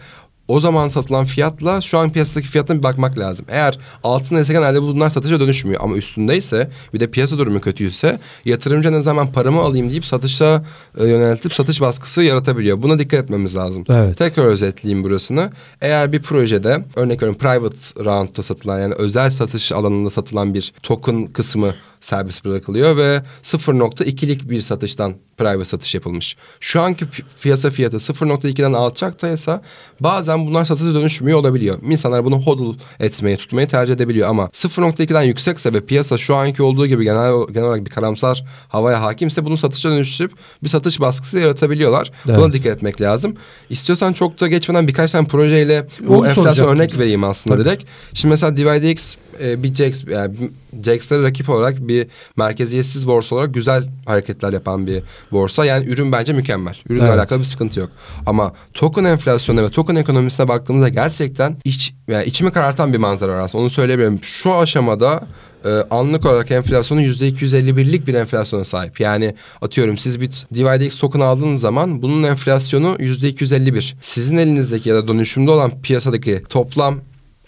O 0.47 0.59
zaman 0.59 0.87
satılan 0.87 1.25
fiyatla 1.25 1.81
şu 1.81 1.97
an 1.97 2.11
piyasadaki 2.11 2.47
fiyatına 2.47 2.77
bir 2.77 2.83
bakmak 2.83 3.17
lazım. 3.17 3.45
Eğer 3.49 3.77
altındaysa 4.03 4.53
genelde 4.53 4.81
bunlar 4.81 5.09
satışa 5.09 5.39
dönüşmüyor 5.39 5.81
ama 5.83 5.95
üstündeyse 5.95 6.69
bir 6.93 6.99
de 6.99 7.07
piyasa 7.07 7.37
durumu 7.37 7.61
kötüyse 7.61 8.19
yatırımcı 8.45 8.91
ne 8.91 9.01
zaman 9.01 9.31
paramı 9.31 9.61
alayım 9.61 9.89
deyip 9.89 10.05
satışa 10.05 10.63
e, 10.99 11.07
yöneltip 11.07 11.53
satış 11.53 11.81
baskısı 11.81 12.23
yaratabiliyor. 12.23 12.81
Buna 12.81 12.99
dikkat 12.99 13.23
etmemiz 13.23 13.55
lazım. 13.55 13.83
Evet. 13.89 14.17
Tekrar 14.17 14.45
özetleyeyim 14.45 15.03
burasını. 15.03 15.49
Eğer 15.81 16.11
bir 16.11 16.21
projede 16.21 16.83
örnek 16.95 17.21
veriyorum 17.21 17.39
private 17.39 18.05
round'da 18.05 18.43
satılan 18.43 18.79
yani 18.79 18.93
özel 18.93 19.31
satış 19.31 19.71
alanında 19.71 20.09
satılan 20.09 20.53
bir 20.53 20.73
token 20.83 21.27
kısmı 21.27 21.73
serbest 22.07 22.45
bırakılıyor 22.45 22.97
ve 22.97 23.21
0.2'lik 23.43 24.49
bir 24.49 24.61
satıştan 24.61 25.15
private 25.37 25.65
satış 25.65 25.95
yapılmış. 25.95 26.35
Şu 26.59 26.81
anki 26.81 27.05
pi- 27.05 27.23
piyasa 27.41 27.69
fiyatı 27.69 27.97
0.2'den 27.97 28.73
alçaktaysa 28.73 29.61
bazen 29.99 30.47
bunlar 30.47 30.65
satışa 30.65 30.93
dönüşmüyor 30.93 31.39
olabiliyor. 31.39 31.77
İnsanlar 31.89 32.25
bunu 32.25 32.41
hodl 32.41 32.77
etmeyi, 32.99 33.37
tutmayı 33.37 33.67
tercih 33.67 33.93
edebiliyor 33.93 34.29
ama 34.29 34.45
0.2'den 34.45 35.21
yüksekse 35.21 35.73
ve 35.73 35.85
piyasa 35.85 36.17
şu 36.17 36.35
anki 36.35 36.63
olduğu 36.63 36.87
gibi 36.87 37.03
genel, 37.03 37.47
genel 37.47 37.67
olarak 37.67 37.85
bir 37.85 37.91
karamsar 37.91 38.45
havaya 38.69 39.01
hakimse 39.01 39.45
bunu 39.45 39.57
satışa 39.57 39.89
dönüştürüp 39.89 40.31
bir 40.63 40.69
satış 40.69 40.99
baskısı 40.99 41.39
yaratabiliyorlar. 41.39 42.11
Evet. 42.27 42.39
Buna 42.39 42.53
dikkat 42.53 42.77
etmek 42.77 43.01
lazım. 43.01 43.35
İstiyorsan 43.69 44.13
çok 44.13 44.39
da 44.39 44.47
geçmeden 44.47 44.87
birkaç 44.87 45.11
tane 45.11 45.27
projeyle 45.27 45.87
bu 46.07 46.27
enflasyon 46.27 46.67
örnek 46.67 46.99
vereyim 46.99 47.23
aslında 47.23 47.55
Tabii. 47.55 47.65
direkt. 47.65 47.83
Şimdi 48.13 48.29
mesela 48.29 48.57
DivideX 48.57 49.15
e, 49.43 49.63
bir 49.63 49.73
JAX 49.73 50.03
yani 50.07 50.35
JAX'lere 50.83 51.23
rakip 51.23 51.49
olarak 51.49 51.87
bir 51.87 52.07
merkeziyetsiz 52.37 53.07
borsa 53.07 53.35
olarak 53.35 53.53
güzel 53.53 53.83
hareketler 54.05 54.53
yapan 54.53 54.87
bir 54.87 55.03
borsa. 55.31 55.65
Yani 55.65 55.85
ürün 55.85 56.11
bence 56.11 56.33
mükemmel. 56.33 56.75
Ürünle 56.89 57.03
Evet. 57.03 57.13
alakalı 57.13 57.39
bir 57.39 57.45
sıkıntı 57.45 57.79
yok. 57.79 57.89
Ama 58.25 58.53
token 58.73 59.03
enflasyonuna 59.03 59.63
ve 59.65 59.69
token 59.69 59.95
ekonomisine 59.95 60.47
baktığımızda 60.47 60.89
gerçekten 60.89 61.57
iç 61.65 61.93
yani 62.07 62.25
içimi 62.25 62.51
karartan 62.51 62.93
bir 62.93 62.97
manzara 62.97 63.33
var 63.33 63.39
aslında. 63.39 63.61
Onu 63.61 63.69
söyleyebilirim. 63.69 64.19
Şu 64.23 64.55
aşamada 64.55 65.27
e, 65.65 65.69
anlık 65.69 66.25
olarak 66.25 66.51
enflasyonu 66.51 67.01
%251'lik 67.01 68.07
bir 68.07 68.13
enflasyona 68.13 68.65
sahip. 68.65 68.99
Yani 68.99 69.35
atıyorum 69.61 69.97
siz 69.97 70.21
bir 70.21 70.47
DivideX 70.53 70.97
token 70.97 71.19
aldığınız 71.19 71.61
zaman 71.61 72.01
bunun 72.01 72.23
enflasyonu 72.23 72.95
%251. 72.99 73.93
Sizin 74.01 74.37
elinizdeki 74.37 74.89
ya 74.89 74.95
da 74.95 75.07
dönüşümde 75.07 75.51
olan 75.51 75.71
piyasadaki 75.81 76.43
toplam 76.49 76.99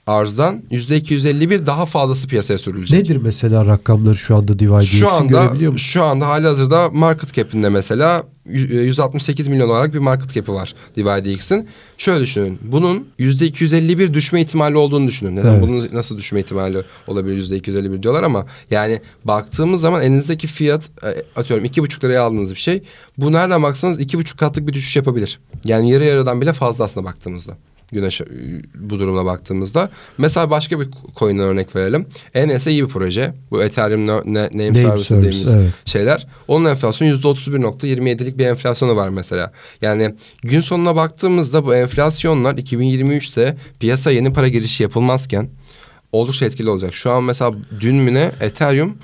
arzdan 0.09 0.61
%251 0.71 1.65
daha 1.65 1.85
fazlası 1.85 2.27
piyasaya 2.27 2.59
sürülecek. 2.59 3.01
Nedir 3.03 3.15
mesela 3.23 3.65
rakamları 3.65 4.15
şu 4.15 4.35
anda 4.35 4.59
Divide 4.59 4.83
Şu 4.83 5.11
anda 5.11 5.43
görebiliyor 5.43 5.71
musun? 5.71 5.85
şu 5.85 6.03
anda 6.03 6.27
hali 6.27 6.47
hazırda 6.47 6.89
market 6.89 7.33
cap'inde 7.33 7.69
mesela 7.69 8.23
y- 8.51 8.59
168 8.83 9.47
milyon 9.47 9.69
olarak 9.69 9.93
bir 9.93 9.99
market 9.99 10.33
cap'i 10.33 10.51
var 10.51 10.75
DivideX'in. 10.95 11.67
Şöyle 11.97 12.23
düşünün. 12.23 12.59
Bunun 12.61 13.07
%251 13.19 14.13
düşme 14.13 14.41
ihtimali 14.41 14.77
olduğunu 14.77 15.07
düşünün. 15.07 15.35
Neden 15.35 15.51
Evet. 15.53 15.61
bunun 15.61 15.89
nasıl 15.93 16.17
düşme 16.17 16.39
ihtimali 16.39 16.83
olabilir 17.07 17.37
%251 17.37 18.03
diyorlar 18.03 18.23
ama 18.23 18.45
yani 18.71 19.01
baktığımız 19.25 19.81
zaman 19.81 20.01
elinizdeki 20.01 20.47
fiyat 20.47 20.89
e, 21.03 21.39
atıyorum 21.39 21.65
2,5 21.65 22.03
liraya 22.03 22.23
aldığınız 22.23 22.51
bir 22.51 22.59
şey. 22.59 22.83
Bu 23.17 23.31
nereden 23.31 23.63
baksanız 23.63 23.99
2,5 23.99 24.37
katlık 24.37 24.67
bir 24.67 24.73
düşüş 24.73 24.95
yapabilir. 24.95 25.39
Yani 25.65 25.91
yarı 25.91 26.03
yarıdan 26.05 26.41
bile 26.41 26.53
fazla 26.53 26.85
aslında 26.85 27.05
baktığımızda. 27.05 27.57
Güneş 27.91 28.21
e, 28.21 28.25
bu 28.75 28.99
durumla 28.99 29.25
baktığımızda. 29.25 29.89
Mesela 30.17 30.49
başka 30.49 30.79
bir 30.79 30.87
coin'e 31.15 31.41
örnek 31.41 31.75
verelim. 31.75 32.05
NS 32.35 32.67
iyi 32.67 32.83
bir 32.83 32.89
proje. 32.89 33.33
Bu 33.51 33.63
Ethereum 33.63 34.07
Name, 34.07 34.49
Name 34.53 34.77
Service 34.77 35.03
Service, 35.03 35.15
dediğimiz 35.15 35.55
evet. 35.55 35.73
şeyler. 35.85 36.27
Onun 36.47 36.65
enflasyonu 36.65 37.11
%31.27'lik 37.11 38.37
bir 38.37 38.45
enflasyonu 38.45 38.95
var 38.95 39.09
mesela. 39.09 39.51
Yani 39.81 40.15
gün 40.41 40.61
sonuna 40.61 40.95
baktığımızda 40.95 41.65
bu 41.65 41.75
enflasyonlar 41.75 42.55
2023'te 42.55 43.57
piyasa 43.79 44.11
yeni 44.11 44.33
para 44.33 44.47
girişi 44.47 44.83
yapılmazken 44.83 45.49
oldukça 46.11 46.45
etkili 46.45 46.69
olacak. 46.69 46.93
Şu 46.93 47.11
an 47.11 47.23
mesela 47.23 47.51
dün 47.79 47.95
mü 47.95 48.13
ne 48.13 48.31
Ethereum 48.41 48.97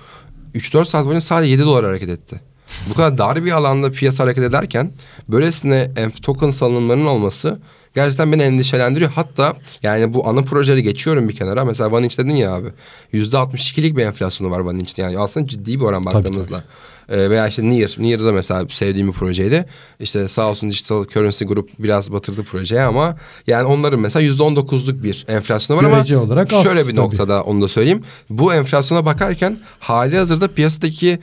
3-4 0.56 0.86
saat 0.86 1.06
boyunca 1.06 1.21
sadece 1.21 1.52
7 1.52 1.62
dolar 1.63 1.86
hareket 1.86 2.10
etti. 2.10 2.41
Bu 2.89 2.93
kadar 2.93 3.17
dar 3.17 3.45
bir 3.45 3.52
alanda 3.52 3.91
piyasa 3.91 4.24
hareket 4.24 4.43
ederken 4.43 4.91
böylesine 5.30 5.91
token 6.21 6.52
salınımlarının 6.52 7.06
olması 7.06 7.60
gerçekten 7.95 8.31
beni 8.31 8.41
endişelendiriyor. 8.41 9.12
Hatta 9.12 9.53
yani 9.84 10.13
bu 10.13 10.27
ana 10.27 10.41
projeleri 10.41 10.84
geçiyorum 10.84 11.29
bir 11.29 11.36
kenara. 11.36 11.65
Mesela 11.65 12.01
Inch 12.01 12.17
dedin 12.17 12.36
ya 12.36 12.53
abi. 12.53 12.67
%62'lik 13.13 13.97
bir 13.97 14.05
enflasyonu 14.05 14.51
var 14.51 14.73
Inch'te. 14.79 15.01
Yani 15.01 15.19
aslında 15.19 15.47
ciddi 15.47 15.79
bir 15.79 15.86
oran 15.86 16.03
Tabii, 16.03 16.15
baktığımızda. 16.15 16.63
Ee, 17.09 17.29
veya 17.29 17.47
işte 17.47 17.69
Near. 17.69 17.95
Near 17.97 18.25
da 18.25 18.31
mesela 18.31 18.65
sevdiğim 18.69 19.07
bir 19.07 19.13
projeydi. 19.13 19.65
İşte 19.99 20.27
sağ 20.27 20.49
olsun 20.49 20.69
Digital 20.69 21.05
Currency 21.05 21.45
Group 21.45 21.69
biraz 21.79 22.11
batırdı 22.11 22.43
projeye 22.43 22.81
ama 22.81 23.15
yani 23.47 23.63
onların 23.65 23.99
mesela 23.99 24.25
%19'luk 24.25 25.03
bir 25.03 25.25
enflasyonu 25.27 25.81
var 25.81 25.89
Görece 25.89 26.15
ama 26.15 26.25
olarak 26.25 26.53
az, 26.53 26.63
şöyle 26.63 26.79
bir 26.87 26.95
tabii. 26.95 26.99
noktada 26.99 27.43
onu 27.43 27.61
da 27.61 27.67
söyleyeyim. 27.67 28.03
Bu 28.29 28.53
enflasyona 28.53 29.05
bakarken 29.05 29.59
hali 29.79 30.17
hazırda 30.17 30.47
piyasadaki 30.47 31.19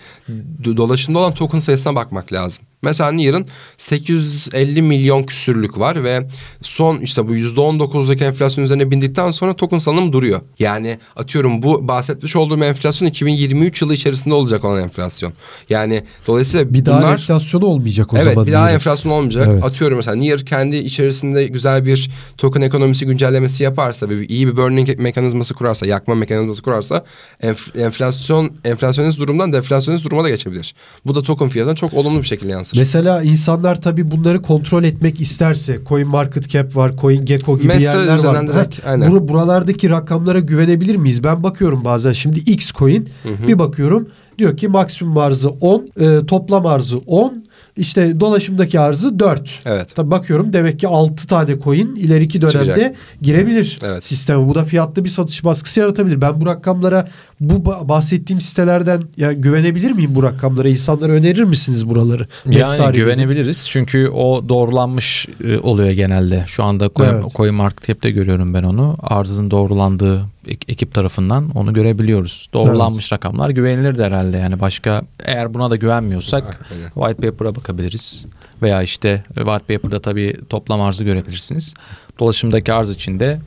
do- 0.62 0.76
dolaşımda 0.76 1.18
olan 1.18 1.32
token 1.32 1.58
sayısına 1.58 1.94
bakmak 1.94 2.32
lazım. 2.32 2.64
Mesela 2.82 3.12
Near'ın 3.12 3.46
850 3.76 4.82
milyon 4.82 5.22
küsürlük 5.22 5.78
var 5.78 6.04
ve 6.04 6.28
son 6.62 6.98
işte 7.00 7.28
bu 7.28 7.36
%19'daki 7.36 8.24
enflasyon 8.24 8.64
üzerine 8.64 8.90
bindikten 8.90 9.30
sonra 9.30 9.56
token 9.56 9.78
salınım 9.78 10.12
duruyor. 10.12 10.40
Yani 10.58 10.98
atıyorum 11.16 11.62
bu 11.62 11.88
bahsetmiş 11.88 12.36
olduğum 12.36 12.64
enflasyon 12.64 13.08
2023 13.08 13.82
yılı 13.82 13.94
içerisinde 13.94 14.34
olacak 14.34 14.64
olan 14.64 14.82
enflasyon. 14.82 15.32
Yani 15.72 16.02
dolayısıyla 16.26 16.74
Bir 16.74 16.84
daha 16.84 16.98
bunlar 17.00 17.12
enflasyonu 17.12 17.64
olmayacak 17.66 18.12
o 18.12 18.16
evet 18.16 18.34
zaman. 18.34 18.46
bir 18.46 18.52
daha 18.52 18.70
enflasyon 18.70 19.12
olmayacak. 19.12 19.48
Evet. 19.52 19.64
Atıyorum 19.64 19.96
mesela 19.96 20.16
Near 20.16 20.40
kendi 20.40 20.76
içerisinde 20.76 21.44
güzel 21.46 21.86
bir 21.86 22.10
token 22.38 22.60
ekonomisi 22.60 23.06
güncellemesi 23.06 23.62
yaparsa 23.62 24.08
ve 24.08 24.26
iyi 24.26 24.46
bir 24.46 24.56
burning 24.56 24.98
mekanizması 24.98 25.54
kurarsa, 25.54 25.86
yakma 25.86 26.14
mekanizması 26.14 26.62
kurarsa 26.62 27.04
enf- 27.42 27.80
enflasyon 27.86 28.50
enflasyonist 28.64 29.18
durumdan 29.18 29.52
deflasyonist 29.52 30.04
duruma 30.04 30.24
da 30.24 30.28
geçebilir. 30.28 30.74
Bu 31.06 31.14
da 31.14 31.22
token 31.22 31.48
fiyatına 31.48 31.74
çok 31.74 31.94
olumlu 31.94 32.18
bir 32.20 32.26
şekilde 32.26 32.52
yansır. 32.52 32.78
Mesela 32.78 33.22
insanlar 33.22 33.80
tabii 33.82 34.10
bunları 34.10 34.42
kontrol 34.42 34.84
etmek 34.84 35.20
isterse 35.20 35.78
Coin 35.88 36.08
Market 36.08 36.48
Cap 36.50 36.76
var, 36.76 36.92
Coin 37.00 37.24
Gecko 37.24 37.58
gibi 37.58 37.66
Mesele 37.68 38.00
yerler 38.00 38.24
var. 38.24 38.48
direkt, 38.48 38.86
aynen. 38.86 39.10
bur- 39.10 39.28
buralardaki 39.28 39.90
rakamlara 39.90 40.38
güvenebilir 40.40 40.96
miyiz? 40.96 41.24
Ben 41.24 41.42
bakıyorum 41.42 41.84
bazen 41.84 42.12
şimdi 42.12 42.38
X 42.38 42.72
Coin 42.72 43.08
bir 43.48 43.58
bakıyorum 43.58 44.08
diyor 44.42 44.56
ki 44.56 44.68
maksimum 44.68 45.18
arzı 45.18 45.48
10, 45.48 45.88
e, 46.00 46.26
toplam 46.26 46.66
arzı 46.66 46.98
10, 46.98 47.44
işte 47.76 48.20
dolaşımdaki 48.20 48.80
arzı 48.80 49.18
4. 49.18 49.60
Evet. 49.66 49.88
Tabii 49.94 50.10
bakıyorum 50.10 50.52
demek 50.52 50.80
ki 50.80 50.88
6 50.88 51.26
tane 51.26 51.60
coin 51.60 51.94
ileriki 51.94 52.40
dönemde 52.40 52.64
Çıkacak. 52.64 52.94
girebilir 53.22 53.78
Evet. 53.84 54.04
sisteme. 54.04 54.48
Bu 54.48 54.54
da 54.54 54.64
fiyatlı 54.64 55.04
bir 55.04 55.08
satış 55.10 55.44
baskısı 55.44 55.80
yaratabilir. 55.80 56.20
Ben 56.20 56.40
bu 56.40 56.46
rakamlara 56.46 57.08
bu 57.40 57.54
ba- 57.54 57.88
bahsettiğim 57.88 58.40
sitelerden 58.40 59.02
yani 59.16 59.36
güvenebilir 59.40 59.90
miyim 59.92 60.10
bu 60.14 60.22
rakamlara? 60.22 60.68
İnsanlara 60.68 61.12
önerir 61.12 61.44
misiniz 61.44 61.88
buraları? 61.88 62.26
Yani 62.46 62.86
gibi. 62.86 62.96
güvenebiliriz 62.96 63.66
çünkü 63.68 64.08
o 64.08 64.48
doğrulanmış 64.48 65.26
e, 65.44 65.58
oluyor 65.58 65.90
genelde. 65.90 66.44
Şu 66.48 66.64
anda 66.64 66.90
Coin, 66.96 67.08
Evet. 67.08 67.24
Coin 67.34 67.54
Market 67.54 67.86
Cap'te 67.88 68.10
görüyorum 68.10 68.54
ben 68.54 68.62
onu. 68.62 68.96
Arzın 69.02 69.50
doğrulandığı 69.50 70.22
ekip 70.46 70.94
tarafından 70.94 71.50
onu 71.50 71.72
görebiliyoruz. 71.72 72.48
Doğrulanmış 72.52 73.12
rakamlar 73.12 73.50
güvenilir 73.50 73.98
de 73.98 74.04
herhalde. 74.04 74.36
Yani 74.36 74.60
başka 74.60 75.02
eğer 75.24 75.54
buna 75.54 75.70
da 75.70 75.76
güvenmiyorsak 75.76 76.66
Aynen. 76.72 76.90
white 76.90 77.30
paper'a 77.30 77.56
bakabiliriz. 77.56 78.26
Veya 78.62 78.82
işte 78.82 79.24
white 79.26 79.74
paper'da 79.74 80.00
tabii 80.00 80.36
toplam 80.48 80.80
arzı 80.80 81.04
görebilirsiniz. 81.04 81.74
Dolaşımdaki 82.18 82.72
arz 82.72 82.90
içinde 82.90 83.40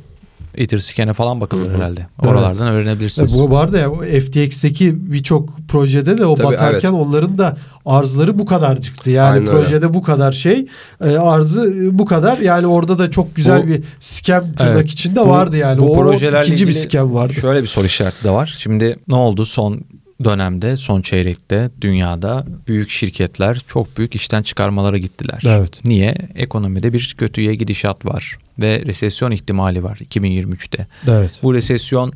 Etherscan'e 0.58 1.14
falan 1.14 1.42
bakılır 1.42 1.76
herhalde. 1.76 2.08
Oralardan 2.26 2.66
Ya 2.68 2.72
öğrenebilirsiniz. 2.74 3.40
bu 3.42 3.52
vardı 3.52 3.80
ya 3.80 3.92
o 3.92 3.96
FTX'teki 4.02 5.12
birçok 5.14 5.58
projede 5.68 6.18
de 6.18 6.26
o 6.26 6.36
Tabii, 6.36 6.48
batarken 6.48 6.92
onların 6.92 7.38
da 7.38 7.58
arzları 7.86 8.40
bu 8.40 8.46
kadarcıktı. 8.46 9.10
Yani 9.10 9.30
Aynen 9.34 9.48
öyle. 9.48 9.52
projede 9.64 9.94
bu 9.94 10.02
kadar 10.02 10.32
şey 10.32 10.66
e, 11.02 11.18
arzı 11.18 11.74
e, 11.84 12.00
bu 12.00 12.06
kadar. 12.06 12.38
Yani 12.38 12.68
orada 12.68 13.00
da 13.00 13.12
çok 13.12 13.36
güzel 13.36 13.64
Bu- 13.64 13.68
bir 13.68 13.84
scam 14.00 14.44
tırnak 14.54 14.74
Evet. 14.74 14.90
içinde 14.92 15.20
Bu- 15.20 15.30
vardı 15.30 15.58
yani. 15.58 15.80
bu 15.80 15.92
o 15.94 16.00
projelerle 16.00 16.46
ikinci 16.48 16.68
bir 16.68 16.74
scam 16.74 17.14
vardı. 17.14 17.34
Şöyle 17.34 17.62
bir 17.62 17.68
soru 17.68 17.86
işareti 17.86 18.24
de 18.24 18.30
var. 18.30 18.56
Şimdi 18.60 18.96
ne 19.08 19.16
oldu 19.16 19.46
son 19.46 19.82
dönemde, 20.24 20.78
son 20.78 21.02
çeyrekte 21.02 21.70
dünyada 21.82 22.46
büyük 22.68 22.90
şirketler 22.90 23.62
çok 23.68 23.98
büyük 23.98 24.16
işten 24.16 24.44
çıkarmalara 24.44 24.98
gittiler. 24.98 25.42
Evet. 25.46 25.86
Niye? 25.86 26.16
Ekonomide 26.36 26.94
bir 26.94 27.16
kötüye 27.18 27.56
gidişat 27.56 28.06
var 28.06 28.38
ve 28.60 28.86
resesyon 28.86 29.32
ihtimali 29.32 29.84
var 29.84 29.98
2023'te. 29.98 30.88
Evet. 31.08 31.32
Bu 31.44 31.54
resesyon 31.54 32.14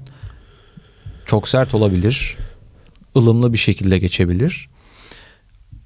çok 1.25 1.47
sert 1.49 1.75
olabilir. 1.75 2.37
ılımlı 3.15 3.53
bir 3.53 3.57
şekilde 3.57 3.99
geçebilir. 3.99 4.69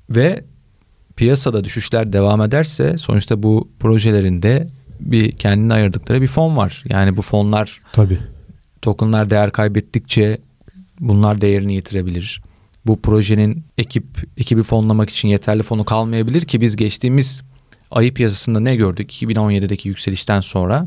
Ve 0.09 0.43
piyasada 1.15 1.63
düşüşler 1.63 2.13
devam 2.13 2.41
ederse 2.41 2.97
sonuçta 2.97 3.43
bu 3.43 3.69
projelerinde 3.79 4.67
bir 4.99 5.31
kendine 5.31 5.73
ayırdıkları 5.73 6.21
bir 6.21 6.27
fon 6.27 6.57
var. 6.57 6.83
Yani 6.89 7.17
bu 7.17 7.21
fonlar 7.21 7.81
Tabii. 7.93 8.19
tokenlar 8.81 9.29
değer 9.29 9.51
kaybettikçe 9.51 10.37
bunlar 10.99 11.41
değerini 11.41 11.73
yitirebilir. 11.73 12.41
Bu 12.85 13.01
projenin 13.01 13.63
ekip 13.77 14.05
ekibi 14.37 14.63
fonlamak 14.63 15.09
için 15.09 15.27
yeterli 15.27 15.63
fonu 15.63 15.85
kalmayabilir 15.85 16.41
ki 16.41 16.61
biz 16.61 16.75
geçtiğimiz 16.75 17.41
ayı 17.91 18.13
piyasasında 18.13 18.59
ne 18.59 18.75
gördük? 18.75 19.23
2017'deki 19.23 19.89
yükselişten 19.89 20.41
sonra 20.41 20.85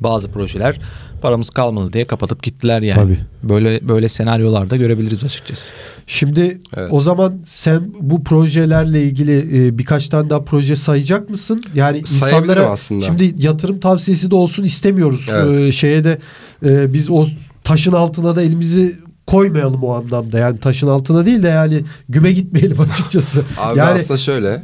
bazı 0.00 0.30
projeler 0.30 0.80
paramız 1.22 1.50
kalmadı 1.50 1.92
diye 1.92 2.04
kapatıp 2.04 2.42
gittiler 2.42 2.82
yani. 2.82 2.94
Tabii. 2.94 3.18
Böyle 3.42 3.88
böyle 3.88 4.08
senaryolarda 4.08 4.76
görebiliriz 4.76 5.24
açıkçası. 5.24 5.72
Şimdi 6.06 6.58
Evet. 6.76 6.88
o 6.92 7.00
zaman 7.00 7.38
sen 7.46 7.82
bu 8.00 8.24
projelerle 8.24 9.02
ilgili 9.02 9.66
e, 9.66 9.78
birkaç 9.78 10.08
tane 10.08 10.30
daha 10.30 10.44
proje 10.44 10.76
sayacak 10.76 11.30
mısın? 11.30 11.60
Yani 11.74 11.98
insanlara 11.98 12.66
aslında. 12.66 13.04
şimdi 13.04 13.34
yatırım 13.38 13.80
tavsiyesi 13.80 14.30
de 14.30 14.34
olsun 14.34 14.64
istemiyoruz. 14.64 15.26
Evet. 15.30 15.68
E, 15.68 15.72
şeye 15.72 16.04
de 16.04 16.18
e, 16.64 16.92
biz 16.92 17.10
o 17.10 17.26
taşın 17.64 17.92
altına 17.92 18.36
da 18.36 18.42
elimizi 18.42 19.05
koymayalım 19.26 19.82
o 19.82 19.92
anlamda. 19.94 20.38
Yani 20.38 20.58
taşın 20.58 20.86
altına 20.86 21.26
değil 21.26 21.42
de 21.42 21.48
yani 21.48 21.82
güme 22.08 22.32
gitmeyelim 22.32 22.80
açıkçası. 22.90 23.44
Abi 23.58 23.78
yani 23.78 23.90
aslında 23.90 24.18
şöyle. 24.18 24.62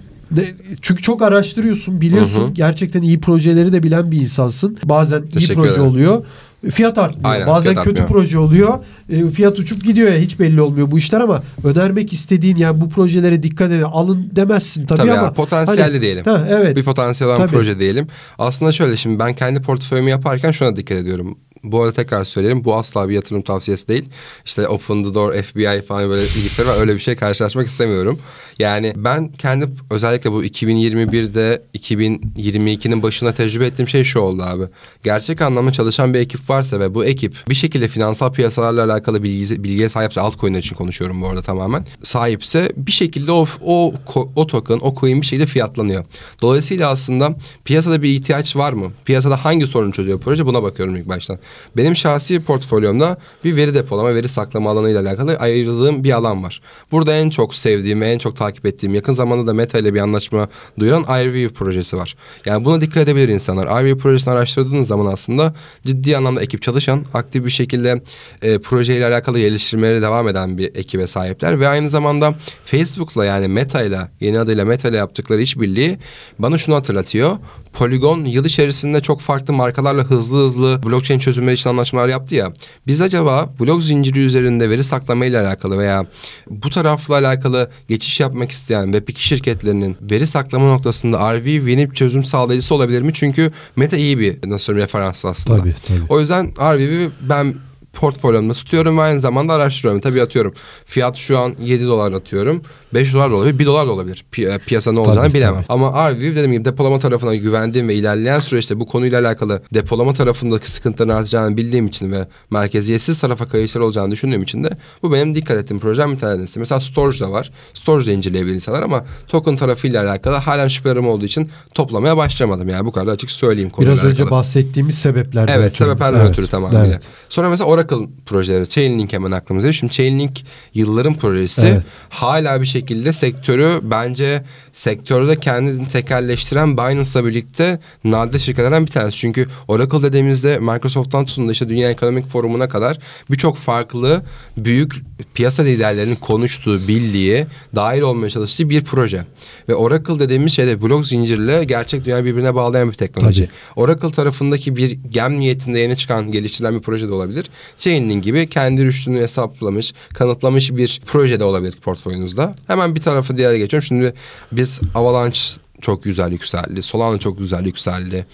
çünkü 0.83 1.03
çok 1.03 1.23
araştırıyorsun, 1.23 2.01
biliyorsun. 2.01 2.43
Hı 2.43 2.47
hı. 2.47 2.51
Gerçekten 2.51 3.03
iyi 3.03 3.21
projeleri 3.21 3.73
de 3.73 3.83
bilen 3.83 4.11
bir 4.11 4.21
insansın. 4.21 4.79
Bazen 4.85 5.23
iyi 5.23 5.29
Teşekkür 5.29 5.55
proje 5.55 5.71
ederim. 5.71 5.87
oluyor. 5.87 6.25
Fiyat 6.71 6.99
artmıyor. 6.99 7.31
Aynen, 7.31 7.47
Bazen 7.47 7.73
fiyat 7.73 7.85
kötü 7.87 8.03
artmıyor. 8.03 8.23
proje 8.25 8.39
oluyor. 8.39 8.79
e, 9.11 9.31
Fiyat 9.31 9.59
uçup 9.59 9.85
gidiyor 9.85 10.13
ya 10.13 10.19
hiç 10.19 10.39
belli 10.41 10.61
olmuyor 10.61 10.91
bu 10.91 10.99
işler 10.99 11.21
ama 11.21 11.43
önermek 11.65 12.13
istediğin 12.13 12.57
yani 12.57 12.81
bu 12.81 12.89
projelere 12.89 13.43
dikkat 13.43 13.71
edin 13.73 13.83
alın 13.83 14.29
demezsin 14.37 14.87
tabii, 14.87 14.99
Tabii 14.99 15.13
ama 15.13 15.23
ya, 15.23 15.33
potansiyelli 15.33 15.83
hani- 15.91 16.01
diyelim. 16.03 16.25
Ha, 16.25 16.47
evet. 16.51 16.77
Bir 16.77 16.83
potansiyel 16.85 17.29
olan 17.33 17.39
Tabii. 17.47 17.51
proje 17.57 17.79
diyelim. 17.79 18.07
Aslında 18.39 18.73
şöyle 18.73 18.97
şimdi 18.97 19.19
ben 19.19 19.35
kendi 19.35 19.63
portföyümü 19.63 20.11
yaparken 20.11 20.51
şuna 20.51 20.77
dikkat 20.77 20.99
ediyorum. 20.99 21.39
Bu 21.65 21.83
arada 21.83 21.93
tekrar 21.93 22.25
söyleyelim 22.25 22.65
bu 22.65 22.75
asla 22.75 23.09
bir 23.09 23.15
yatırım 23.15 23.43
tavsiyesi 23.43 23.89
değil. 23.89 24.05
İşte 24.45 24.69
Open 24.69 25.05
the 25.05 25.15
Door, 25.15 25.43
FBI 25.43 25.83
falan 25.83 26.11
böyle 26.11 26.25
ilgileri 26.25 26.69
var. 26.69 26.81
Öyle 26.81 26.95
bir 26.95 27.01
şey 27.01 27.17
karşılaşmak 27.17 27.67
istemiyorum. 27.67 28.19
Yani 28.59 28.93
ben 28.97 29.33
kendi 29.33 29.69
özellikle 29.91 30.33
bu 30.33 30.45
2021'de 30.45 31.63
2022'nin 31.75 33.03
başına 33.03 33.35
tecrübe 33.35 33.67
ettiğim 33.67 33.89
şey 33.89 34.05
şu 34.05 34.21
oldu 34.21 34.43
abi. 34.43 34.65
Gerçek 35.05 35.41
anlamda 35.41 35.73
çalışan 35.73 36.15
bir 36.15 36.19
ekip 36.19 36.51
varsa 36.51 36.81
ve 36.81 36.95
bu 36.95 37.05
ekip 37.05 37.37
bir 37.49 37.55
şekilde 37.55 37.89
finansal 37.89 38.33
piyasalarla 38.33 38.85
alakalı 38.85 39.23
bilgi, 39.23 39.65
bilgiye 39.65 39.89
sahipse 39.89 40.21
altcoin'ler 40.21 40.59
için 40.59 40.77
konuşuyorum 40.77 41.23
bu 41.23 41.29
arada 41.29 41.43
tamamen. 41.43 41.87
Sahipse 42.03 42.73
bir 42.77 42.93
şekilde 42.93 43.33
o, 43.33 43.47
o, 43.61 43.95
o 44.37 44.47
token, 44.47 44.79
o 44.83 44.95
coin 45.01 45.21
bir 45.21 45.27
şekilde 45.27 45.47
fiyatlanıyor. 45.47 46.05
Dolayısıyla 46.43 46.91
aslında 46.91 47.37
piyasada 47.65 48.03
bir 48.03 48.09
ihtiyaç 48.09 48.57
var 48.57 48.73
mı? 48.73 48.93
Piyasada 49.05 49.45
hangi 49.45 49.67
sorunu 49.67 49.93
çözüyor 49.93 50.21
proje? 50.21 50.47
Buna 50.47 50.63
bakıyorum 50.63 50.97
ilk 50.97 51.09
baştan. 51.09 51.39
Benim 51.77 51.97
şahsi 51.97 52.45
portfolyomda 52.45 53.17
bir 53.45 53.57
veri 53.57 53.75
depolama, 53.75 54.15
veri 54.15 54.29
saklama 54.29 54.71
alanıyla 54.71 55.01
alakalı 55.01 55.37
ayırdığım 55.37 56.05
bir 56.05 56.13
alan 56.13 56.45
var. 56.45 56.61
Burada 56.93 57.17
en 57.17 57.31
çok 57.31 57.55
sevdiğim 57.55 58.01
ve 58.01 58.11
en 58.11 58.19
çok 58.19 58.37
takip 58.37 58.67
ettiğim, 58.67 58.95
yakın 58.95 59.15
zamanda 59.15 59.47
da 59.47 59.55
Meta 59.55 59.79
ile 59.79 59.95
bir 59.95 60.01
anlaşma 60.01 60.49
duyuran 60.79 61.03
iReview 61.03 61.55
projesi 61.55 61.97
var. 61.97 62.17
Yani 62.47 62.65
buna 62.65 62.81
dikkat 62.81 63.03
edebilir 63.03 63.29
insanlar. 63.29 63.67
iReview 63.67 64.03
projesini 64.03 64.35
araştırdığınız 64.35 64.89
zaman 64.89 65.13
aslında 65.13 65.55
ciddi 65.87 66.17
anlamda 66.17 66.43
ekip 66.43 66.63
çalışan, 66.63 67.05
aktif 67.15 67.45
bir 67.45 67.51
şekilde 67.51 68.03
e, 68.43 68.59
projeyle 68.59 69.07
alakalı 69.07 69.39
geliştirmelere 69.39 70.03
devam 70.03 70.29
eden 70.29 70.59
bir 70.59 70.77
ekibe 70.77 71.07
sahipler 71.07 71.61
ve 71.61 71.69
aynı 71.69 71.91
zamanda 71.91 72.35
Facebook'la 72.65 73.25
yani 73.25 73.49
Meta 73.49 73.83
ile 73.83 73.99
yeni 74.21 74.41
adıyla 74.41 74.65
Meta 74.65 74.89
ile 74.89 74.97
yaptıkları 74.97 75.43
işbirliği 75.43 75.99
bana 76.39 76.59
şunu 76.59 76.75
hatırlatıyor. 76.75 77.37
Polygon 77.73 78.25
yıl 78.25 78.45
içerisinde 78.45 79.01
çok 79.01 79.21
farklı 79.21 79.53
markalarla 79.53 80.05
hızlı 80.05 80.47
hızlı 80.47 80.83
blockchain 80.83 81.19
çözümleri 81.43 81.55
için 81.55 81.71
anlaşmalar 81.71 82.09
yaptı 82.09 82.35
ya. 82.35 82.53
Biz 82.87 83.01
acaba 83.01 83.53
blok 83.61 83.83
zinciri 83.83 84.21
üzerinde 84.21 84.71
veri 84.71 84.85
saklama 84.85 85.27
ile 85.27 85.41
alakalı 85.41 85.79
veya 85.79 86.07
bu 86.51 86.71
tarafla 86.71 87.15
alakalı 87.15 87.71
geçiş 87.89 88.21
yapmak 88.21 88.51
isteyen 88.51 88.93
Web2 88.93 89.19
şirketlerinin 89.19 89.97
veri 90.01 90.27
saklama 90.27 90.67
noktasında 90.67 91.35
RV 91.35 91.45
Winip 91.45 91.97
çözüm 91.97 92.25
sağlayıcısı 92.25 92.75
olabilir 92.75 93.03
mi? 93.03 93.13
Çünkü 93.15 93.51
Meta 93.77 93.97
iyi 93.97 94.19
bir 94.19 94.51
nasıl 94.51 94.65
söyleyeyim 94.65 94.87
referans 94.87 95.25
aslında. 95.25 95.59
Tabii, 95.59 95.75
tabii. 95.87 96.01
O 96.09 96.21
yüzden 96.21 96.53
RV'yi 96.61 97.11
ben 97.29 97.55
portfolyomda 97.93 98.55
tutuyorum 98.55 98.99
ve 98.99 99.03
aynı 99.03 99.21
zamanda 99.21 99.53
araştırıyorum. 99.53 100.01
Tabii 100.01 100.23
atıyorum. 100.23 100.55
Fiyat 100.87 101.17
şu 101.17 101.39
an 101.39 101.55
7 101.61 101.87
dolar 101.87 102.13
atıyorum. 102.13 102.63
5 102.95 103.15
dolar 103.15 103.31
da 103.31 103.35
olabilir, 103.35 103.59
1 103.59 103.67
dolar 103.67 103.87
da 103.87 103.93
olabilir. 103.93 104.25
Pi- 104.33 104.59
piyasa 104.59 104.93
ne 104.93 104.99
olacağını 105.01 105.27
Tabii, 105.29 105.35
bilemem. 105.35 105.55
tabii. 105.55 105.67
Ama 105.69 106.11
RV 106.13 106.21
dediğim 106.21 106.53
gibi 106.53 106.65
depolama 106.65 106.99
tarafına 106.99 107.35
güvendiğim 107.35 107.89
ve 107.89 107.95
ilerleyen 107.95 108.41
süreçte 108.41 108.81
bu 108.81 108.87
konuyla 108.87 109.21
alakalı 109.21 109.63
depolama 109.75 110.13
tarafındaki 110.15 110.71
sıkıntıların 110.71 111.15
artacağını 111.19 111.57
bildiğim 111.57 111.87
için 111.87 112.13
ve 112.13 112.29
merkeziyetsiz 112.51 113.19
tarafa 113.19 113.49
kayışlar 113.49 113.81
olacağını 113.81 114.11
düşündüğüm 114.11 114.43
için 114.43 114.65
de 114.65 114.71
bu 115.03 115.13
benim 115.13 115.35
dikkat 115.35 115.57
ettiğim 115.57 115.81
projem 115.81 116.13
bir 116.13 116.19
tanesi. 116.19 116.59
Mesela 116.59 116.81
storage 116.81 117.21
da 117.21 117.31
var. 117.33 117.51
Storage 117.75 118.07
de 118.07 118.15
inceleyebilir 118.15 118.55
insanlar 118.55 118.83
ama 118.83 119.05
token 119.29 119.57
tarafıyla 119.57 120.05
alakalı 120.05 120.37
halen 120.37 120.69
şüphelerim 120.69 121.09
olduğu 121.09 121.25
için 121.25 121.49
toplamaya 121.75 122.17
başlamadım. 122.17 122.69
Yani 122.69 122.87
bu 122.87 122.93
kadar 122.93 123.13
açık 123.13 123.31
söyleyeyim 123.31 123.71
konuyla 123.71 123.93
Biraz 123.95 124.05
önce 124.05 124.23
alakalı. 124.23 124.39
bahsettiğimiz 124.39 124.99
sebeplerden 124.99 125.53
Evet 125.59 125.67
ötürü. 125.75 125.79
sebeplerden 125.89 126.21
Evet, 126.21 126.31
ötürü 126.31 126.47
tamamıyla. 126.47 126.87
evet. 126.87 127.03
Sonra 127.29 127.51
mesela 127.51 127.69
Oracle 127.71 127.82
projeleri, 128.27 128.69
Chainlink 128.69 129.13
hemen 129.13 129.31
aklımıza. 129.31 129.73
Şimdi 129.73 129.93
Chainlink 129.93 130.41
yılların 130.75 131.15
projesi. 131.15 131.67
Evet. 131.67 131.85
Hala 132.09 132.61
bir 132.61 132.67
şekilde 132.67 133.13
sektörü 133.13 133.81
bence 133.83 134.43
sektörde 134.73 135.41
kendini 135.41 135.89
tekelleştiren 135.89 136.77
Binance'la 136.77 137.25
birlikte 137.25 137.81
nadide 138.05 138.39
şirketlerden 138.39 138.87
bir 138.87 138.91
tanesi. 138.91 139.19
Çünkü 139.19 139.47
Oracle 139.69 140.03
dediğimizde 140.03 140.59
Microsoft'tan 140.59 141.27
tutun 141.27 141.49
da 141.49 141.53
işte 141.53 141.69
Dünya 141.69 141.91
Ekonomik 141.91 142.27
Forumu'na 142.27 142.69
kadar 142.69 142.99
birçok 143.31 143.57
farklı 143.57 144.23
büyük 144.57 144.93
piyasa 145.35 145.63
liderlerinin 145.63 146.17
konuştuğu, 146.17 146.89
bildiği, 146.89 147.47
dahil 147.75 148.01
olmaya 148.01 148.31
çalıştığı 148.31 148.71
bir 148.71 148.85
proje. 148.85 149.25
Ve 149.69 149.75
Oracle 149.75 150.19
dediğimiz 150.19 150.53
şey 150.53 150.67
de 150.67 150.83
blok 150.83 151.07
zincirle 151.07 151.65
gerçek 151.65 152.05
dünyayı 152.05 152.25
birbirine 152.25 152.55
bağlayan 152.55 152.89
bir 152.91 152.95
teknoloji. 152.95 153.49
Oracle 153.77 154.11
tarafındaki 154.11 154.77
bir 154.77 154.91
gem 155.11 155.41
niyetinde 155.41 155.79
yeni 155.79 155.97
çıkan, 155.97 156.33
geliştirilen 156.33 156.75
bir 156.75 156.81
proje 156.81 157.09
de 157.09 157.13
olabilir. 157.13 157.47
Chainlink 157.79 158.25
gibi 158.25 158.49
kendi 158.49 158.85
rüştünü 158.85 159.21
hesaplamış, 159.21 159.95
kanıtlamış 160.15 160.77
bir 160.77 161.01
proje 161.07 161.41
de 161.41 161.45
olabilir 161.45 161.73
portföyünüzde. 161.73 162.51
Hemen 162.67 162.95
bir 162.95 163.01
tarafı 163.01 163.37
diğer 163.37 163.55
geçiyorum. 163.55 163.87
Şimdi 163.87 164.15
biz 164.63 164.81
Avalanche 164.95 165.41
çok 165.81 166.05
güzel 166.05 166.33
yükseldi. 166.33 166.83
Solana 166.83 167.19
çok 167.19 167.39
güzel 167.39 167.65
yükseldi. 167.67 168.27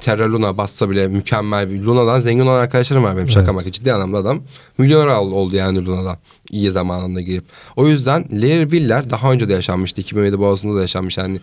Terra 0.00 0.32
Luna 0.32 0.56
bassa 0.58 0.90
bile 0.90 1.08
mükemmel 1.08 1.70
bir 1.70 1.82
Luna'dan 1.82 2.20
zengin 2.20 2.46
olan 2.46 2.60
arkadaşlarım 2.60 3.04
var 3.04 3.16
benim 3.16 3.30
şaka 3.30 3.52
maka 3.52 3.72
ciddi 3.72 3.92
anlamda 3.92 4.18
adam. 4.18 4.42
Milyoner 4.78 5.06
ol- 5.14 5.32
oldu 5.32 5.56
yani 5.56 5.86
Luna'dan 5.86 6.16
iyi 6.50 6.70
zamanında 6.70 7.20
girip. 7.20 7.44
O 7.76 7.88
yüzden 7.88 8.28
Layer 8.32 8.66
1'ler 8.66 9.10
daha 9.10 9.32
önce 9.32 9.48
de 9.48 9.52
yaşanmıştı. 9.52 10.00
2017 10.00 10.38
boğazında 10.38 10.76
da 10.76 10.80
yaşanmış 10.80 11.18
yani. 11.18 11.40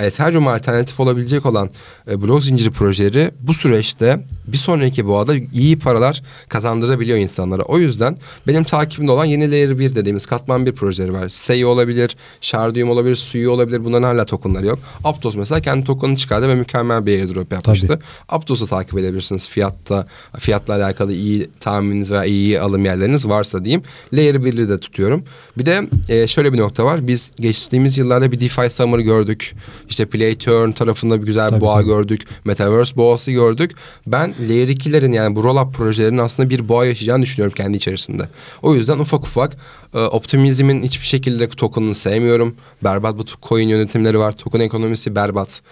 Ethereum 0.00 0.48
alternatif 0.48 1.00
olabilecek 1.00 1.46
olan 1.46 1.70
e, 2.10 2.22
blok 2.22 2.44
zinciri 2.44 2.70
projeleri 2.70 3.30
bu 3.40 3.54
süreçte 3.54 4.24
bir 4.46 4.56
sonraki 4.56 5.06
boğada 5.06 5.34
iyi 5.52 5.78
paralar 5.78 6.22
kazandırabiliyor 6.48 7.18
insanlara. 7.18 7.62
O 7.62 7.78
yüzden 7.78 8.16
benim 8.46 8.64
takibimde 8.64 9.12
olan 9.12 9.24
yeni 9.24 9.50
Layer 9.50 9.78
1 9.78 9.94
dediğimiz 9.94 10.26
katman 10.26 10.66
bir 10.66 10.72
projeleri 10.72 11.12
var. 11.12 11.28
Sei 11.28 11.66
olabilir, 11.66 12.16
Shardium 12.40 12.90
olabilir, 12.90 13.16
Suyu 13.16 13.50
olabilir. 13.50 13.84
Bunların 13.84 14.02
hala 14.02 14.24
tokenları 14.24 14.66
yok. 14.66 14.78
Aptos 15.04 15.34
mesela 15.34 15.60
kendi 15.60 15.84
tokenını 15.84 16.16
çıkardı 16.16 16.48
ve 16.48 16.54
mükemmel 16.54 17.06
bir 17.06 17.18
airdrop 17.18 17.52
yapmıştı. 17.52 17.98
Aptos'u 18.28 18.66
takip 18.66 18.98
edebilirsiniz 18.98 19.48
fiyatta, 19.48 20.06
fiyatla 20.38 20.74
alakalı 20.74 21.12
iyi 21.12 21.50
tahmininiz 21.60 22.10
veya 22.10 22.24
iyi 22.24 22.60
alım 22.60 22.84
yerleriniz 22.84 23.28
varsa 23.28 23.64
diyeyim. 23.64 23.82
Layer 24.12 24.34
1'i 24.34 24.68
de 24.68 24.80
tutuyorum. 24.80 25.24
Bir 25.58 25.66
de 25.66 25.88
e, 26.08 26.26
şöyle 26.26 26.52
bir 26.52 26.58
nokta 26.58 26.84
var. 26.84 27.06
Biz 27.06 27.30
geçtiğimiz 27.40 27.98
yıllarda 27.98 28.32
bir 28.32 28.40
DeFi 28.40 28.70
Summer 28.70 28.98
gördük. 28.98 29.54
İşte 29.88 30.06
Play 30.06 30.36
Turn 30.36 30.70
tarafında 30.70 31.20
bir 31.20 31.26
güzel 31.26 31.48
Tabii, 31.48 31.60
boğa 31.60 31.74
tabii. 31.74 31.86
gördük. 31.86 32.26
Metaverse 32.44 32.96
boğası 32.96 33.30
gördük. 33.32 33.70
Ben 34.06 34.34
Layer 34.48 34.68
2'lerin 34.68 35.14
yani 35.14 35.36
bu 35.36 35.40
roll-up 35.40 35.72
projelerinin 35.72 36.18
aslında 36.18 36.50
bir 36.50 36.68
boğa 36.68 36.86
yaşayacağını 36.86 37.22
düşünüyorum 37.22 37.54
kendi 37.56 37.76
içerisinde. 37.76 38.28
O 38.62 38.74
yüzden 38.74 38.98
ufak 38.98 39.22
ufak 39.22 39.56
e, 39.94 39.98
optimizmin 39.98 40.82
hiçbir 40.82 41.06
şekilde 41.06 41.48
token'ını 41.48 41.94
sevmiyorum. 41.94 42.56
Berbat 42.84 43.18
bu 43.18 43.24
coin 43.48 43.68
yönetimleri 43.68 44.18
var. 44.18 44.32
Token 44.36 44.60
ekonomisi 44.60 45.14
berbat. 45.14 45.62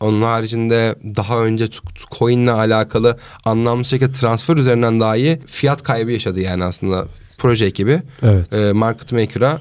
Onun 0.00 0.22
haricinde 0.22 0.94
daha 1.16 1.38
önce 1.38 1.68
coin'le 2.18 2.48
alakalı 2.48 3.18
anlamlı 3.44 3.84
şekilde 3.84 4.12
transfer 4.12 4.56
üzerinden 4.56 5.00
dahi 5.00 5.40
fiyat 5.46 5.82
kaybı 5.82 6.10
yaşadı 6.10 6.40
yani 6.40 6.64
aslında 6.64 7.06
proje 7.38 7.66
ekibi. 7.66 8.02
Evet. 8.22 8.52
E, 8.52 8.72
market 8.72 9.12
maker'a 9.12 9.58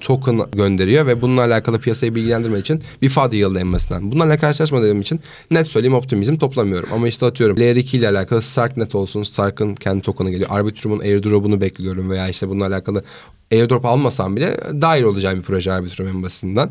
token 0.00 0.42
gönderiyor 0.52 1.06
ve 1.06 1.22
bununla 1.22 1.40
alakalı 1.40 1.80
piyasayı 1.80 2.14
bilgilendirmek 2.14 2.60
için 2.60 2.82
bir 3.02 3.08
FAD 3.08 3.32
yılda 3.32 3.60
en 3.60 3.72
basitinden. 3.72 4.12
Bunlarla 4.12 4.36
karşılaşmadığım 4.36 5.00
için 5.00 5.20
net 5.50 5.66
söyleyeyim 5.66 5.94
optimizm 5.94 6.36
toplamıyorum. 6.36 6.88
Ama 6.92 7.08
işte 7.08 7.26
atıyorum 7.26 7.56
Layer 7.56 7.76
2 7.76 7.96
ile 7.96 8.08
alakalı 8.08 8.42
Starknet 8.42 8.94
olsun. 8.94 9.22
Stark'ın 9.22 9.74
kendi 9.74 10.02
token'ı 10.02 10.30
geliyor. 10.30 10.50
Arbitrum'un 10.52 11.00
airdrop'unu 11.00 11.60
bekliyorum 11.60 12.10
veya 12.10 12.28
işte 12.28 12.48
bununla 12.48 12.66
alakalı 12.66 13.04
airdrop 13.52 13.84
almasam 13.84 14.36
bile 14.36 14.56
dahil 14.80 15.02
olacağım 15.02 15.38
bir 15.38 15.42
proje 15.42 15.72
Arbitrum 15.72 16.08
en 16.08 16.22
basitinden. 16.22 16.70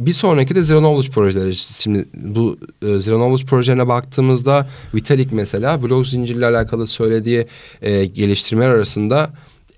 Bir 0.00 0.12
sonraki 0.12 0.54
de 0.54 0.62
Zero 0.62 0.78
Knowledge 0.78 1.10
projeleri. 1.10 1.56
Şimdi 1.56 2.04
bu 2.14 2.58
e, 2.82 3.00
Zero 3.00 3.16
Knowledge 3.16 3.46
projelerine 3.46 3.88
baktığımızda 3.88 4.68
Vitalik 4.94 5.32
mesela 5.32 5.82
blok 5.82 6.06
zincirle 6.06 6.46
alakalı 6.46 6.86
söylediği 6.86 7.46
e, 7.82 8.06
geliştirmeler 8.06 8.68
arasında 8.68 9.30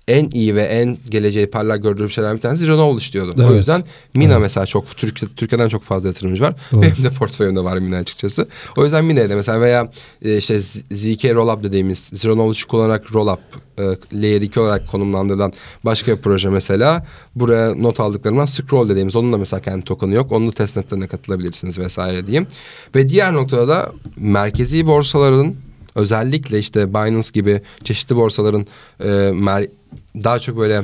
en 0.07 0.29
iyi 0.29 0.55
ve 0.55 0.63
en 0.63 0.97
geleceği 1.09 1.47
parlak 1.47 1.83
gördüğüm 1.83 2.09
şeylerden 2.09 2.37
bir 2.37 2.41
tanesi 2.41 2.65
Zero 2.65 2.75
Knowledge 2.75 3.13
diyordu. 3.13 3.33
O 3.37 3.41
Evet. 3.43 3.55
yüzden 3.55 3.83
Mina 4.13 4.39
mesela 4.39 4.65
çok 4.65 4.97
Türk, 4.97 5.37
Türkiye'den 5.37 5.69
çok 5.69 5.83
fazla 5.83 6.07
yatırımcı 6.07 6.43
var. 6.43 6.55
Doğru. 6.71 6.81
Benim 6.81 7.03
de 7.03 7.09
portföyümde 7.09 7.63
var 7.63 7.77
Mina 7.77 7.97
açıkçası. 7.97 8.47
O 8.77 8.83
yüzden 8.83 9.05
Mina'ya 9.05 9.29
da 9.29 9.35
mesela 9.35 9.61
veya 9.61 9.91
e, 10.21 10.37
işte 10.37 10.59
ZK 10.59 11.25
Rollup 11.25 11.63
dediğimiz 11.63 12.09
Zero 12.13 12.33
Knowledge 12.33 12.67
kullanarak 12.69 13.13
Rollup 13.15 13.39
e, 13.79 13.83
Layer 14.21 14.41
2 14.41 14.59
olarak 14.59 14.87
konumlandırılan 14.91 15.53
başka 15.85 16.17
bir 16.17 16.21
proje 16.21 16.49
mesela. 16.49 17.05
Buraya 17.35 17.75
not 17.75 17.99
aldıklarımdan 17.99 18.45
Scroll 18.45 18.89
dediğimiz 18.89 19.15
onun 19.15 19.33
da 19.33 19.37
mesela 19.37 19.61
kendi 19.61 19.85
token'ı 19.85 20.13
yok. 20.13 20.31
Onun 20.31 20.47
da 20.47 20.51
testnetlerine 20.51 21.07
katılabilirsiniz 21.07 21.79
vesaire 21.79 22.27
diyeyim. 22.27 22.47
Ve 22.95 23.09
diğer 23.09 23.33
noktada 23.33 23.67
da 23.67 23.91
merkezi 24.17 24.87
borsaların 24.87 25.55
özellikle 25.95 26.59
işte 26.59 26.89
Binance 26.93 27.29
gibi 27.33 27.61
çeşitli 27.83 28.15
borsaların 28.15 28.67
e, 28.99 29.07
mer- 29.29 29.69
daha 30.15 30.39
çok 30.39 30.57
böyle 30.57 30.83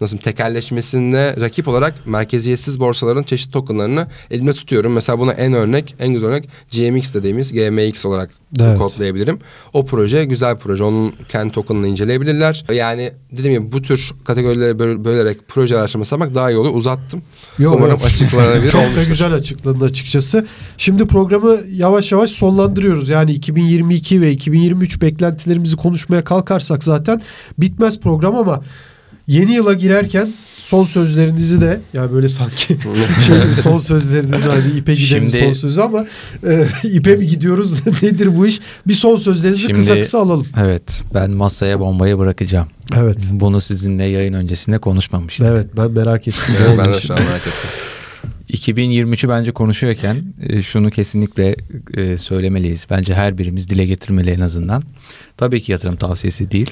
nasıl 0.00 0.18
tekelleşmesine 0.18 1.34
rakip 1.40 1.68
olarak 1.68 2.06
merkeziyetsiz 2.06 2.80
borsaların 2.80 3.22
çeşitli 3.22 3.52
tokenlarını 3.52 4.06
elimde 4.30 4.52
tutuyorum. 4.52 4.92
Mesela 4.92 5.18
buna 5.18 5.32
en 5.32 5.52
örnek, 5.52 5.94
en 6.00 6.12
güzel 6.12 6.28
örnek 6.30 6.48
GMX 6.72 7.14
dediğimiz 7.14 7.52
GMX 7.52 8.06
olarak 8.06 8.30
Evet. 8.60 8.78
kodlayabilirim. 8.78 9.38
O 9.72 9.86
proje 9.86 10.24
güzel 10.24 10.54
bir 10.54 10.60
proje. 10.60 10.84
Onun 10.84 11.12
kendi 11.28 11.52
tokenını 11.52 11.88
inceleyebilirler. 11.88 12.64
Yani 12.72 13.12
dediğim 13.32 13.62
gibi 13.62 13.72
bu 13.72 13.82
tür 13.82 14.12
kategorilere 14.24 14.78
böl- 14.78 15.04
bölerek 15.04 15.38
proje 15.48 15.78
araştırması 15.78 16.14
yapmak 16.14 16.34
daha 16.34 16.50
iyi 16.50 16.56
olur. 16.56 16.74
Uzattım. 16.74 17.22
Yok, 17.58 17.74
Umarım 17.76 17.90
yok. 17.90 18.04
açıklanabilir 18.04 18.70
Çok 18.70 18.80
da 18.80 18.84
olmuştur. 18.86 19.08
güzel 19.10 19.32
açıkladın 19.32 19.84
açıkçası. 19.84 20.46
Şimdi 20.78 21.06
programı 21.06 21.56
yavaş 21.70 22.12
yavaş 22.12 22.30
sonlandırıyoruz. 22.30 23.08
Yani 23.08 23.32
2022 23.32 24.20
ve 24.20 24.30
2023 24.32 25.02
beklentilerimizi 25.02 25.76
konuşmaya 25.76 26.24
kalkarsak 26.24 26.84
zaten 26.84 27.22
bitmez 27.58 28.00
program 28.00 28.36
ama 28.36 28.62
yeni 29.26 29.52
yıla 29.52 29.72
girerken 29.72 30.32
son 30.58 30.84
sözlerinizi 30.84 31.60
de 31.60 31.80
yani 31.92 32.12
böyle 32.12 32.28
sanki 32.28 32.66
şey 33.26 33.36
son 33.62 33.78
sözlerinizi 33.78 34.48
hani 34.48 34.70
ipe 34.76 34.94
gidelim 34.94 35.22
Şimdi- 35.30 35.38
son 35.38 35.52
sözü 35.52 35.80
ama 35.80 36.06
e, 36.46 36.66
ipe 36.82 37.16
mi 37.16 37.26
gidiyoruz 37.26 37.86
nedir 38.02 38.36
bu 38.36 38.46
iş? 38.46 38.60
Bir 38.86 38.94
son 38.94 39.16
sözlerinizi 39.16 39.60
Şimdi- 39.62 39.78
kısa 39.78 39.98
kısa 39.98 40.18
alalım. 40.20 40.46
Evet 40.58 41.02
ben 41.14 41.30
masaya 41.30 41.80
bombayı 41.80 42.18
bırakacağım. 42.18 42.68
Evet. 42.96 43.18
Bunu 43.32 43.60
sizinle 43.60 44.04
yayın 44.04 44.32
öncesinde 44.34 44.78
konuşmamıştık. 44.78 45.46
Evet 45.50 45.66
ben 45.76 45.90
merak 45.90 46.28
ettim. 46.28 46.54
Evet, 46.66 46.78
ben 46.78 46.92
de 46.92 47.00
şu 47.00 47.14
an 47.14 47.22
merak 47.22 47.40
ettim. 47.40 47.70
2023'ü 48.50 49.28
bence 49.28 49.52
konuşuyorken 49.52 50.16
e, 50.42 50.62
şunu 50.62 50.90
kesinlikle 50.90 51.56
e, 51.94 52.16
söylemeliyiz. 52.18 52.86
Bence 52.90 53.14
her 53.14 53.38
birimiz 53.38 53.68
dile 53.68 53.86
getirmeli 53.86 54.30
en 54.30 54.40
azından. 54.40 54.82
Tabii 55.36 55.62
ki 55.62 55.72
yatırım 55.72 55.96
tavsiyesi 55.96 56.50
değil. 56.50 56.70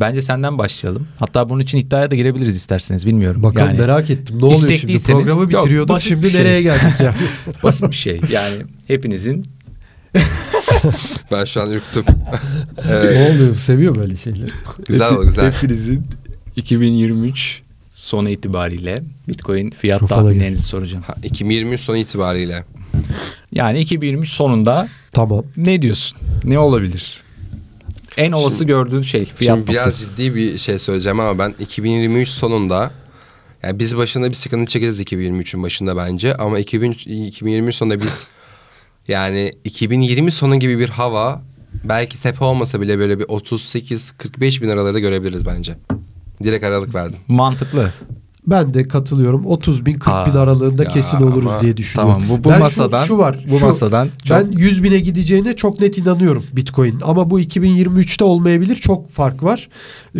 Bence 0.00 0.22
senden 0.22 0.58
başlayalım. 0.58 1.08
Hatta 1.18 1.48
bunun 1.48 1.60
için 1.60 1.78
iddiaya 1.78 2.10
da 2.10 2.14
girebiliriz 2.14 2.56
isterseniz 2.56 3.06
bilmiyorum. 3.06 3.42
Bakalım 3.42 3.68
yani 3.68 3.78
merak 3.78 4.10
ettim. 4.10 4.40
Ne 4.40 4.44
oluyor 4.44 4.74
şimdi? 4.74 5.02
Programı 5.02 5.40
Yok, 5.52 5.62
bitiriyorduk. 5.64 5.94
basit 5.94 6.08
Şimdi 6.08 6.30
şey. 6.30 6.40
nereye 6.40 6.62
geldik 6.62 7.00
ya? 7.00 7.14
basit 7.62 7.90
bir 7.90 7.96
şey. 7.96 8.20
Yani 8.32 8.56
hepinizin 8.86 9.44
Ben 11.32 11.44
şu 11.44 11.62
an 11.62 11.70
ürktüm. 11.70 12.04
ne 12.88 13.30
oluyor? 13.34 13.54
Seviyor 13.54 13.94
böyle 13.94 14.16
şeyleri. 14.16 14.50
güzel 14.88 15.12
oldu 15.12 15.26
güzel. 15.26 15.52
hepinizin 15.52 16.02
2023 16.56 17.62
sonu 17.90 18.30
itibariyle 18.30 19.02
Bitcoin 19.28 19.70
fiyat 19.70 20.02
Mikrofona 20.02 20.22
tahminlerinizi 20.28 20.62
soracağım. 20.62 21.04
Ha, 21.06 21.14
2023 21.24 21.80
sonu 21.80 21.96
itibariyle. 21.96 22.64
Yani 23.52 23.80
2023 23.80 24.28
sonunda 24.30 24.88
Tamam. 25.12 25.44
ne 25.56 25.82
diyorsun? 25.82 26.18
Ne 26.44 26.58
olabilir? 26.58 27.22
En 28.18 28.32
olası 28.32 28.56
Şimdi- 28.58 28.68
gördüğün 28.72 29.02
şey 29.02 29.24
fiyat 29.24 29.56
Şimdi 29.56 29.70
biraz 29.70 29.76
noktası. 29.86 30.10
ciddi 30.10 30.34
bir 30.34 30.58
şey 30.58 30.78
söyleyeceğim 30.78 31.20
ama 31.20 31.38
ben 31.38 31.54
2023 31.58 32.28
sonunda 32.28 32.90
yani 33.62 33.78
biz 33.78 33.96
başında 33.96 34.28
bir 34.28 34.34
sıkıntı 34.34 34.72
çekeceğiz 34.72 35.00
2023'ün 35.00 35.62
başında 35.62 35.96
bence 35.96 36.34
ama 36.34 36.58
2000, 36.58 36.92
2023 36.92 37.74
sonunda 37.74 38.00
biz 38.02 38.26
yani 39.08 39.52
2020 39.64 40.30
sonu 40.30 40.56
gibi 40.60 40.78
bir 40.78 40.88
hava 40.88 41.42
belki 41.84 42.22
tepe 42.22 42.44
olmasa 42.44 42.80
bile 42.80 42.98
böyle 42.98 43.18
bir 43.18 43.24
38-45 43.24 44.62
bin 44.62 44.68
araları 44.68 44.98
görebiliriz 45.00 45.46
bence. 45.46 45.74
Direkt 46.44 46.64
aralık 46.64 46.94
verdim. 46.94 47.18
Mantıklı. 47.28 47.92
Ben 48.50 48.74
de 48.74 48.88
katılıyorum. 48.88 49.46
30 49.46 49.86
bin 49.86 49.92
40 49.98 50.06
bin 50.06 50.10
Aa, 50.12 50.40
aralığında 50.40 50.84
ya 50.84 50.90
kesin 50.90 51.16
oluruz 51.16 51.50
ama- 51.50 51.60
diye 51.60 51.76
düşünüyorum. 51.76 52.14
Tamam 52.22 52.38
bu, 52.38 52.44
bu 52.44 52.48
Ben 52.50 52.54
şu- 52.54 52.60
masadan 52.60 53.04
şu, 53.04 53.18
var. 53.18 53.44
bu 53.50 53.58
şu, 53.58 53.66
masadan 53.66 54.08
çok 54.24 54.38
Ben 54.38 54.50
100 54.52 54.82
bine 54.82 54.98
gideceğine 55.00 55.56
çok 55.56 55.80
net 55.80 55.98
inanıyorum 55.98 56.44
Bitcoin. 56.52 56.98
Ama 57.02 57.30
bu 57.30 57.40
2023'te 57.40 58.24
olmayabilir. 58.24 58.76
Çok 58.76 59.10
fark 59.12 59.42
var. 59.42 59.68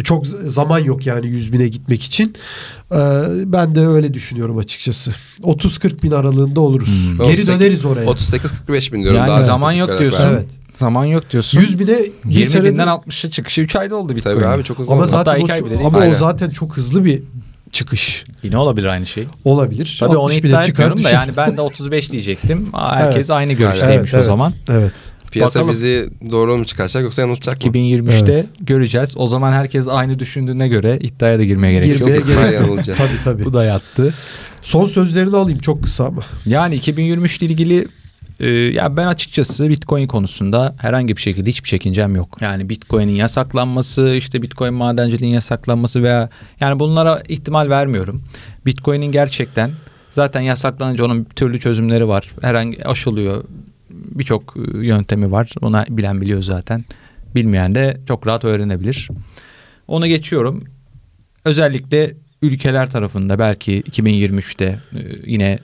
Çok 0.04 0.26
z- 0.26 0.48
zaman 0.48 0.78
yok 0.78 1.06
yani 1.06 1.26
100 1.26 1.52
bine 1.52 1.68
gitmek 1.68 2.02
için. 2.02 2.34
Ee, 2.92 2.96
ben 3.44 3.74
de 3.74 3.80
öyle 3.86 4.14
düşünüyorum 4.14 4.58
açıkçası. 4.58 5.14
30-40 5.42 6.02
bin 6.02 6.10
aralığında 6.10 6.60
oluruz. 6.60 6.88
Hmm. 6.88 7.12
Geri 7.16 7.22
38 7.22 7.48
döneriz 7.48 7.84
oraya. 7.84 8.04
38-45 8.06 8.92
bin 8.92 9.02
diyorum. 9.02 9.18
Yani 9.18 9.28
daha 9.28 9.42
zaman 9.42 9.72
yok 9.72 9.88
olarak 9.88 10.00
diyorsun. 10.00 10.24
Evet. 10.32 10.46
zaman 10.74 11.04
yok 11.04 11.30
diyorsun. 11.30 11.60
100 11.60 11.78
bine 11.78 11.98
bir 11.98 12.30
20 12.30 12.46
senede 12.46 12.72
binden 12.72 12.86
60'a 12.88 13.30
çıkışı 13.30 13.60
3 13.60 13.76
ayda 13.76 13.96
oldu 13.96 14.16
Bitcoin. 14.16 14.38
Tabii 14.38 14.48
abi 14.54 14.64
çok 14.64 14.78
hızlı. 14.78 14.92
ama 14.92 15.02
oldu. 15.02 15.10
zaten 15.10 15.40
Hatta 15.40 15.52
ay 15.52 15.58
çok- 15.58 15.66
bile 15.66 15.74
değil. 15.78 15.86
ama 15.86 15.98
o 16.06 16.10
zaten 16.10 16.50
çok 16.50 16.76
hızlı 16.76 17.04
bir 17.04 17.22
çıkış 17.72 18.24
Yine 18.42 18.56
olabilir 18.58 18.86
aynı 18.86 19.06
şey. 19.06 19.26
olabilir. 19.44 19.96
Tabii 20.00 20.16
onu 20.16 20.24
60 20.24 20.42
bine 20.44 20.50
iddia 20.50 20.62
etmiyorum 20.64 21.04
da 21.04 21.10
yani 21.10 21.32
ben 21.36 21.56
de 21.56 21.60
35 21.60 22.12
diyecektim. 22.12 22.68
Aa, 22.72 22.96
Herkes 22.96 23.16
Evet. 23.16 23.30
aynı 23.30 23.52
görüşteymiş 23.52 24.14
Evet, 24.14 24.22
o 24.24 24.26
zaman. 24.26 24.52
Evet. 24.70 24.92
Piyasa 25.30 25.58
Bakalım. 25.60 25.72
bizi 25.74 26.08
doğru 26.30 26.56
mu 26.58 26.64
çıkaracak 26.66 27.02
yoksa 27.02 27.22
yanıltacak 27.22 27.64
mı? 27.64 27.70
2023'te 27.72 28.46
göreceğiz. 28.60 29.14
O 29.16 29.26
zaman 29.26 29.52
herkes 29.52 29.88
aynı 29.88 30.18
düşündüğüne 30.18 30.68
göre 30.68 30.98
iddiaya 31.00 31.38
da 31.38 31.44
girmeye 31.44 31.72
gerek 31.72 32.00
yok. 32.00 32.26
Girmeye 32.26 32.52
yok. 32.52 32.52
yanılacağız. 32.54 32.98
Tabii 32.98 33.22
tabii. 33.24 33.44
Bu 33.44 33.54
da 33.54 33.64
yattı. 33.64 34.14
Son 34.62 34.86
sözlerini 34.86 35.36
alayım 35.36 35.58
çok 35.58 35.82
kısa 35.82 36.04
ama. 36.04 36.22
Yani 36.46 36.74
2023 36.74 37.36
ile 37.42 37.46
ilgili 37.52 37.88
e, 38.40 38.48
ya 38.50 38.96
ben 38.96 39.06
açıkçası 39.06 39.68
Bitcoin 39.68 40.06
konusunda 40.06 40.74
herhangi 40.78 41.16
bir 41.16 41.22
şekilde 41.22 41.50
hiçbir 41.50 41.68
çekincem 41.68 42.16
yok. 42.16 42.38
Yani 42.40 42.68
Bitcoin'in 42.68 43.14
yasaklanması, 43.14 44.14
işte 44.14 44.42
Bitcoin 44.42 44.74
madenciliğin 44.74 45.32
yasaklanması 45.34 46.02
veya 46.02 46.30
yani 46.60 46.78
bunlara 46.78 47.22
ihtimal 47.28 47.70
vermiyorum. 47.70 48.24
Bitcoin'in 48.66 49.12
gerçekten 49.12 49.70
zaten 50.10 50.40
yasaklanınca 50.40 51.04
onun 51.04 51.24
türlü 51.24 51.60
çözümleri 51.60 52.08
var. 52.08 52.30
Herhangi 52.40 52.86
aşılıyor. 52.86 53.44
Birçok 53.90 54.54
e, 54.56 54.86
yöntemi 54.86 55.32
var. 55.32 55.52
Ona 55.60 55.84
bilen 55.88 56.20
biliyor 56.20 56.42
zaten. 56.42 56.84
Bilmeyen 57.34 57.74
de 57.74 58.00
çok 58.08 58.26
rahat 58.26 58.44
öğrenebilir. 58.44 59.08
Onu 59.88 60.06
geçiyorum. 60.06 60.64
Özellikle 61.44 62.14
ülkeler 62.42 62.90
tarafında 62.90 63.38
belki 63.38 63.82
2023'te 63.82 64.64
e, 64.64 65.00
yine 65.26 65.58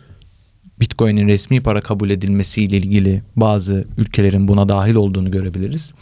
Bitcoin'in 0.80 1.28
resmi 1.28 1.60
para 1.60 1.80
kabul 1.80 2.10
edilmesiyle 2.10 2.76
ilgili 2.76 3.22
bazı 3.36 3.84
ülkelerin 3.98 4.48
buna 4.48 4.68
dahil 4.68 4.94
olduğunu 4.94 5.30
görebiliriz. 5.30 5.92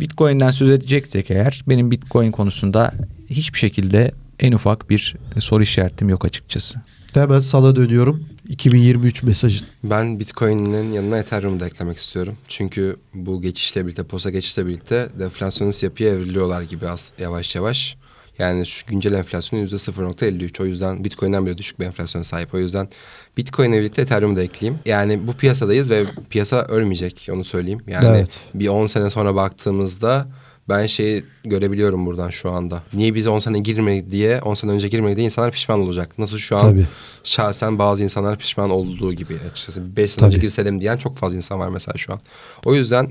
Bitcoin'den 0.00 0.50
söz 0.50 0.70
edeceksek 0.70 1.30
eğer 1.30 1.64
benim 1.68 1.90
Bitcoin 1.90 2.30
konusunda 2.30 2.94
hiçbir 3.30 3.58
şekilde 3.58 4.12
en 4.40 4.52
ufak 4.52 4.90
bir 4.90 5.16
soru 5.38 5.62
işaretim 5.62 6.08
yok 6.08 6.24
açıkçası. 6.24 6.80
Hemen 7.14 7.40
sana 7.40 7.76
dönüyorum. 7.76 8.24
2023 8.48 9.22
mesajın. 9.22 9.66
Ben 9.84 10.20
Bitcoin'in 10.20 10.92
yanına 10.92 11.18
Ethereum'u 11.18 11.60
da 11.60 11.66
eklemek 11.66 11.98
istiyorum. 11.98 12.36
Çünkü 12.48 12.96
bu 13.14 13.42
geçişle 13.42 13.84
birlikte, 13.84 14.02
posa 14.02 14.30
geçişle 14.30 14.66
birlikte 14.66 15.08
deflasyonist 15.18 15.82
yapıya 15.82 16.10
evriliyorlar 16.10 16.62
gibi 16.62 16.88
az, 16.88 17.12
yavaş 17.18 17.54
yavaş. 17.54 17.96
Yani 18.38 18.66
şu 18.66 18.86
güncel 18.86 19.12
enflasyonu 19.12 19.62
%0.53. 19.64 20.62
O 20.62 20.66
yüzden 20.66 21.04
Bitcoin'den 21.04 21.46
bile 21.46 21.58
düşük 21.58 21.80
bir 21.80 21.84
enflasyona 21.84 22.24
sahip. 22.24 22.54
O 22.54 22.58
yüzden 22.58 22.88
Bitcoin'le 23.36 23.72
birlikte 23.72 24.02
Ethereum'u 24.02 24.36
da 24.36 24.42
ekleyeyim. 24.42 24.80
Yani 24.86 25.26
bu 25.26 25.32
piyasadayız 25.32 25.90
ve 25.90 26.04
piyasa 26.30 26.62
ölmeyecek 26.62 27.28
onu 27.32 27.44
söyleyeyim. 27.44 27.80
Yani 27.86 28.06
Evet. 28.06 28.28
bir 28.54 28.68
10 28.68 28.86
sene 28.86 29.10
sonra 29.10 29.34
baktığımızda 29.34 30.28
ben 30.68 30.86
şeyi 30.86 31.24
görebiliyorum 31.44 32.06
buradan 32.06 32.30
şu 32.30 32.50
anda. 32.50 32.82
Niye 32.92 33.14
biz 33.14 33.26
10 33.26 33.38
sene 33.38 33.58
girmedi 33.58 34.10
diye, 34.10 34.40
10 34.40 34.54
sene 34.54 34.70
önce 34.70 34.88
girmedi 34.88 35.16
diye 35.16 35.24
insanlar 35.24 35.52
pişman 35.52 35.80
olacak. 35.80 36.18
Nasıl 36.18 36.38
şu 36.38 36.56
an 36.56 36.62
Tabii. 36.70 36.86
şahsen 37.24 37.78
bazı 37.78 38.02
insanlar 38.02 38.38
pişman 38.38 38.70
olduğu 38.70 39.12
gibi 39.12 39.34
açıkçası. 39.52 39.96
5 39.96 40.10
sene 40.10 40.20
Tabii. 40.20 40.26
önce 40.26 40.38
girseydim 40.38 40.80
diyen 40.80 40.96
çok 40.96 41.16
fazla 41.16 41.36
insan 41.36 41.60
var 41.60 41.68
mesela 41.68 41.98
şu 41.98 42.12
an. 42.12 42.20
O 42.64 42.74
yüzden 42.74 43.10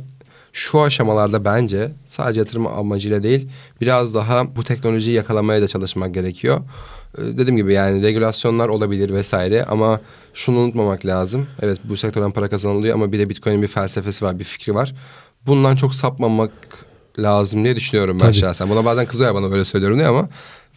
şu 0.54 0.82
aşamalarda 0.82 1.46
bence 1.46 1.92
sadece 2.06 2.40
yatırım 2.40 2.68
amacıyla 2.68 3.24
değil 3.24 3.50
biraz 3.82 4.16
daha 4.16 4.56
bu 4.56 4.64
teknolojiyi 4.64 5.16
yakalamaya 5.16 5.62
da 5.62 5.68
çalışmak 5.68 6.14
gerekiyor. 6.14 6.62
Ee, 7.18 7.22
Dediğim 7.22 7.58
gibi 7.58 7.74
yani 7.74 8.04
regülasyonlar 8.04 8.70
olabilir 8.70 9.14
vesaire 9.14 9.66
ama 9.66 10.02
şunu 10.34 10.58
unutmamak 10.58 11.06
lazım. 11.06 11.48
Evet 11.62 11.80
bu 11.84 11.98
sektörden 11.98 12.32
para 12.32 12.50
kazanılıyor 12.50 12.96
ama 12.96 13.12
bir 13.12 13.20
de 13.20 13.30
Bitcoin'in 13.30 13.62
bir 13.62 13.68
felsefesi 13.68 14.26
var, 14.26 14.40
bir 14.40 14.44
fikri 14.44 14.76
var. 14.76 14.94
Bundan 15.48 15.76
çok 15.76 15.96
sapmamak 15.96 16.52
lazım 17.20 17.64
diye 17.64 17.76
düşünüyorum 17.76 18.20
ben 18.20 18.26
Tabii. 18.26 18.34
şahsen. 18.34 18.70
Buna 18.70 18.86
bazen 18.86 19.06
kızıyor 19.06 19.36
bana 19.36 19.52
böyle 19.52 19.66
söylüyorum 19.66 19.98
diye 19.98 20.08
ama 20.08 20.30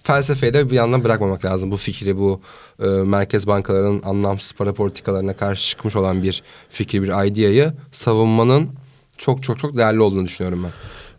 felsefeyi 0.02 0.54
de 0.54 0.70
bir 0.70 0.74
yandan 0.74 1.04
bırakmamak 1.04 1.44
lazım. 1.44 1.70
Bu 1.70 1.76
fikri, 1.76 2.18
bu 2.18 2.40
e, 2.82 2.86
merkez 2.86 3.46
bankalarının 3.46 4.02
anlamsız 4.02 4.52
para 4.52 4.72
politikalarına 4.72 5.36
karşı 5.36 5.68
çıkmış 5.68 5.96
olan 5.96 6.22
bir 6.22 6.42
fikri, 6.70 7.02
bir 7.02 7.08
ideayı 7.08 7.72
savunmanın 7.92 8.68
çok 9.18 9.42
çok 9.42 9.58
çok 9.58 9.76
değerli 9.76 10.00
olduğunu 10.00 10.24
düşünüyorum 10.24 10.64
ben. 10.64 10.72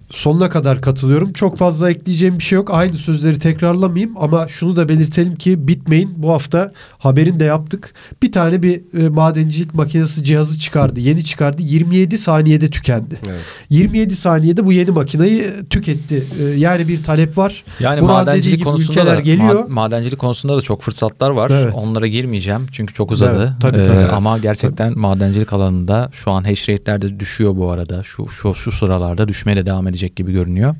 Sonuna 0.09 0.49
kadar 0.49 0.81
katılıyorum. 0.81 1.33
Çok 1.33 1.57
fazla 1.57 1.89
ekleyeceğim 1.91 2.37
bir 2.39 2.43
şey 2.43 2.55
yok. 2.55 2.69
Aynı 2.73 2.93
sözleri 2.93 3.39
tekrarlamayayım 3.39 4.13
ama 4.17 4.47
şunu 4.47 4.75
da 4.75 4.89
belirtelim 4.89 5.35
ki 5.35 5.67
Bitmain 5.67 6.13
bu 6.17 6.31
hafta 6.31 6.71
haberini 6.97 7.39
de 7.39 7.43
yaptık. 7.43 7.93
Bir 8.23 8.31
tane 8.31 8.63
bir 8.63 8.81
e, 9.05 9.09
madencilik 9.09 9.73
makinesi 9.73 10.23
cihazı 10.23 10.59
çıkardı. 10.59 10.99
Yeni 10.99 11.25
çıkardı. 11.25 11.61
27 11.61 12.17
saniyede 12.17 12.69
tükendi. 12.69 13.19
Evet. 13.29 13.39
27 13.69 14.15
saniyede 14.15 14.65
bu 14.65 14.73
yeni 14.73 14.91
makineyi 14.91 15.41
e, 15.41 15.65
tüketti. 15.69 16.23
E, 16.39 16.43
yani 16.43 16.87
bir 16.87 17.03
talep 17.03 17.37
var. 17.37 17.63
Yani 17.79 17.97
dediği 17.97 18.07
madencilik 18.07 18.63
konusunda 18.63 18.99
ülkeler 18.99 19.17
da 19.17 19.21
geliyor. 19.21 19.65
ma- 19.67 19.69
madencilik 19.73 20.19
konusunda 20.19 20.57
da 20.57 20.61
çok 20.61 20.81
fırsatlar 20.81 21.29
var. 21.29 21.51
Evet. 21.51 21.73
Onlara 21.75 22.07
girmeyeceğim 22.07 22.67
çünkü 22.71 22.93
çok 22.93 23.11
uzadı. 23.11 23.39
Evet, 23.61 23.61
tabii, 23.61 23.77
Ee, 23.83 23.87
tabii. 23.87 24.11
Ama 24.15 24.37
gerçekten 24.37 24.99
madencilik 24.99 25.53
alanında 25.53 26.09
şu 26.13 26.31
an 26.31 26.43
hash 26.43 26.69
rate'ler 26.69 27.01
de 27.01 27.19
düşüyor 27.19 27.55
bu 27.55 27.71
arada. 27.71 28.03
Şu 28.03 28.27
şu 28.27 28.55
şu 28.55 28.71
sıralarda 28.71 29.27
düşmeye 29.27 29.55
de 29.55 29.65
devam 29.65 29.87
edecek 29.87 29.96
gibi 30.05 30.31
görünüyor. 30.31 30.75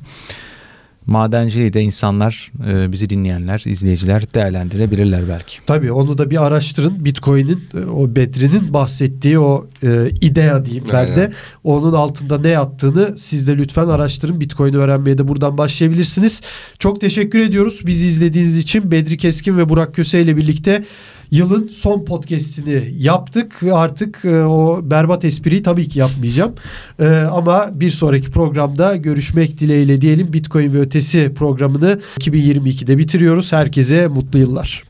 Madenciliği 1.08 1.72
de 1.72 1.80
insanlar, 1.80 2.52
e, 2.68 2.92
bizi 2.92 3.10
dinleyenler, 3.10 3.62
izleyiciler 3.66 4.34
değerlendirebilirler 4.34 5.28
belki. 5.28 5.58
Tabii 5.66 5.92
onu 5.92 6.18
da 6.18 6.30
bir 6.30 6.46
araştırın. 6.46 7.04
Bitcoin'in 7.04 7.62
e, 7.74 7.78
o 7.78 8.16
Bedri'nin 8.16 8.72
bahsettiği 8.72 9.38
o 9.38 9.66
e, 9.82 10.10
idea 10.20 10.64
diyeyim 10.64 10.84
ben 10.92 10.94
Aynen. 10.94 11.16
de. 11.16 11.32
Onun 11.64 11.92
altında 11.92 12.38
ne 12.38 12.48
yattığını 12.48 13.18
siz 13.18 13.48
de 13.48 13.56
lütfen 13.56 13.88
araştırın. 13.88 14.40
Bitcoin'i 14.40 14.76
öğrenmeye 14.76 15.18
de 15.18 15.28
buradan 15.28 15.58
başlayabilirsiniz. 15.58 16.40
Çok 16.78 17.00
teşekkür 17.00 17.38
ediyoruz 17.38 17.80
bizi 17.86 18.06
izlediğiniz 18.06 18.56
için. 18.56 18.90
Bedri 18.90 19.16
Keskin 19.16 19.58
ve 19.58 19.68
Burak 19.68 19.94
Köse 19.94 20.22
ile 20.22 20.36
birlikte 20.36 20.84
yılın 21.30 21.68
son 21.68 22.04
podcast'ini 22.04 22.94
yaptık. 22.98 23.62
Artık 23.72 24.24
e, 24.24 24.44
o 24.44 24.80
berbat 24.82 25.24
espriyi 25.24 25.62
tabii 25.62 25.88
ki 25.88 25.98
yapmayacağım. 25.98 26.54
E, 26.98 27.06
ama 27.08 27.70
bir 27.74 27.90
sonraki 27.90 28.30
programda 28.30 28.96
görüşmek 28.96 29.60
dileğiyle 29.60 30.00
diyelim. 30.00 30.32
Bitcoin 30.32 30.72
ve 30.72 30.80
ötesi 30.80 31.34
programını 31.34 32.00
2022'de 32.20 32.98
bitiriyoruz. 32.98 33.52
Herkese 33.52 34.08
mutlu 34.08 34.38
yıllar. 34.38 34.87